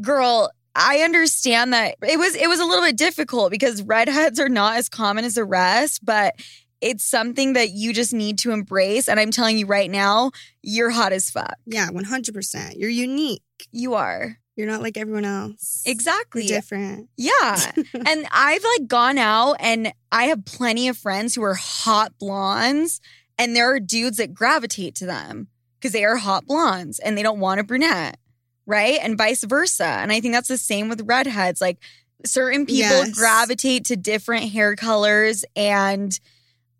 Girl, 0.00 0.50
I 0.74 1.00
understand 1.00 1.72
that 1.74 1.96
it 2.02 2.18
was 2.18 2.34
it 2.36 2.48
was 2.48 2.60
a 2.60 2.64
little 2.64 2.84
bit 2.84 2.96
difficult 2.96 3.50
because 3.50 3.82
redheads 3.82 4.40
are 4.40 4.48
not 4.48 4.76
as 4.78 4.88
common 4.88 5.24
as 5.26 5.34
the 5.34 5.44
rest, 5.44 6.04
but 6.04 6.34
it's 6.80 7.04
something 7.04 7.54
that 7.54 7.70
you 7.70 7.92
just 7.92 8.12
need 8.14 8.38
to 8.40 8.52
embrace. 8.52 9.08
And 9.08 9.18
I'm 9.18 9.30
telling 9.30 9.58
you 9.58 9.66
right 9.66 9.90
now, 9.90 10.30
you're 10.62 10.90
hot 10.90 11.12
as 11.12 11.30
fuck. 11.30 11.54
Yeah, 11.66 11.90
one 11.90 12.04
hundred 12.04 12.34
percent. 12.34 12.76
You're 12.76 12.90
unique. 12.90 13.42
You 13.72 13.94
are. 13.94 14.38
You're 14.56 14.66
not 14.66 14.82
like 14.82 14.96
everyone 14.96 15.24
else. 15.24 15.84
Exactly. 15.86 16.44
You're 16.44 16.58
different. 16.58 17.08
Yeah. 17.16 17.72
and 17.94 18.26
I've 18.32 18.64
like 18.78 18.88
gone 18.88 19.16
out 19.18 19.54
and 19.60 19.92
I 20.10 20.24
have 20.24 20.44
plenty 20.44 20.88
of 20.88 20.96
friends 20.96 21.34
who 21.36 21.42
are 21.44 21.54
hot 21.54 22.18
blondes 22.18 23.00
and 23.38 23.54
there 23.54 23.72
are 23.72 23.78
dudes 23.78 24.16
that 24.16 24.34
gravitate 24.34 24.96
to 24.96 25.06
them 25.06 25.46
because 25.78 25.92
they 25.92 26.04
are 26.04 26.16
hot 26.16 26.44
blondes 26.44 26.98
and 26.98 27.16
they 27.16 27.22
don't 27.22 27.38
want 27.38 27.60
a 27.60 27.64
brunette. 27.64 28.18
Right. 28.66 28.98
And 29.00 29.16
vice 29.16 29.44
versa. 29.44 29.84
And 29.84 30.10
I 30.10 30.20
think 30.20 30.34
that's 30.34 30.48
the 30.48 30.58
same 30.58 30.88
with 30.88 31.02
redheads. 31.06 31.60
Like 31.60 31.78
certain 32.26 32.66
people 32.66 32.80
Yes. 32.90 33.16
gravitate 33.16 33.84
to 33.86 33.96
different 33.96 34.50
hair 34.50 34.74
colors. 34.74 35.44
And 35.54 36.18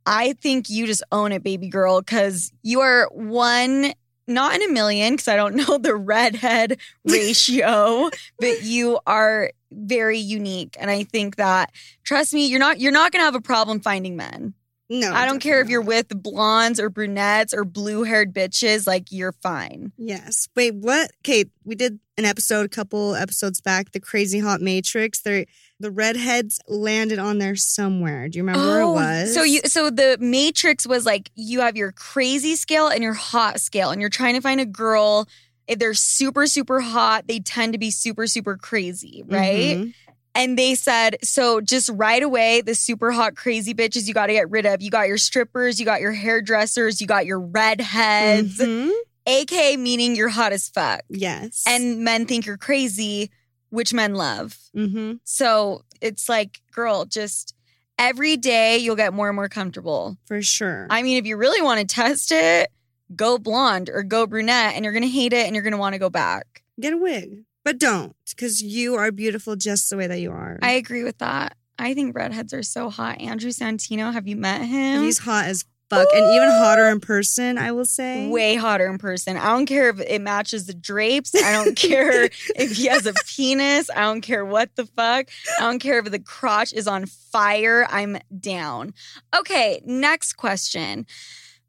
I 0.08 0.32
think 0.40 0.70
you 0.70 0.86
just 0.86 1.02
own 1.12 1.32
it, 1.32 1.42
baby 1.42 1.68
girl, 1.68 2.00
because 2.00 2.50
you 2.62 2.80
are 2.80 3.08
one, 3.12 3.92
not 4.26 4.54
in 4.54 4.62
a 4.62 4.72
million, 4.72 5.12
because 5.12 5.28
I 5.28 5.36
don't 5.36 5.54
know 5.68 5.76
the 5.76 5.94
redhead 5.94 6.78
ratio, 7.04 8.08
but 8.40 8.62
you 8.62 8.98
are 9.06 9.52
very 9.70 10.18
unique. 10.18 10.78
And 10.80 10.90
I 10.90 11.04
think 11.04 11.36
that, 11.36 11.72
trust 12.04 12.32
me, 12.32 12.46
you're 12.46 12.58
not, 12.58 12.80
you're 12.80 12.90
not 12.90 13.12
going 13.12 13.20
to 13.20 13.26
have 13.26 13.34
a 13.34 13.40
problem 13.42 13.80
finding 13.80 14.16
men. 14.16 14.54
No, 14.90 15.12
I 15.12 15.26
don't 15.26 15.40
care 15.40 15.60
if 15.60 15.68
you're 15.68 15.82
not. 15.82 15.88
with 15.88 16.22
blondes 16.22 16.80
or 16.80 16.88
brunettes 16.88 17.52
or 17.52 17.66
blue 17.66 18.04
haired 18.04 18.32
bitches, 18.32 18.86
like 18.86 19.12
you're 19.12 19.32
fine. 19.32 19.92
Yes. 19.98 20.48
Wait, 20.56 20.74
what? 20.74 21.10
Okay, 21.20 21.44
we 21.64 21.74
did 21.74 22.00
an 22.16 22.24
episode 22.24 22.64
a 22.64 22.70
couple 22.70 23.14
episodes 23.14 23.60
back, 23.60 23.92
the 23.92 24.00
Crazy 24.00 24.38
Hot 24.38 24.62
Matrix. 24.62 25.20
They 25.20 25.46
the 25.80 25.90
redheads 25.90 26.60
landed 26.66 27.18
on 27.18 27.38
there 27.38 27.54
somewhere. 27.56 28.28
Do 28.28 28.38
you 28.38 28.42
remember 28.44 28.66
where 28.66 28.80
it 28.80 28.86
was? 28.92 29.30
Oh, 29.30 29.40
So 29.40 29.42
you 29.44 29.60
so 29.64 29.90
the 29.90 30.16
matrix 30.20 30.86
was 30.86 31.06
like 31.06 31.30
you 31.34 31.60
have 31.60 31.76
your 31.76 31.92
crazy 31.92 32.56
scale 32.56 32.88
and 32.88 33.02
your 33.02 33.14
hot 33.14 33.60
scale, 33.60 33.90
and 33.90 34.00
you're 34.00 34.10
trying 34.10 34.34
to 34.34 34.40
find 34.40 34.60
a 34.60 34.66
girl. 34.66 35.28
If 35.66 35.78
they're 35.78 35.94
super, 35.94 36.46
super 36.46 36.80
hot, 36.80 37.26
they 37.28 37.40
tend 37.40 37.74
to 37.74 37.78
be 37.78 37.90
super, 37.90 38.26
super 38.26 38.56
crazy, 38.56 39.22
right? 39.26 39.76
Mhm. 39.76 39.94
And 40.34 40.56
they 40.58 40.74
said, 40.76 41.16
so 41.22 41.60
just 41.60 41.90
right 41.92 42.22
away, 42.22 42.60
the 42.60 42.74
super 42.74 43.10
hot, 43.10 43.34
crazy 43.36 43.74
bitches 43.74 44.06
you 44.06 44.14
got 44.14 44.26
to 44.28 44.32
get 44.32 44.48
rid 44.50 44.66
of. 44.66 44.80
You 44.82 44.90
got 44.90 45.08
your 45.08 45.18
strippers, 45.18 45.78
you 45.80 45.84
got 45.84 46.00
your 46.00 46.12
hairdressers, 46.12 47.00
you 47.00 47.06
got 47.06 47.26
your 47.26 47.40
redheads, 47.40 48.58
Mhm. 48.58 48.90
AK 49.26 49.76
meaning 49.76 50.16
you're 50.16 50.28
hot 50.28 50.52
as 50.52 50.68
fuck. 50.68 51.02
Yes. 51.10 51.64
And 51.66 52.00
men 52.04 52.24
think 52.26 52.46
you're 52.46 52.56
crazy, 52.56 53.30
which 53.70 53.92
men 53.94 54.14
love. 54.14 54.56
hmm 54.74 55.14
So 55.24 55.82
it's 56.00 56.28
like, 56.28 56.60
girl, 56.72 57.04
just 57.04 57.54
every 57.98 58.36
day 58.36 58.78
you'll 58.78 58.96
get 58.96 59.12
more 59.12 59.28
and 59.28 59.36
more 59.36 59.48
comfortable. 59.48 60.16
for 60.26 60.40
sure. 60.42 60.86
I 60.90 61.02
mean, 61.02 61.16
if 61.18 61.26
you 61.26 61.36
really 61.36 61.60
want 61.62 61.80
to 61.80 61.86
test 61.86 62.30
it, 62.32 62.68
go 63.16 63.38
blonde 63.38 63.88
or 63.90 64.02
go 64.02 64.26
brunette, 64.26 64.74
and 64.74 64.84
you're 64.84 64.92
going 64.92 65.02
to 65.02 65.08
hate 65.08 65.32
it 65.32 65.46
and 65.46 65.54
you're 65.54 65.62
going 65.64 65.72
to 65.72 65.78
want 65.78 65.94
to 65.94 65.98
go 65.98 66.10
back. 66.10 66.62
Get 66.80 66.92
a 66.92 66.96
wig, 66.96 67.44
but 67.64 67.78
don't 67.78 68.14
because 68.30 68.62
you 68.62 68.94
are 68.94 69.10
beautiful 69.10 69.56
just 69.56 69.90
the 69.90 69.96
way 69.96 70.06
that 70.06 70.20
you 70.20 70.30
are. 70.30 70.58
I 70.62 70.72
agree 70.72 71.02
with 71.02 71.18
that. 71.18 71.56
I 71.78 71.94
think 71.94 72.14
redheads 72.16 72.52
are 72.54 72.62
so 72.62 72.90
hot. 72.90 73.20
Andrew 73.20 73.50
Santino, 73.50 74.12
have 74.12 74.26
you 74.28 74.36
met 74.36 74.62
him? 74.62 75.02
He's 75.02 75.18
hot 75.18 75.46
as 75.46 75.64
fuck, 75.90 76.06
and 76.14 76.34
even 76.34 76.48
hotter 76.50 76.88
in 76.88 77.00
person. 77.00 77.58
I 77.58 77.72
will 77.72 77.84
say. 77.84 78.28
way 78.28 78.54
hotter 78.56 78.86
in 78.86 78.98
person. 78.98 79.36
I 79.36 79.48
don't 79.48 79.66
care 79.66 79.88
if 79.90 80.00
it 80.00 80.20
matches 80.20 80.66
the 80.66 80.74
drapes. 80.74 81.34
I 81.34 81.52
don't 81.52 81.76
care 81.88 82.24
if 82.56 82.76
he 82.76 82.86
has 82.86 83.06
a 83.06 83.14
penis. 83.26 83.90
I 83.90 84.02
don't 84.02 84.20
care 84.20 84.44
what 84.44 84.74
the 84.76 84.86
fuck. 84.86 85.28
I 85.58 85.62
don't 85.62 85.78
care 85.78 85.98
if 85.98 86.10
the 86.10 86.18
crotch 86.18 86.72
is 86.72 86.86
on 86.86 87.06
fire. 87.06 87.86
I'm 87.90 88.18
down. 88.38 88.92
Okay, 89.36 89.80
next 89.84 90.34
question. 90.34 91.06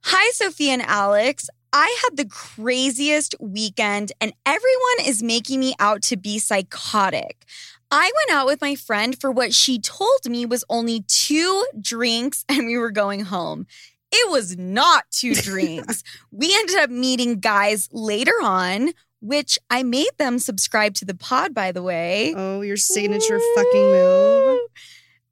Hi, 0.04 0.32
Sofia 0.32 0.74
and 0.74 0.82
Alex. 0.82 1.50
I 1.72 2.00
had 2.04 2.18
the 2.18 2.26
craziest 2.26 3.36
weekend, 3.40 4.12
and 4.20 4.34
everyone 4.46 5.06
is 5.06 5.22
making 5.22 5.60
me 5.60 5.76
out 5.80 6.02
to 6.04 6.18
be 6.18 6.40
psychotic. 6.40 7.46
I 7.92 8.12
went 8.16 8.40
out 8.40 8.46
with 8.46 8.62
my 8.62 8.76
friend 8.76 9.20
for 9.20 9.32
what 9.32 9.54
she 9.54 9.80
told 9.80 10.20
me 10.28 10.46
was 10.46 10.64
only 10.70 11.04
two 11.08 11.66
drinks, 11.80 12.46
and 12.50 12.66
we 12.68 12.78
were 12.78 12.92
going 12.92 13.22
home. 13.22 13.68
It 14.12 14.30
was 14.32 14.58
not 14.58 15.06
two 15.12 15.36
drinks. 15.36 16.04
we 16.32 16.54
ended 16.56 16.78
up 16.78 16.90
meeting 16.90 17.40
guys 17.40 17.90
later 17.92 18.34
on, 18.42 18.92
which 19.22 19.60
I 19.70 19.84
made 19.84 20.10
them 20.18 20.40
subscribe 20.40 20.94
to 20.96 21.06
the 21.06 21.16
pod, 21.16 21.54
by 21.54 21.72
the 21.72 21.84
way. 21.84 22.34
Oh, 22.36 22.62
your 22.62 22.78
signature 22.78 23.40
fucking 23.56 23.92
move. 23.92 24.60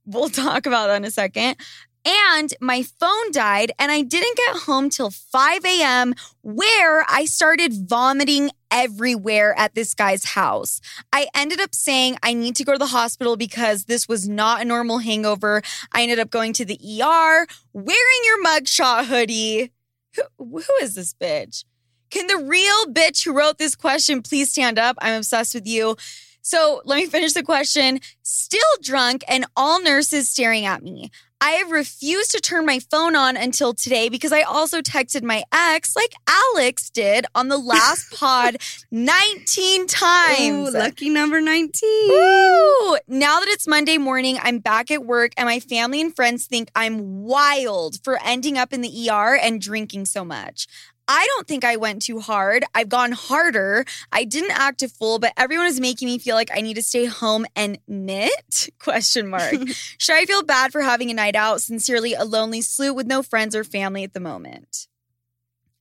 We'll 0.06 0.30
talk 0.30 0.66
about 0.66 0.88
that 0.88 0.98
in 0.98 1.06
a 1.06 1.12
second. 1.12 1.58
And 2.06 2.54
my 2.62 2.84
phone 2.84 3.32
died, 3.32 3.74
and 3.78 3.92
I 3.92 4.02
didn't 4.02 4.38
get 4.38 4.56
home 4.64 4.90
till 4.90 5.10
5 5.10 5.66
a.m., 5.66 6.14
where 6.42 7.06
I 7.10 7.26
started 7.26 7.74
vomiting 7.90 8.50
everywhere 8.72 9.54
at 9.58 9.76
this 9.76 9.94
guy's 9.94 10.26
house. 10.26 10.80
I 11.14 11.28
ended 11.36 11.60
up 11.60 11.74
saying 11.74 12.18
I 12.24 12.34
need 12.34 12.56
to 12.58 12.64
go 12.64 12.74
to 12.74 12.78
the 12.78 12.88
hospital 12.88 13.38
because 13.38 13.86
this 13.86 14.08
was 14.08 14.28
not 14.28 14.62
a 14.62 14.66
normal 14.66 15.00
hangover. 15.00 15.62
I 15.94 16.04
ended 16.04 16.20
up 16.20 16.30
going 16.30 16.54
to 16.54 16.66
the 16.66 16.76
ER, 16.76 17.48
wearing 17.74 18.22
your 18.24 18.44
mugshot 18.44 19.06
hoodie. 19.06 19.72
Who, 20.16 20.24
who 20.40 20.74
is 20.82 20.96
this 20.96 21.14
bitch? 21.14 21.64
Can 22.10 22.28
the 22.28 22.38
real 22.38 22.86
bitch 22.86 23.26
who 23.26 23.34
wrote 23.34 23.58
this 23.58 23.76
question 23.76 24.22
please 24.22 24.52
stand 24.52 24.80
up? 24.80 24.98
I'm 25.00 25.18
obsessed 25.18 25.54
with 25.54 25.68
you. 25.68 25.98
So 26.42 26.82
let 26.86 26.96
me 26.96 27.06
finish 27.08 27.34
the 27.34 27.44
question. 27.44 28.00
Still 28.22 28.62
drunk 28.82 29.26
and 29.28 29.46
all 29.58 29.82
nurses 29.82 30.30
staring 30.30 30.66
at 30.66 30.82
me. 30.82 31.12
I 31.40 31.52
have 31.52 31.70
refused 31.70 32.32
to 32.32 32.42
turn 32.42 32.66
my 32.66 32.80
phone 32.80 33.16
on 33.16 33.38
until 33.38 33.74
today 33.74 34.10
because 34.10 34.32
I 34.32 34.42
also 34.42 34.82
texted 34.82 35.22
my 35.22 35.44
ex, 35.52 35.96
like 35.96 36.14
Alex 36.28 36.90
did 36.90 37.26
on 37.36 37.48
the 37.48 37.60
last 37.60 38.12
pod 38.20 38.58
19 38.90 39.86
times. 39.88 40.70
Ooh, 40.70 40.72
lucky 40.72 41.10
number 41.10 41.40
19. 41.40 42.10
Woo! 42.10 42.98
Now 43.08 43.40
that 43.40 43.48
it's 43.50 43.68
Monday 43.68 44.00
morning, 44.00 44.40
I'm 44.42 44.58
back 44.58 44.90
at 44.90 45.06
work 45.06 45.34
and 45.38 45.46
my 45.46 45.60
family 45.60 46.02
and 46.02 46.16
friends 46.16 46.48
think 46.48 46.72
I'm 46.76 47.24
wild 47.24 48.04
for 48.04 48.18
ending 48.26 48.58
up 48.58 48.74
in 48.74 48.82
the 48.82 49.10
ER 49.10 49.38
and 49.38 49.62
drinking 49.62 50.06
so 50.06 50.26
much. 50.26 50.68
I 51.08 51.26
don't 51.36 51.48
think 51.48 51.64
I 51.64 51.78
went 51.78 52.02
too 52.02 52.20
hard. 52.20 52.66
I've 52.76 52.90
gone 52.90 53.14
harder. 53.14 53.86
I 54.12 54.26
didn't 54.26 54.52
act 54.52 54.82
a 54.82 54.90
fool, 54.90 55.20
but 55.20 55.32
everyone 55.38 55.68
is 55.68 55.80
making 55.80 56.08
me 56.08 56.18
feel 56.20 56.36
like 56.36 56.50
I 56.54 56.62
need 56.62 56.74
to 56.76 56.84
stay 56.84 57.06
home 57.06 57.46
and 57.56 57.78
knit? 57.88 58.70
Question 58.80 59.28
mark. 59.30 59.54
Should 59.98 60.16
I 60.16 60.26
feel 60.26 60.44
bad 60.44 60.72
for 60.72 60.82
having 60.82 61.10
a 61.10 61.14
night 61.14 61.36
out? 61.36 61.62
Sincerely, 61.62 62.14
a 62.14 62.26
lonely 62.26 62.62
sloot 62.62 62.96
with 62.96 63.08
no 63.08 63.24
friends 63.24 63.56
or 63.56 63.64
family 63.64 64.04
at 64.04 64.14
the 64.14 64.20
moment. 64.20 64.88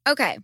Okay. 0.08 0.38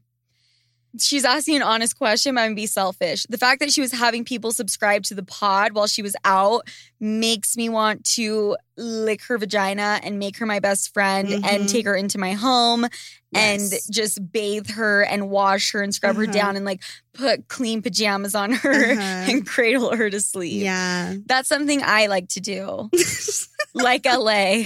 She's 0.98 1.24
asking 1.24 1.56
an 1.56 1.62
honest 1.62 1.96
question, 1.96 2.34
but 2.34 2.42
I'm 2.42 2.48
gonna 2.48 2.56
be 2.56 2.66
selfish. 2.66 3.24
The 3.30 3.38
fact 3.38 3.60
that 3.60 3.72
she 3.72 3.80
was 3.80 3.92
having 3.92 4.26
people 4.26 4.52
subscribe 4.52 5.04
to 5.04 5.14
the 5.14 5.22
pod 5.22 5.72
while 5.72 5.86
she 5.86 6.02
was 6.02 6.14
out 6.22 6.68
makes 7.00 7.56
me 7.56 7.70
want 7.70 8.04
to 8.16 8.58
lick 8.76 9.22
her 9.22 9.38
vagina 9.38 10.00
and 10.02 10.18
make 10.18 10.36
her 10.36 10.44
my 10.44 10.58
best 10.60 10.92
friend 10.92 11.32
and 11.32 11.44
Mhm. 11.64 11.70
take 11.70 11.86
her 11.86 11.94
into 11.94 12.18
my 12.18 12.32
home 12.32 12.86
and 13.34 13.62
just 13.90 14.32
bathe 14.32 14.70
her 14.70 15.02
and 15.02 15.30
wash 15.30 15.72
her 15.72 15.82
and 15.82 15.94
scrub 15.94 16.16
her 16.16 16.24
Uh-huh. 16.24 16.32
down 16.32 16.56
and 16.56 16.64
like 16.64 16.82
put 17.14 17.48
clean 17.48 17.82
pajamas 17.82 18.34
on 18.34 18.52
her 18.52 18.92
Uh-huh. 18.92 19.00
and 19.30 19.46
cradle 19.46 19.94
her 19.96 20.10
to 20.10 20.20
sleep. 20.20 20.62
Yeah. 20.62 21.14
That's 21.26 21.48
something 21.48 21.80
I 21.82 22.06
like 22.06 22.28
to 22.30 22.40
do. 22.40 22.90
like 23.74 24.04
LA. 24.06 24.64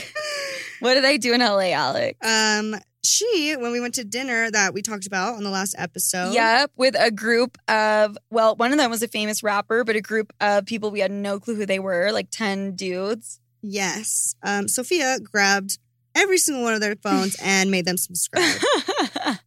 What 0.80 0.94
did 0.94 1.04
I 1.04 1.16
do 1.16 1.32
in 1.32 1.40
LA, 1.40 1.70
Alex? 1.72 2.18
um, 2.26 2.74
she, 3.04 3.54
when 3.56 3.70
we 3.70 3.80
went 3.80 3.94
to 3.94 4.04
dinner 4.04 4.50
that 4.50 4.74
we 4.74 4.82
talked 4.82 5.06
about 5.06 5.34
on 5.36 5.44
the 5.44 5.50
last 5.50 5.76
episode. 5.78 6.34
Yep, 6.34 6.72
with 6.76 6.96
a 6.98 7.12
group 7.12 7.56
of 7.68 8.18
well, 8.30 8.56
one 8.56 8.72
of 8.72 8.78
them 8.78 8.90
was 8.90 9.00
a 9.04 9.06
famous 9.08 9.44
rapper, 9.44 9.84
but 9.84 9.94
a 9.94 10.00
group 10.00 10.32
of 10.40 10.66
people 10.66 10.90
we 10.90 10.98
had 10.98 11.12
no 11.12 11.38
clue 11.38 11.54
who 11.54 11.66
they 11.66 11.78
were, 11.78 12.10
like 12.10 12.30
ten 12.32 12.74
dudes. 12.74 13.38
Yes. 13.62 14.34
Um, 14.42 14.66
Sofia 14.66 15.20
grabbed 15.20 15.78
every 16.16 16.38
single 16.38 16.64
one 16.64 16.74
of 16.74 16.80
their 16.80 16.96
phones 16.96 17.36
and 17.42 17.70
made 17.70 17.84
them 17.84 17.96
subscribe. 17.96 18.56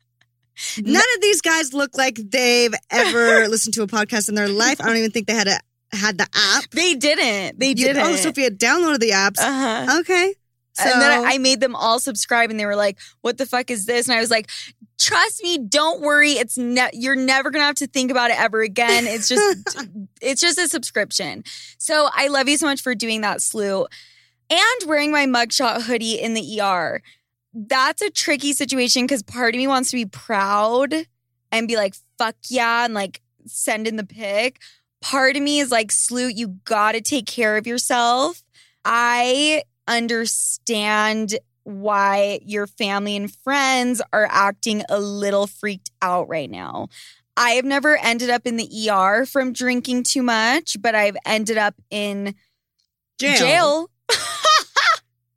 None 0.77 1.03
of 1.15 1.21
these 1.21 1.41
guys 1.41 1.73
look 1.73 1.97
like 1.97 2.15
they've 2.15 2.73
ever 2.89 3.47
listened 3.49 3.73
to 3.75 3.81
a 3.83 3.87
podcast 3.87 4.27
in 4.29 4.35
their 4.35 4.49
life. 4.49 4.81
I 4.81 4.87
don't 4.87 4.97
even 4.97 5.11
think 5.11 5.27
they 5.27 5.33
had 5.33 5.47
a 5.47 5.59
had 5.91 6.17
the 6.17 6.27
app. 6.35 6.69
they 6.71 6.93
didn't. 6.95 7.59
They 7.59 7.69
You- 7.69 7.75
didn't. 7.75 8.03
Oh, 8.03 8.15
Sofia 8.15 8.51
downloaded 8.51 8.99
the 8.99 9.11
apps. 9.11 9.39
Uh-huh. 9.39 9.99
okay. 10.01 10.35
So 10.73 10.83
and 10.85 11.01
then 11.01 11.25
I 11.25 11.37
made 11.39 11.59
them 11.59 11.75
all 11.75 11.99
subscribe, 11.99 12.51
and 12.51 12.59
they 12.59 12.65
were 12.65 12.75
like, 12.75 12.99
"What 13.21 13.37
the 13.37 13.45
fuck 13.45 13.69
is 13.69 13.85
this?" 13.85 14.07
And 14.07 14.15
I 14.15 14.21
was 14.21 14.29
like, 14.31 14.49
"Trust 14.97 15.43
me, 15.43 15.57
don't 15.57 15.99
worry. 16.01 16.33
It's 16.33 16.57
ne- 16.57 16.91
you're 16.93 17.17
never 17.17 17.49
gonna 17.51 17.65
have 17.65 17.75
to 17.77 17.87
think 17.87 18.11
about 18.11 18.31
it 18.31 18.39
ever 18.39 18.61
again. 18.61 19.05
It's 19.05 19.27
just 19.27 19.77
it's 20.21 20.39
just 20.39 20.57
a 20.57 20.69
subscription." 20.69 21.43
So 21.79 22.07
I 22.13 22.27
love 22.27 22.47
you 22.47 22.55
so 22.57 22.65
much 22.65 22.81
for 22.81 22.95
doing 22.95 23.21
that, 23.21 23.41
Slew, 23.41 23.87
and 24.49 24.87
wearing 24.87 25.11
my 25.11 25.25
mugshot 25.25 25.83
hoodie 25.83 26.19
in 26.19 26.33
the 26.33 26.59
ER. 26.61 27.01
That's 27.53 28.01
a 28.01 28.09
tricky 28.09 28.53
situation 28.53 29.03
because 29.03 29.23
part 29.23 29.55
of 29.55 29.57
me 29.57 29.67
wants 29.67 29.91
to 29.91 29.97
be 29.97 30.05
proud 30.05 30.93
and 31.51 31.67
be 31.67 31.75
like, 31.75 31.95
"Fuck 32.17 32.35
yeah," 32.49 32.85
and 32.85 32.93
like 32.93 33.21
send 33.45 33.87
in 33.87 33.95
the 33.95 34.05
pic. 34.05 34.59
Part 35.01 35.35
of 35.35 35.41
me 35.41 35.59
is 35.59 35.71
like, 35.71 35.91
"Slew, 35.91 36.27
you 36.27 36.59
got 36.65 36.91
to 36.93 37.01
take 37.01 37.25
care 37.25 37.57
of 37.57 37.65
yourself." 37.65 38.43
I 38.85 39.63
understand 39.87 41.37
why 41.63 42.39
your 42.43 42.67
family 42.67 43.15
and 43.15 43.33
friends 43.33 44.01
are 44.13 44.27
acting 44.29 44.83
a 44.89 44.99
little 44.99 45.47
freaked 45.47 45.91
out 46.01 46.27
right 46.27 46.49
now. 46.49 46.87
I 47.37 47.51
have 47.51 47.65
never 47.65 47.97
ended 47.97 48.29
up 48.29 48.45
in 48.45 48.57
the 48.57 48.89
ER 48.89 49.25
from 49.25 49.53
drinking 49.53 50.03
too 50.03 50.23
much, 50.23 50.77
but 50.81 50.95
I've 50.95 51.17
ended 51.25 51.57
up 51.57 51.75
in 51.89 52.35
jail. 53.19 53.37
jail. 53.37 53.89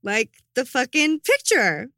Like 0.04 0.30
the 0.54 0.64
fucking 0.64 1.20
picture. 1.20 1.88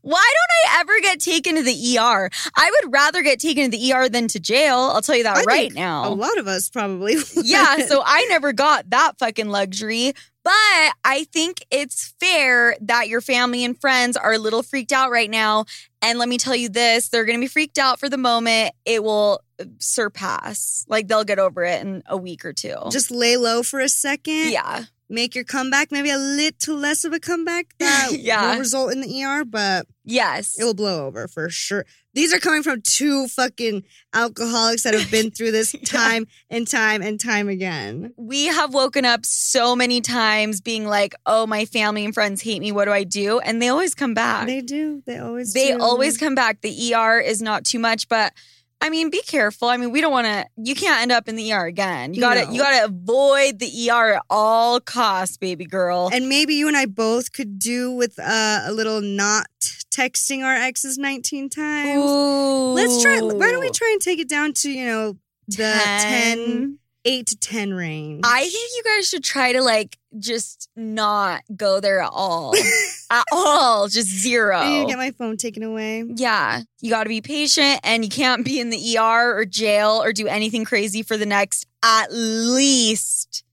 Why 0.00 0.32
don't 0.34 0.70
I 0.76 0.80
ever 0.80 1.00
get 1.00 1.18
taken 1.18 1.56
to 1.56 1.62
the 1.64 1.98
ER? 1.98 2.30
I 2.56 2.70
would 2.70 2.92
rather 2.92 3.22
get 3.22 3.40
taken 3.40 3.68
to 3.68 3.76
the 3.76 3.92
ER 3.92 4.08
than 4.08 4.28
to 4.28 4.38
jail. 4.38 4.76
I'll 4.78 5.02
tell 5.02 5.16
you 5.16 5.24
that 5.24 5.38
I 5.38 5.42
right 5.42 5.74
now. 5.74 6.06
A 6.06 6.14
lot 6.14 6.38
of 6.38 6.46
us 6.46 6.70
probably. 6.70 7.16
yeah, 7.42 7.78
so 7.86 8.00
I 8.04 8.26
never 8.28 8.52
got 8.52 8.90
that 8.90 9.18
fucking 9.18 9.48
luxury. 9.48 10.12
But 10.44 10.92
I 11.04 11.26
think 11.32 11.66
it's 11.72 12.14
fair 12.20 12.76
that 12.82 13.08
your 13.08 13.20
family 13.20 13.64
and 13.64 13.76
friends 13.80 14.16
are 14.16 14.34
a 14.34 14.38
little 14.38 14.62
freaked 14.62 14.92
out 14.92 15.10
right 15.10 15.28
now. 15.28 15.64
And 16.00 16.20
let 16.20 16.28
me 16.28 16.38
tell 16.38 16.54
you 16.54 16.68
this 16.68 17.08
they're 17.08 17.24
going 17.24 17.36
to 17.36 17.42
be 17.44 17.48
freaked 17.48 17.78
out 17.78 17.98
for 17.98 18.08
the 18.08 18.18
moment. 18.18 18.72
It 18.84 19.02
will 19.02 19.40
surpass. 19.80 20.84
Like 20.88 21.08
they'll 21.08 21.24
get 21.24 21.40
over 21.40 21.64
it 21.64 21.80
in 21.82 22.04
a 22.06 22.16
week 22.16 22.44
or 22.44 22.52
two. 22.52 22.76
just 22.90 23.10
lay 23.10 23.36
low 23.36 23.64
for 23.64 23.80
a 23.80 23.88
second. 23.88 24.50
yeah. 24.52 24.84
Make 25.08 25.34
your 25.34 25.44
comeback, 25.44 25.92
maybe 25.92 26.10
a 26.10 26.18
little 26.18 26.76
less 26.76 27.04
of 27.04 27.12
a 27.12 27.20
comeback 27.20 27.66
that 27.78 28.10
Yeah. 28.18 28.52
will 28.52 28.58
result 28.60 28.92
in 28.92 29.00
the 29.00 29.22
ER, 29.22 29.44
but 29.44 29.86
Yes. 30.04 30.56
it 30.58 30.64
will 30.64 30.74
blow 30.74 31.06
over 31.06 31.28
for 31.28 31.48
sure. 31.48 31.84
These 32.14 32.32
are 32.32 32.38
coming 32.38 32.62
from 32.62 32.80
two 32.80 33.28
fucking 33.28 33.84
alcoholics 34.14 34.84
that 34.84 34.94
have 34.94 35.10
been 35.10 35.30
through 35.30 35.52
this 35.52 35.74
Yeah. 35.74 35.80
time 35.84 36.26
and 36.50 36.66
time 36.66 37.02
and 37.02 37.20
time 37.20 37.48
again. 37.48 38.12
we 38.16 38.46
have 38.46 38.72
woken 38.72 39.04
up 39.04 39.26
so 39.26 39.76
many 39.76 40.00
times 40.00 40.60
being 40.60 40.86
like, 40.86 41.14
oh, 41.26 41.46
my 41.46 41.66
family 41.66 42.04
and 42.04 42.14
friends 42.14 42.42
hate 42.42 42.60
me. 42.60 42.72
What 42.72 42.86
do 42.86 42.92
I 42.92 43.04
do? 43.04 43.38
And 43.40 43.60
they 43.60 43.68
always 43.68 43.94
come 43.94 44.14
back. 44.14 44.46
They 44.46 44.60
do. 44.62 45.02
They 45.06 45.18
always 45.18 45.52
they 45.52 45.72
do. 45.72 45.80
always 45.80 46.16
come 46.18 46.34
back. 46.34 46.62
The 46.62 46.94
ER 46.94 47.20
is 47.20 47.42
not 47.42 47.64
too 47.64 47.78
much, 47.78 48.08
but 48.08 48.32
I 48.80 48.90
mean, 48.90 49.10
be 49.10 49.22
careful. 49.22 49.68
I 49.68 49.78
mean, 49.78 49.90
we 49.90 50.00
don't 50.00 50.12
want 50.12 50.26
to. 50.26 50.44
You 50.56 50.74
can't 50.74 51.00
end 51.02 51.10
up 51.12 51.28
in 51.28 51.36
the 51.36 51.52
ER 51.52 51.64
again. 51.66 52.14
You 52.14 52.20
gotta, 52.20 52.44
No. 52.44 52.50
you 52.52 52.60
gotta 52.60 52.84
avoid 52.84 53.58
the 53.58 53.90
ER 53.90 54.14
at 54.14 54.22
all 54.30 54.80
costs, 54.80 55.36
baby 55.38 55.64
girl. 55.64 56.10
And 56.12 56.28
maybe 56.28 56.54
you 56.54 56.68
and 56.68 56.76
I 56.76 56.86
both 56.86 57.32
could 57.32 57.58
do 57.58 57.90
with 57.90 58.18
uh, 58.18 58.60
a 58.64 58.72
little 58.72 59.00
not 59.00 59.46
texting 59.94 60.44
our 60.44 60.54
exes 60.54 60.98
19 60.98 61.48
times. 61.48 62.04
Let's 62.04 63.02
try. 63.02 63.20
Why 63.20 63.50
don't 63.50 63.60
we 63.60 63.70
try 63.70 63.90
and 63.92 64.00
take 64.00 64.18
it 64.20 64.28
down 64.28 64.52
to, 64.54 64.70
you 64.70 64.84
know, 64.86 65.16
the 65.48 65.80
10, 66.02 66.78
8 67.06 67.26
to 67.28 67.36
10 67.36 67.72
range? 67.74 68.20
I 68.24 68.40
think 68.40 68.70
you 68.76 68.82
guys 68.84 69.08
should 69.08 69.22
try 69.24 69.52
to 69.52 69.62
like 69.62 69.96
just 70.18 70.68
not 70.76 71.42
go 71.56 71.78
there 71.80 72.00
at 72.00 72.10
all, 72.12 72.54
at 73.10 73.24
all, 73.32 73.86
just 73.88 74.08
zero. 74.08 74.56
I 74.56 74.68
need 74.68 74.80
to 74.82 74.86
get 74.88 74.98
my 74.98 75.12
phone 75.12 75.36
taken 75.36 75.62
away. 75.62 76.04
Yeah, 76.06 76.62
you 76.80 76.90
got 76.90 77.04
to 77.04 77.08
be 77.08 77.20
patient 77.20 77.80
and 77.84 78.04
you 78.04 78.10
can't 78.10 78.44
be 78.44 78.58
in 78.60 78.70
the 78.70 78.98
ER 78.98 79.38
or 79.38 79.44
jail 79.44 80.02
or 80.02 80.12
do 80.12 80.26
anything 80.26 80.64
crazy 80.64 81.02
for 81.02 81.16
the 81.16 81.26
next 81.26 81.66
at 81.82 82.08
least 82.10 83.44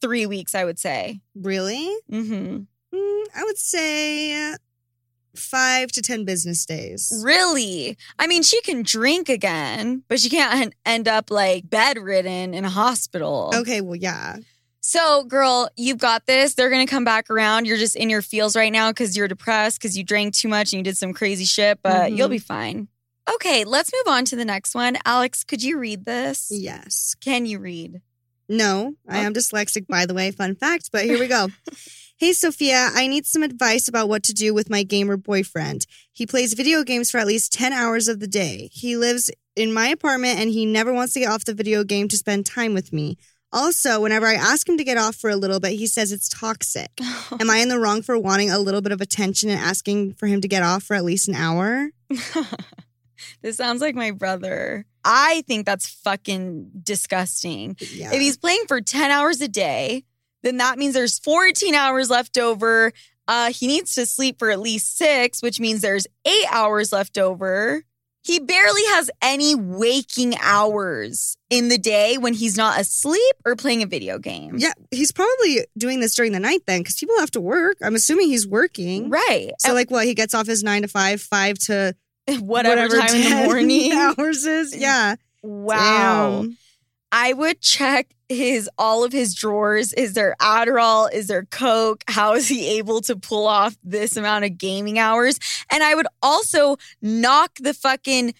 three 0.00 0.26
weeks, 0.26 0.54
I 0.54 0.64
would 0.64 0.78
say. 0.78 1.20
Really? 1.34 1.88
hmm 2.08 2.58
Mm, 2.92 3.24
I 3.36 3.44
would 3.44 3.56
say 3.56 4.50
uh, 4.52 4.56
five 5.34 5.92
to 5.92 6.02
10 6.02 6.24
business 6.24 6.64
days. 6.66 7.22
Really? 7.24 7.96
I 8.18 8.26
mean, 8.26 8.42
she 8.42 8.60
can 8.62 8.82
drink 8.82 9.28
again, 9.28 10.02
but 10.08 10.20
she 10.20 10.28
can't 10.30 10.74
end 10.84 11.08
up 11.08 11.30
like 11.30 11.68
bedridden 11.70 12.54
in 12.54 12.64
a 12.64 12.70
hospital. 12.70 13.52
Okay, 13.54 13.80
well, 13.80 13.96
yeah. 13.96 14.36
So, 14.80 15.24
girl, 15.24 15.68
you've 15.76 15.98
got 15.98 16.26
this. 16.26 16.54
They're 16.54 16.70
going 16.70 16.84
to 16.86 16.90
come 16.90 17.04
back 17.04 17.30
around. 17.30 17.66
You're 17.66 17.76
just 17.76 17.96
in 17.96 18.08
your 18.10 18.22
feels 18.22 18.56
right 18.56 18.72
now 18.72 18.90
because 18.90 19.16
you're 19.16 19.28
depressed 19.28 19.78
because 19.80 19.96
you 19.96 20.02
drank 20.04 20.34
too 20.34 20.48
much 20.48 20.72
and 20.72 20.78
you 20.78 20.84
did 20.84 20.96
some 20.96 21.12
crazy 21.12 21.44
shit, 21.44 21.78
but 21.82 22.10
Mhm. 22.10 22.16
you'll 22.16 22.28
be 22.28 22.38
fine. 22.38 22.88
Okay, 23.34 23.64
let's 23.64 23.92
move 23.92 24.12
on 24.12 24.24
to 24.24 24.36
the 24.36 24.44
next 24.44 24.74
one. 24.74 24.96
Alex, 25.04 25.44
could 25.44 25.62
you 25.62 25.78
read 25.78 26.06
this? 26.06 26.48
Yes. 26.50 27.14
Can 27.20 27.46
you 27.46 27.58
read? 27.58 28.00
No, 28.48 28.94
I 29.08 29.18
am 29.18 29.32
dyslexic, 29.34 29.86
by 29.86 30.06
the 30.06 30.14
way. 30.14 30.32
Fun 30.32 30.56
fact, 30.56 30.88
but 30.90 31.04
here 31.04 31.20
we 31.20 31.28
go. 31.28 31.48
Hey, 32.20 32.34
Sofia, 32.34 32.90
I 32.92 33.06
need 33.06 33.24
some 33.24 33.42
advice 33.42 33.88
about 33.88 34.10
what 34.10 34.22
to 34.24 34.34
do 34.34 34.52
with 34.52 34.68
my 34.68 34.82
gamer 34.82 35.16
boyfriend. 35.16 35.86
He 36.12 36.26
plays 36.26 36.52
video 36.52 36.84
games 36.84 37.10
for 37.10 37.16
at 37.16 37.26
least 37.26 37.50
10 37.54 37.72
hours 37.72 38.08
of 38.08 38.20
the 38.20 38.26
day. 38.26 38.68
He 38.74 38.94
lives 38.94 39.30
in 39.56 39.72
my 39.72 39.86
apartment 39.86 40.38
and 40.38 40.50
he 40.50 40.66
never 40.66 40.92
wants 40.92 41.14
to 41.14 41.20
get 41.20 41.30
off 41.30 41.46
the 41.46 41.54
video 41.54 41.82
game 41.82 42.08
to 42.08 42.18
spend 42.18 42.44
time 42.44 42.74
with 42.74 42.92
me. 42.92 43.16
Also, 43.54 44.02
whenever 44.02 44.26
I 44.26 44.34
ask 44.34 44.68
him 44.68 44.76
to 44.76 44.84
get 44.84 44.98
off 44.98 45.16
for 45.16 45.30
a 45.30 45.36
little 45.36 45.60
bit, 45.60 45.78
he 45.78 45.86
says 45.86 46.12
it's 46.12 46.28
toxic. 46.28 46.90
Am 47.40 47.48
I 47.48 47.56
in 47.56 47.70
the 47.70 47.80
wrong 47.80 48.02
for 48.02 48.18
wanting 48.18 48.50
a 48.50 48.58
little 48.58 48.82
bit 48.82 48.92
of 48.92 49.00
attention 49.00 49.48
and 49.48 49.58
asking 49.58 50.12
for 50.12 50.26
him 50.26 50.42
to 50.42 50.48
get 50.48 50.62
off 50.62 50.82
for 50.82 50.96
at 50.96 51.04
least 51.04 51.26
an 51.26 51.36
hour? 51.36 51.88
this 53.40 53.56
sounds 53.56 53.80
like 53.80 53.94
my 53.94 54.10
brother. 54.10 54.84
I 55.06 55.42
think 55.46 55.64
that's 55.64 55.88
fucking 55.88 56.82
disgusting. 56.82 57.78
Yeah. 57.80 58.12
If 58.12 58.20
he's 58.20 58.36
playing 58.36 58.64
for 58.68 58.82
10 58.82 59.10
hours 59.10 59.40
a 59.40 59.48
day, 59.48 60.04
then 60.42 60.56
that 60.58 60.78
means 60.78 60.94
there's 60.94 61.18
14 61.18 61.74
hours 61.74 62.10
left 62.10 62.38
over. 62.38 62.92
Uh, 63.28 63.52
he 63.52 63.66
needs 63.66 63.94
to 63.94 64.06
sleep 64.06 64.38
for 64.38 64.50
at 64.50 64.58
least 64.60 64.96
six, 64.98 65.42
which 65.42 65.60
means 65.60 65.80
there's 65.82 66.06
eight 66.26 66.46
hours 66.50 66.92
left 66.92 67.16
over. 67.18 67.84
He 68.22 68.38
barely 68.38 68.82
has 68.88 69.10
any 69.22 69.54
waking 69.54 70.34
hours 70.42 71.38
in 71.48 71.68
the 71.68 71.78
day 71.78 72.18
when 72.18 72.34
he's 72.34 72.56
not 72.56 72.78
asleep 72.78 73.34
or 73.46 73.56
playing 73.56 73.82
a 73.82 73.86
video 73.86 74.18
game. 74.18 74.56
yeah, 74.58 74.72
he's 74.90 75.10
probably 75.10 75.64
doing 75.78 76.00
this 76.00 76.14
during 76.14 76.32
the 76.32 76.40
night 76.40 76.60
then 76.66 76.80
because 76.80 76.96
people 76.96 77.18
have 77.18 77.30
to 77.30 77.40
work. 77.40 77.78
I'm 77.82 77.94
assuming 77.94 78.26
he's 78.28 78.46
working. 78.46 79.08
Right. 79.08 79.52
So, 79.58 79.72
like, 79.72 79.90
well, 79.90 80.04
He 80.04 80.14
gets 80.14 80.34
off 80.34 80.46
his 80.46 80.62
nine 80.62 80.82
to 80.82 80.88
five, 80.88 81.22
five 81.22 81.56
to 81.60 81.94
whatever, 82.40 82.98
time 82.98 83.14
in 83.14 83.22
the 83.30 83.44
morning. 83.46 83.92
hours 83.92 84.44
is. 84.44 84.76
Yeah. 84.80 85.16
Wow. 85.42 86.42
Damn. 86.42 86.58
I 87.12 87.32
would 87.32 87.60
check 87.60 88.08
his 88.28 88.70
all 88.78 89.02
of 89.04 89.12
his 89.12 89.34
drawers. 89.34 89.92
Is 89.92 90.12
there 90.14 90.36
Adderall? 90.40 91.12
Is 91.12 91.26
there 91.26 91.44
Coke? 91.44 92.04
How 92.06 92.34
is 92.34 92.46
he 92.48 92.78
able 92.78 93.00
to 93.02 93.16
pull 93.16 93.46
off 93.48 93.76
this 93.82 94.16
amount 94.16 94.44
of 94.44 94.56
gaming 94.58 94.98
hours? 94.98 95.38
And 95.72 95.82
I 95.82 95.94
would 95.94 96.06
also 96.22 96.76
knock 97.02 97.52
the 97.60 97.74
fucking 97.74 98.34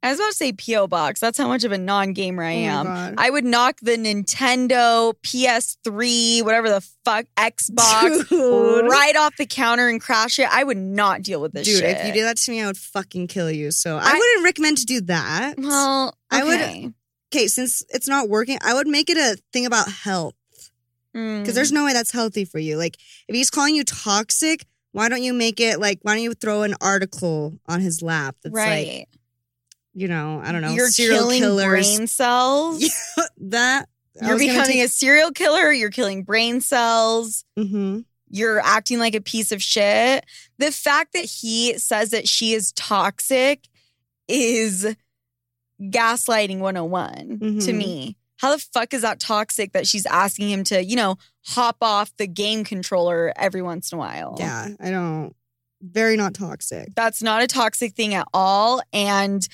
I 0.00 0.10
was 0.10 0.20
about 0.20 0.30
to 0.30 0.36
say 0.36 0.52
PO 0.52 0.86
box. 0.86 1.18
That's 1.18 1.36
how 1.36 1.48
much 1.48 1.64
of 1.64 1.72
a 1.72 1.78
non-gamer 1.78 2.40
I 2.42 2.54
Oh 2.54 2.58
am. 2.58 2.86
God. 2.86 3.14
I 3.18 3.30
would 3.30 3.44
knock 3.44 3.80
the 3.82 3.96
Nintendo, 3.96 5.12
PS3, 5.24 6.44
whatever 6.44 6.68
the 6.68 6.86
fuck, 7.04 7.26
Xbox 7.36 8.28
Dude. 8.28 8.88
right 8.88 9.16
off 9.16 9.36
the 9.36 9.46
counter 9.46 9.88
and 9.88 10.00
crash 10.00 10.38
it. 10.38 10.46
I 10.50 10.62
would 10.62 10.76
not 10.76 11.22
deal 11.22 11.40
with 11.40 11.52
this 11.52 11.66
shit. 11.66 11.80
Dude, 11.80 11.84
shit. 11.90 11.96
if 11.98 12.06
you 12.06 12.12
did 12.12 12.24
that 12.26 12.36
to 12.38 12.50
me, 12.52 12.62
I 12.62 12.66
would 12.68 12.76
fucking 12.76 13.26
kill 13.26 13.50
you. 13.50 13.72
So 13.72 13.96
I, 13.96 14.02
I- 14.10 14.14
wouldn't 14.14 14.44
recommend 14.44 14.78
to 14.78 14.86
do 14.86 15.00
that. 15.02 15.54
well, 15.58 16.14
I 16.30 16.44
would- 16.44 16.94
okay. 17.32 17.46
since 17.48 17.82
it's 17.90 18.08
not 18.08 18.28
working, 18.28 18.58
I 18.62 18.74
would 18.74 18.88
make 18.88 19.10
it 19.10 19.16
a 19.16 19.36
thing 19.52 19.66
about 19.66 19.88
health 19.90 20.34
Mm. 21.16 21.40
because 21.40 21.54
there's 21.54 21.72
no 21.72 21.86
way 21.86 21.94
that's 21.94 22.10
healthy 22.12 22.44
for 22.44 22.58
you. 22.58 22.76
Like, 22.76 22.96
if 23.28 23.34
he's 23.34 23.48
calling 23.50 23.74
you 23.74 23.82
toxic, 23.82 24.66
why 24.92 25.08
don't 25.08 25.22
you 25.22 25.32
make 25.32 25.58
it 25.58 25.80
like, 25.80 25.98
why 26.02 26.14
don't 26.14 26.22
you 26.22 26.34
throw 26.34 26.62
an 26.64 26.74
article 26.82 27.58
on 27.66 27.80
his 27.80 28.02
lap 28.02 28.36
that's 28.42 28.54
like, 28.54 28.66
right. 28.66 29.06
you 29.94 30.06
know, 30.06 30.40
I 30.44 30.52
don't 30.52 30.60
know, 30.60 30.72
You're 30.72 30.90
serial 30.90 31.20
killing 31.20 31.40
killers. 31.40 31.96
brain 31.96 32.06
cells. 32.08 32.84
that 33.38 33.88
You're 34.20 34.38
becoming 34.38 34.66
take- 34.66 34.84
a 34.84 34.88
serial 34.88 35.30
killer. 35.32 35.72
You're 35.72 35.90
killing 35.90 36.24
brain 36.24 36.60
cells. 36.60 37.44
Mhm. 37.58 38.04
you're 38.30 38.60
acting 38.60 38.98
like 38.98 39.14
a 39.14 39.22
piece 39.22 39.50
of 39.50 39.62
shit. 39.62 40.26
The 40.58 40.70
fact 40.70 41.14
that 41.14 41.24
he 41.24 41.78
says 41.78 42.10
that 42.10 42.28
she 42.28 42.52
is 42.52 42.72
toxic 42.72 43.64
is 44.28 44.94
gaslighting 45.80 46.58
101 46.58 47.38
to 47.40 47.72
Mhm. 47.72 47.74
me. 47.76 48.16
How 48.36 48.52
the 48.54 48.58
fuck 48.72 48.94
is 48.94 49.02
that 49.02 49.18
toxic 49.18 49.72
that 49.72 49.86
she's 49.86 50.06
asking 50.06 50.50
him 50.50 50.64
to, 50.64 50.84
you 50.84 50.94
know, 50.96 51.16
hop 51.46 51.76
off 51.82 52.16
the 52.18 52.26
game 52.26 52.62
controller 52.64 53.32
every 53.36 53.62
once 53.62 53.90
in 53.90 53.96
a 53.96 53.98
while? 53.98 54.36
Yeah, 54.38 54.68
I 54.80 54.90
don't. 54.90 55.34
Very 55.80 56.16
not 56.16 56.34
toxic. 56.34 56.94
That's 56.94 57.22
not 57.22 57.42
a 57.42 57.46
toxic 57.46 57.94
thing 57.94 58.14
at 58.14 58.26
all. 58.34 58.80
And 58.92 59.46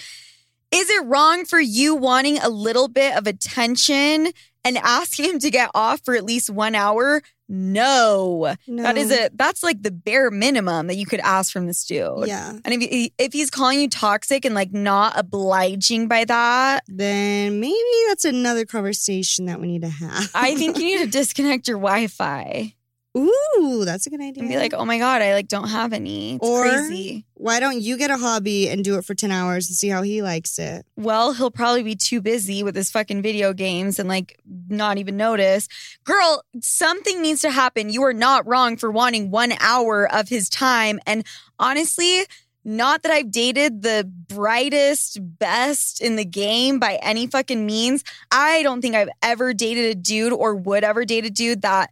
is 0.71 0.91
it 0.91 1.05
wrong 1.05 1.45
for 1.45 1.61
you 1.61 1.95
wanting 1.95 2.39
a 2.39 2.49
little 2.49 2.89
bit 2.89 3.17
of 3.17 3.27
attention 3.27 4.33
and 4.65 4.79
asking 4.79 5.27
him 5.27 5.39
to 5.41 5.51
get 5.51 5.71
off 5.75 6.01
for 6.05 6.15
at 6.15 6.25
least 6.25 6.51
one 6.51 6.75
hour? 6.75 7.23
No. 7.49 8.55
No. 8.67 8.83
That 8.83 8.97
is 8.97 9.13
a 9.13 9.31
that's 9.35 9.63
like 9.63 9.83
the 9.83 9.91
bare 9.91 10.31
minimum 10.31 10.87
that 10.87 10.97
you 10.97 11.07
could 11.07 11.21
ask 11.21 11.53
from 11.53 11.67
this 11.67 11.85
dude. 11.85 12.27
Yeah. 12.27 12.59
And 12.65 12.75
if 12.75 12.81
he, 12.81 13.13
if 13.19 13.33
he's 13.33 13.51
calling 13.51 13.81
you 13.81 13.89
toxic 13.89 14.45
and 14.45 14.55
like 14.55 14.73
not 14.73 15.13
obliging 15.17 16.09
by 16.09 16.25
that, 16.25 16.85
Then 16.89 17.61
maybe 17.61 17.77
that's 18.09 18.25
another 18.25 18.65
conversation 18.65 19.45
that 19.47 19.61
we 19.61 19.67
need 19.67 19.83
to 19.83 19.89
have. 19.89 20.31
I 20.35 20.55
think 20.57 20.79
you 20.79 20.85
need 20.85 21.05
to 21.05 21.07
disconnect 21.19 21.69
your 21.69 21.79
Wi-Fi 21.79 22.75
Ooh, 23.17 23.83
that's 23.85 24.07
a 24.07 24.11
good 24.11 24.21
idea. 24.21 24.43
and 24.43 24.49
be 24.49 24.57
like, 24.57 24.75
"Oh 24.75 24.85
my 24.85 24.99
god, 24.99 25.23
I 25.23 25.35
like 25.35 25.47
don't 25.49 25.69
have 25.69 25.93
any." 25.93 26.35
It's 26.35 26.45
Or- 26.49 26.63
crazy. 26.63 27.25
why 27.35 27.61
don't 27.61 27.81
you 27.81 27.97
get 27.97 28.11
a 28.11 28.17
hobby 28.17 28.69
and 28.69 28.83
do 28.83 28.97
it 28.99 29.05
for 29.05 29.15
10 29.15 29.31
hours 29.31 29.69
and 29.69 29.77
see 29.77 29.89
how 29.89 30.03
he 30.03 30.21
likes 30.23 30.59
it? 30.59 30.85
Well, 30.97 31.33
he'll 31.35 31.51
probably 31.53 31.83
be 31.85 31.95
too 31.95 32.21
busy 32.21 32.63
with 32.65 32.75
his 32.75 32.91
fucking 32.91 33.23
video 33.23 33.53
games 33.53 33.99
and 34.01 34.09
like 34.09 34.39
not 34.69 34.99
even 34.99 35.17
notice. 35.17 35.69
Girl, 36.05 36.43
something 36.61 37.23
needs 37.23 37.41
to 37.43 37.51
happen. 37.51 37.91
You 37.91 38.03
are 38.03 38.13
not 38.15 38.47
wrong 38.49 38.77
for 38.77 38.91
wanting 38.91 39.31
one 39.31 39.53
hour 39.61 40.13
of 40.13 40.29
his 40.29 40.49
time. 40.49 40.99
And 41.07 41.25
honestly, 41.59 42.25
not 42.65 43.03
that 43.03 43.13
I've 43.13 43.31
dated 43.31 43.83
the 43.83 44.11
brightest, 44.29 45.19
best 45.21 46.01
in 46.01 46.17
the 46.17 46.25
game 46.25 46.79
by 46.79 46.97
any 47.03 47.27
fucking 47.27 47.65
means. 47.67 48.03
I 48.31 48.63
don't 48.63 48.81
think 48.81 48.95
I've 48.95 49.11
ever 49.23 49.53
dated 49.53 49.85
a 49.91 49.95
dude 49.95 50.33
or 50.33 50.55
would 50.55 50.83
ever 50.83 51.05
date 51.05 51.25
a 51.27 51.31
dude 51.31 51.63
that 51.63 51.91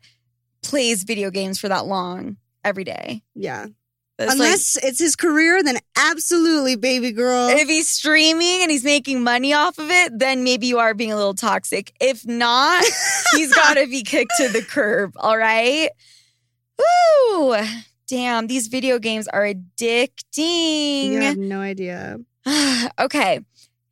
plays 0.62 1.02
video 1.04 1.30
games 1.30 1.58
for 1.58 1.68
that 1.68 1.86
long 1.86 2.36
every 2.64 2.84
day. 2.84 3.22
Yeah. 3.34 3.66
That's 4.18 4.28
like- 4.30 4.36
Unless 4.36 4.76
it's 4.82 4.98
his 5.00 5.16
career, 5.16 5.62
then 5.62 5.78
absolutely, 5.96 6.76
baby 6.76 7.12
girl. 7.12 7.48
if 7.48 7.66
he's 7.68 7.88
streaming 7.88 8.60
and 8.62 8.70
he's 8.70 8.84
making 8.84 9.22
money 9.22 9.52
off 9.54 9.78
of 9.78 9.90
it, 9.90 10.16
then 10.18 10.44
maybe 10.44 10.66
you 10.66 10.78
are 10.78 10.94
being 10.94 11.12
a 11.12 11.16
little 11.16 11.34
toxic. 11.34 11.92
If 12.00 12.26
not, 12.26 12.84
he's 13.34 13.52
got 13.54 13.74
to 13.74 13.86
be 13.86 14.02
kicked 14.02 14.32
to 14.36 14.48
the 14.48 14.62
curb. 14.62 15.12
All 15.16 15.36
right. 15.36 15.88
Woo! 16.78 17.56
Damn, 18.06 18.46
these 18.46 18.68
video 18.68 18.98
games 18.98 19.26
are 19.28 19.42
addicting. 19.42 21.06
you 21.06 21.20
have 21.22 21.38
no 21.38 21.60
idea. 21.60 22.18
okay. 23.00 23.40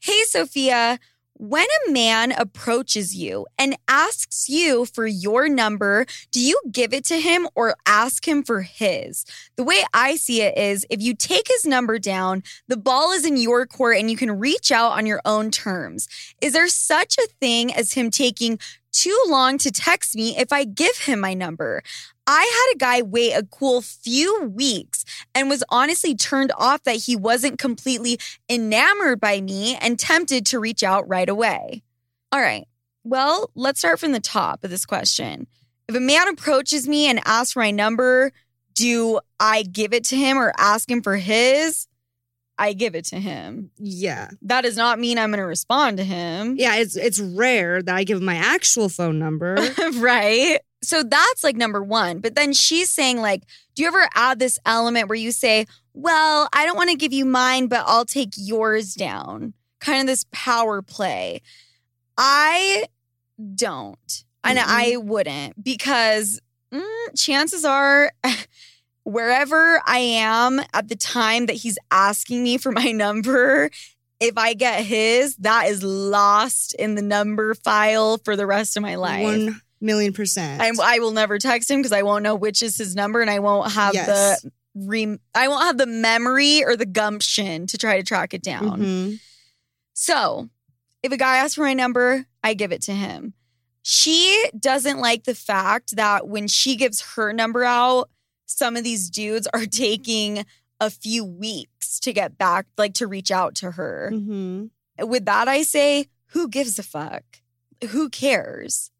Hey, 0.00 0.22
Sofia. 0.24 0.98
When 1.42 1.64
a 1.64 1.90
man 1.90 2.32
approaches 2.32 3.16
you 3.16 3.46
and 3.58 3.74
asks 3.88 4.50
you 4.50 4.84
for 4.84 5.06
your 5.06 5.48
number, 5.48 6.04
do 6.32 6.38
you 6.38 6.60
give 6.70 6.92
it 6.92 7.02
to 7.06 7.18
him 7.18 7.48
or 7.54 7.76
ask 7.86 8.28
him 8.28 8.42
for 8.42 8.60
his? 8.60 9.24
The 9.56 9.64
way 9.64 9.82
I 9.94 10.16
see 10.16 10.42
it 10.42 10.58
is 10.58 10.84
if 10.90 11.00
you 11.00 11.14
take 11.14 11.48
his 11.48 11.64
number 11.64 11.98
down, 11.98 12.42
the 12.68 12.76
ball 12.76 13.12
is 13.12 13.24
in 13.24 13.38
your 13.38 13.64
court 13.64 13.96
and 13.96 14.10
you 14.10 14.18
can 14.18 14.38
reach 14.38 14.70
out 14.70 14.92
on 14.92 15.06
your 15.06 15.22
own 15.24 15.50
terms. 15.50 16.08
Is 16.42 16.52
there 16.52 16.68
such 16.68 17.16
a 17.16 17.28
thing 17.40 17.72
as 17.72 17.94
him 17.94 18.10
taking 18.10 18.58
too 18.92 19.18
long 19.26 19.56
to 19.58 19.70
text 19.70 20.14
me 20.14 20.36
if 20.36 20.52
I 20.52 20.64
give 20.64 20.98
him 20.98 21.20
my 21.20 21.32
number? 21.32 21.82
I 22.32 22.42
had 22.42 22.76
a 22.76 22.78
guy 22.78 23.02
wait 23.02 23.32
a 23.32 23.42
cool 23.42 23.80
few 23.80 24.44
weeks 24.44 25.04
and 25.34 25.50
was 25.50 25.64
honestly 25.68 26.14
turned 26.14 26.52
off 26.56 26.84
that 26.84 26.94
he 26.94 27.16
wasn't 27.16 27.58
completely 27.58 28.20
enamored 28.48 29.18
by 29.18 29.40
me 29.40 29.74
and 29.74 29.98
tempted 29.98 30.46
to 30.46 30.60
reach 30.60 30.84
out 30.84 31.08
right 31.08 31.28
away. 31.28 31.82
All 32.30 32.40
right. 32.40 32.68
Well, 33.02 33.50
let's 33.56 33.80
start 33.80 33.98
from 33.98 34.12
the 34.12 34.20
top 34.20 34.62
of 34.62 34.70
this 34.70 34.86
question. 34.86 35.48
If 35.88 35.96
a 35.96 36.00
man 36.00 36.28
approaches 36.28 36.86
me 36.86 37.08
and 37.08 37.20
asks 37.24 37.54
for 37.54 37.60
my 37.60 37.72
number, 37.72 38.30
do 38.76 39.18
I 39.40 39.64
give 39.64 39.92
it 39.92 40.04
to 40.04 40.16
him 40.16 40.38
or 40.38 40.52
ask 40.56 40.88
him 40.88 41.02
for 41.02 41.16
his? 41.16 41.88
I 42.56 42.74
give 42.74 42.94
it 42.94 43.06
to 43.06 43.18
him. 43.18 43.72
Yeah. 43.76 44.30
That 44.42 44.60
does 44.60 44.76
not 44.76 45.00
mean 45.00 45.18
I'm 45.18 45.30
going 45.30 45.40
to 45.40 45.46
respond 45.46 45.96
to 45.96 46.04
him. 46.04 46.54
Yeah, 46.58 46.76
it's 46.76 46.94
it's 46.94 47.18
rare 47.18 47.82
that 47.82 47.96
I 47.96 48.04
give 48.04 48.18
him 48.18 48.24
my 48.24 48.36
actual 48.36 48.88
phone 48.88 49.18
number. 49.18 49.56
right? 49.94 50.60
So 50.82 51.02
that's 51.02 51.44
like 51.44 51.56
number 51.56 51.82
one. 51.82 52.20
But 52.20 52.34
then 52.34 52.52
she's 52.52 52.90
saying, 52.90 53.20
like, 53.20 53.42
do 53.74 53.82
you 53.82 53.88
ever 53.88 54.08
add 54.14 54.38
this 54.38 54.58
element 54.64 55.08
where 55.08 55.18
you 55.18 55.32
say, 55.32 55.66
well, 55.92 56.48
I 56.52 56.64
don't 56.64 56.76
want 56.76 56.90
to 56.90 56.96
give 56.96 57.12
you 57.12 57.24
mine, 57.24 57.66
but 57.66 57.84
I'll 57.86 58.04
take 58.04 58.32
yours 58.36 58.94
down? 58.94 59.54
Kind 59.80 60.00
of 60.00 60.06
this 60.06 60.24
power 60.32 60.82
play. 60.82 61.42
I 62.16 62.84
don't. 63.54 64.24
And 64.42 64.58
Mm-mm. 64.58 64.64
I 64.66 64.96
wouldn't 64.96 65.62
because 65.62 66.40
mm, 66.72 67.06
chances 67.16 67.64
are, 67.64 68.12
wherever 69.04 69.82
I 69.84 69.98
am 69.98 70.60
at 70.72 70.88
the 70.88 70.96
time 70.96 71.46
that 71.46 71.56
he's 71.56 71.78
asking 71.90 72.42
me 72.42 72.58
for 72.58 72.72
my 72.72 72.92
number, 72.92 73.70
if 74.20 74.36
I 74.36 74.54
get 74.54 74.84
his, 74.84 75.36
that 75.36 75.68
is 75.68 75.82
lost 75.82 76.74
in 76.74 76.94
the 76.94 77.02
number 77.02 77.54
file 77.54 78.18
for 78.18 78.36
the 78.36 78.46
rest 78.46 78.76
of 78.76 78.82
my 78.82 78.96
life. 78.96 79.54
Million 79.80 80.12
percent. 80.12 80.60
I, 80.60 80.70
I 80.82 80.98
will 80.98 81.12
never 81.12 81.38
text 81.38 81.70
him 81.70 81.78
because 81.80 81.92
I 81.92 82.02
won't 82.02 82.22
know 82.22 82.34
which 82.34 82.62
is 82.62 82.76
his 82.76 82.94
number, 82.94 83.20
and 83.20 83.30
I 83.30 83.38
won't 83.38 83.72
have 83.72 83.94
Yes. 83.94 84.42
the 84.42 84.52
re- 84.74 85.18
I 85.34 85.48
won't 85.48 85.64
have 85.64 85.78
the 85.78 85.86
memory 85.86 86.62
or 86.64 86.76
the 86.76 86.86
gumption 86.86 87.66
to 87.68 87.78
try 87.78 87.96
to 87.96 88.02
track 88.02 88.34
it 88.34 88.42
down. 88.42 88.80
Mhm. 88.80 89.20
So, 89.94 90.48
if 91.02 91.12
a 91.12 91.16
guy 91.16 91.38
asks 91.38 91.54
for 91.54 91.62
my 91.62 91.74
number, 91.74 92.26
I 92.44 92.54
give 92.54 92.72
it 92.72 92.82
to 92.82 92.92
him. 92.92 93.34
She 93.82 94.44
doesn't 94.58 94.98
like 94.98 95.24
the 95.24 95.34
fact 95.34 95.96
that 95.96 96.28
when 96.28 96.46
she 96.48 96.76
gives 96.76 97.14
her 97.14 97.32
number 97.32 97.64
out, 97.64 98.10
some 98.46 98.76
of 98.76 98.84
these 98.84 99.08
dudes 99.08 99.48
are 99.54 99.64
taking 99.66 100.44
a 100.78 100.90
few 100.90 101.24
weeks 101.24 101.98
to 102.00 102.12
get 102.12 102.36
back, 102.38 102.66
like 102.78 102.94
to 102.94 103.06
reach 103.06 103.30
out 103.30 103.54
to 103.56 103.72
her. 103.72 104.10
Mhm. 104.12 104.70
With 105.00 105.24
that, 105.24 105.48
I 105.48 105.62
say, 105.62 106.08
who 106.28 106.48
gives 106.48 106.78
a 106.78 106.82
fuck? 106.82 107.24
Who 107.90 108.08
cares? 108.10 108.90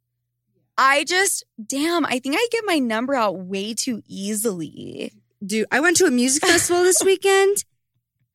I 0.82 1.04
just, 1.04 1.44
damn, 1.62 2.06
I 2.06 2.20
think 2.20 2.36
I 2.38 2.48
get 2.50 2.64
my 2.64 2.78
number 2.78 3.14
out 3.14 3.36
way 3.36 3.74
too 3.74 4.02
easily. 4.06 5.12
Dude, 5.44 5.66
I 5.70 5.78
went 5.80 5.98
to 5.98 6.06
a 6.06 6.10
music 6.10 6.42
festival 6.42 6.82
this 6.82 7.02
weekend. 7.04 7.64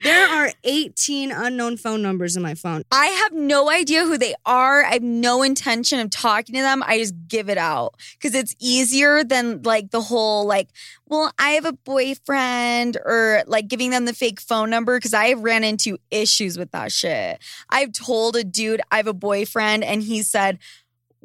There 0.02 0.28
are 0.28 0.52
18 0.64 1.32
unknown 1.32 1.78
phone 1.78 2.04
numbers 2.04 2.36
in 2.38 2.44
my 2.44 2.54
phone. 2.54 2.84
I 2.92 3.08
have 3.08 3.34
no 3.34 3.72
idea 3.72 4.04
who 4.04 4.20
they 4.20 4.36
are. 4.46 4.84
I 4.84 4.94
have 4.94 5.02
no 5.02 5.42
intention 5.42 6.00
of 6.00 6.12
talking 6.12 6.54
to 6.54 6.62
them. 6.62 6.84
I 6.86 7.00
just 7.00 7.16
give 7.28 7.50
it 7.50 7.58
out 7.58 7.96
because 8.12 8.36
it's 8.36 8.56
easier 8.60 9.24
than 9.24 9.64
like 9.64 9.90
the 9.90 10.02
whole 10.02 10.46
like, 10.46 10.70
well, 11.08 11.32
I 11.40 11.52
have 11.52 11.66
a 11.66 11.74
boyfriend 11.74 12.98
or 13.04 13.42
like 13.48 13.68
giving 13.68 13.90
them 13.90 14.06
the 14.06 14.14
fake 14.14 14.40
phone 14.40 14.70
number 14.70 14.98
because 14.98 15.16
I 15.16 15.34
ran 15.34 15.64
into 15.64 15.98
issues 16.12 16.60
with 16.60 16.70
that 16.74 16.92
shit. 16.92 17.40
I've 17.72 17.94
told 17.94 18.36
a 18.36 18.44
dude 18.44 18.82
I 18.92 18.98
have 18.98 19.08
a 19.08 19.14
boyfriend 19.14 19.84
and 19.84 20.04
he 20.04 20.22
said, 20.22 20.60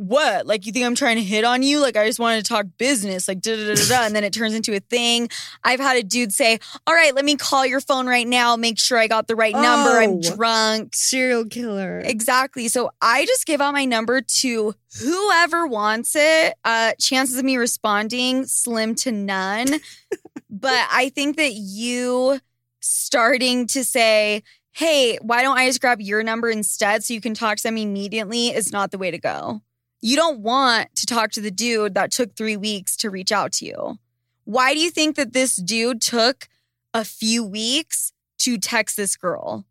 what? 0.01 0.47
Like, 0.47 0.65
you 0.65 0.73
think 0.73 0.87
I'm 0.87 0.95
trying 0.95 1.17
to 1.17 1.23
hit 1.23 1.45
on 1.45 1.63
you? 1.63 1.79
Like, 1.79 1.95
I 1.95 2.07
just 2.07 2.19
wanted 2.19 2.43
to 2.43 2.49
talk 2.49 2.67
business, 2.79 3.29
like, 3.29 3.41
da 3.43 3.55
da 3.55 3.75
da 3.75 3.89
da. 3.89 4.07
And 4.07 4.17
then 4.17 4.25
it 4.25 4.33
turns 4.33 4.55
into 4.55 4.75
a 4.75 4.81
thing. 4.81 5.29
I've 5.63 5.79
had 5.79 5.99
a 5.99 6.03
dude 6.03 6.33
say, 6.33 6.59
All 6.87 6.95
right, 6.95 7.15
let 7.15 7.25
me 7.25 7.37
call 7.37 7.67
your 7.67 7.81
phone 7.83 8.07
right 8.07 8.27
now, 8.27 8.57
make 8.57 8.79
sure 8.79 8.97
I 8.97 9.09
got 9.09 9.29
the 9.29 9.37
right 9.37 9.53
number. 9.55 10.01
I'm 10.01 10.11
Oh. 10.13 10.35
drunk. 10.37 10.97
Serial 10.97 11.45
killer. 11.45 12.01
Exactly. 12.05 12.69
So 12.69 12.91
I 13.03 13.27
just 13.27 13.45
give 13.47 13.61
out 13.61 13.75
my 13.75 13.85
number 13.85 14.23
to 14.23 14.75
whoever 15.03 15.67
wants 15.67 16.17
it. 16.17 16.55
Uh, 16.65 16.93
chances 16.99 17.37
of 17.37 17.45
me 17.45 17.57
responding 17.59 18.47
slim 18.47 18.95
to 18.97 19.13
none. 19.13 19.67
but 20.51 20.89
I 20.91 21.11
think 21.15 21.37
that 21.37 21.53
you 21.53 22.41
starting 22.81 23.67
to 23.69 23.85
say, 23.85 24.43
hey, 24.73 25.19
why 25.21 25.43
don't 25.43 25.59
I 25.59 25.67
just 25.67 25.81
grab 25.81 26.01
your 26.01 26.23
number 26.23 26.49
instead 26.49 27.05
so 27.05 27.13
you 27.13 27.21
can 27.21 27.35
talk 27.35 27.59
to 27.59 27.63
them 27.65 27.77
immediately 27.77 28.49
is 28.49 28.73
not 28.73 28.91
the 28.91 28.99
way 28.99 29.11
to 29.11 29.19
go. 29.19 29.61
You 30.03 30.17
don't 30.17 30.41
want 30.41 30.95
to 30.97 31.07
talk 31.07 31.31
to 31.33 31.41
the 31.41 31.51
dude 31.51 31.95
that 31.95 32.11
took 32.11 32.35
three 32.35 32.57
weeks 32.57 32.97
to 32.99 33.11
reach 33.11 33.33
out 33.33 33.53
to 33.55 33.67
you. 33.67 33.99
Why 34.45 34.73
do 34.73 34.81
you 34.81 34.91
think 34.91 35.17
that 35.17 35.33
this 35.33 35.57
dude 35.57 36.01
took 36.01 36.49
a 36.95 37.05
few 37.05 37.45
weeks 37.45 38.13
to 38.39 38.59
text 38.59 38.97
this 38.97 39.17
girl? 39.17 39.67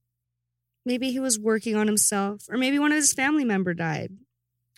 Maybe 0.85 1.11
he 1.11 1.19
was 1.19 1.39
working 1.39 1.75
on 1.75 1.87
himself, 1.87 2.45
or 2.49 2.57
maybe 2.57 2.79
one 2.79 2.91
of 2.91 2.95
his 2.95 3.13
family 3.13 3.43
member 3.43 3.73
died. 3.73 4.11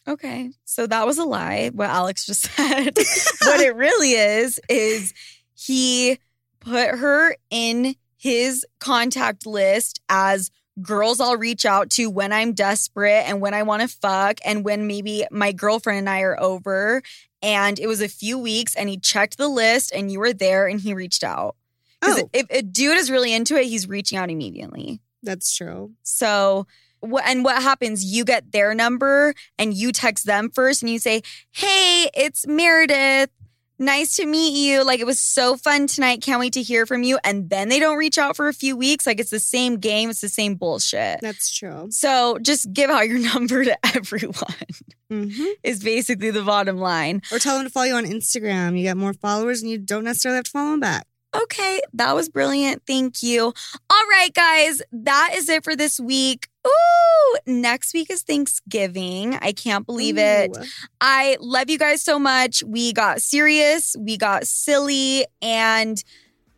Okay. 0.08 0.52
So 0.66 0.88
that 0.88 1.06
was 1.06 1.18
a 1.18 1.24
lie, 1.24 1.70
what 1.74 1.89
Alex 1.89 2.26
just 2.26 2.41
said. 2.56 2.97
what 3.41 3.60
it 3.60 3.76
really 3.76 4.12
is, 4.12 4.60
is 4.70 5.14
he 5.54 6.18
put 6.60 6.97
her 6.97 7.36
in 7.49 7.95
his 8.18 8.66
contact 8.80 9.45
list 9.45 10.02
as 10.10 10.52
girls 10.82 11.19
I'll 11.19 11.38
reach 11.38 11.65
out 11.65 11.89
to 11.91 12.09
when 12.09 12.32
I'm 12.32 12.53
desperate 12.53 13.24
and 13.28 13.41
when 13.41 13.53
I 13.53 13.63
want 13.63 13.82
to 13.82 13.88
fuck 13.88 14.39
and 14.45 14.63
when 14.63 14.86
maybe 14.88 15.26
my 15.32 15.51
girlfriend 15.51 15.99
and 15.99 16.09
I 16.09 16.22
are 16.22 16.39
over. 16.39 17.01
And 17.41 17.80
it 17.80 17.88
was 17.88 18.01
a 18.01 18.07
few 18.07 18.38
weeks 18.38 18.76
and 18.76 18.88
he 18.88 18.97
checked 18.97 19.38
the 19.38 19.47
list 19.47 19.91
and 19.91 20.11
you 20.11 20.19
were 20.19 20.34
there 20.34 20.67
and 20.67 20.80
he 20.80 20.93
reached 20.93 21.24
out. 21.24 21.55
Because 21.99 22.19
Oh, 22.22 22.30
if 22.34 22.45
a 22.49 22.61
dude 22.61 22.97
is 22.97 23.09
really 23.11 23.34
into 23.34 23.55
it, 23.55 23.65
he's 23.65 23.88
reaching 23.88 24.17
out 24.17 24.30
immediately. 24.30 25.01
that's 25.24 25.55
true. 25.55 25.91
So, 26.03 26.67
what 26.99 27.24
and 27.26 27.43
what 27.43 27.61
happens? 27.63 28.03
You 28.05 28.24
get 28.24 28.51
their 28.51 28.74
number 28.76 29.34
and 29.57 29.74
you 29.74 29.91
text 29.91 30.26
them 30.28 30.49
first, 30.51 30.84
and 30.84 30.89
you 30.91 30.99
say, 30.99 31.24
"Hey, 31.51 32.09
it's 32.13 32.45
Meredith. 32.45 33.30
Nice 33.82 34.15
to 34.17 34.27
meet 34.27 34.53
you. 34.53 34.86
Like 34.86 34.99
it 34.99 35.07
was 35.07 35.19
so 35.19 35.57
fun 35.57 35.88
tonight. 35.88 36.21
Can't 36.21 36.39
wait 36.39 36.53
to 36.53 36.61
hear 36.61 36.86
from 36.86 37.01
you." 37.01 37.17
And 37.23 37.49
then 37.49 37.67
they 37.67 37.79
don't 37.79 37.97
reach 37.97 38.19
out 38.19 38.36
for 38.36 38.47
a 38.47 38.53
few 38.53 38.77
weeks. 38.77 39.07
Like 39.07 39.19
it's 39.19 39.32
the 39.32 39.39
same 39.39 39.77
game. 39.77 40.11
It's 40.11 40.21
the 40.21 40.29
same 40.29 40.53
bullshit. 40.53 41.19
That's 41.21 41.51
true. 41.51 41.88
So 41.89 42.38
just 42.43 42.71
give 42.71 42.91
out 42.91 43.07
your 43.09 43.17
number 43.34 43.65
to 43.65 43.77
everyone. 43.95 44.36
hmm 45.09 45.45
Is 45.63 45.84
basically 45.84 46.29
the 46.29 46.43
bottom 46.43 46.77
line. 46.77 47.23
Or 47.32 47.39
tell 47.39 47.55
them 47.57 47.65
to 47.65 47.71
follow 47.71 47.88
you 47.88 47.95
on 47.95 48.05
Instagram. 48.05 48.77
You 48.77 48.84
get 48.84 48.97
more 48.97 49.13
followers 49.13 49.63
and 49.63 49.71
you 49.71 49.79
don't 49.79 50.03
necessarily 50.03 50.38
have 50.38 50.45
to 50.45 50.51
follow 50.51 50.71
them 50.71 50.79
back. 50.79 51.07
Okay, 51.34 51.79
that 51.93 52.13
was 52.13 52.29
brilliant. 52.29 52.84
Thank 52.86 53.23
you. 53.23 53.45
All 53.45 54.05
right, 54.11 54.34
guys, 54.34 54.82
that 54.91 55.32
is 55.34 55.49
it 55.49 55.63
for 55.63 55.75
this 55.75 55.99
week. 55.99 56.49
Ooh, 56.68 57.38
next 57.45 57.93
week 57.93 58.09
is 58.09 58.24
Thanksgiving. 58.24 59.38
I 59.41 59.51
can't 59.51 59.86
believe 59.86 60.18
it. 60.18 60.55
I 60.99 61.38
love 61.39 61.70
you 61.70 61.78
guys 61.78 62.01
so 62.03 62.20
much. 62.20 62.64
We 62.64 62.93
got 62.93 63.22
serious, 63.22 63.95
we 63.97 64.18
got 64.18 64.45
silly, 64.45 65.26
and 65.41 66.03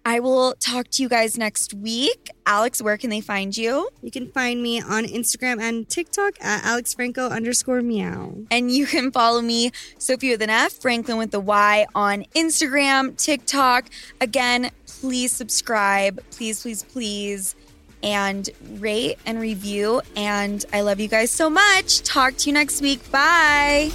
I 0.05 0.19
will 0.19 0.55
talk 0.59 0.89
to 0.89 1.01
you 1.01 1.07
guys 1.07 1.37
next 1.37 1.73
week. 1.73 2.29
Alex, 2.45 2.81
where 2.81 2.97
can 2.97 3.09
they 3.09 3.21
find 3.21 3.55
you? 3.55 3.87
You 4.01 4.11
can 4.11 4.29
find 4.31 4.61
me 4.61 4.81
on 4.81 5.05
Instagram 5.05 5.61
and 5.61 5.87
TikTok 5.87 6.33
at 6.41 6.65
Alex 6.65 6.93
Franco 6.93 7.29
underscore 7.29 7.81
meow. 7.81 8.35
And 8.51 8.69
you 8.69 8.85
can 8.85 9.11
follow 9.11 9.41
me, 9.41 9.71
Sofia 9.99 10.31
with 10.31 10.41
an 10.41 10.49
F, 10.49 10.73
Franklyn 10.73 11.17
with 11.17 11.31
the 11.31 11.39
Y, 11.39 11.85
on 11.95 12.25
Instagram, 12.35 13.15
TikTok. 13.15 13.85
Again, 14.19 14.71
please 14.85 15.31
subscribe. 15.31 16.21
Please, 16.31 16.61
please, 16.61 16.83
please 16.83 17.55
and 18.03 18.49
rate 18.79 19.17
and 19.25 19.39
review. 19.39 20.01
And 20.15 20.63
I 20.71 20.81
love 20.81 20.99
you 20.99 21.07
guys 21.07 21.31
so 21.31 21.49
much. 21.49 22.01
Talk 22.01 22.37
to 22.37 22.49
you 22.49 22.53
next 22.53 22.81
week. 22.81 23.09
Bye. 23.11 23.91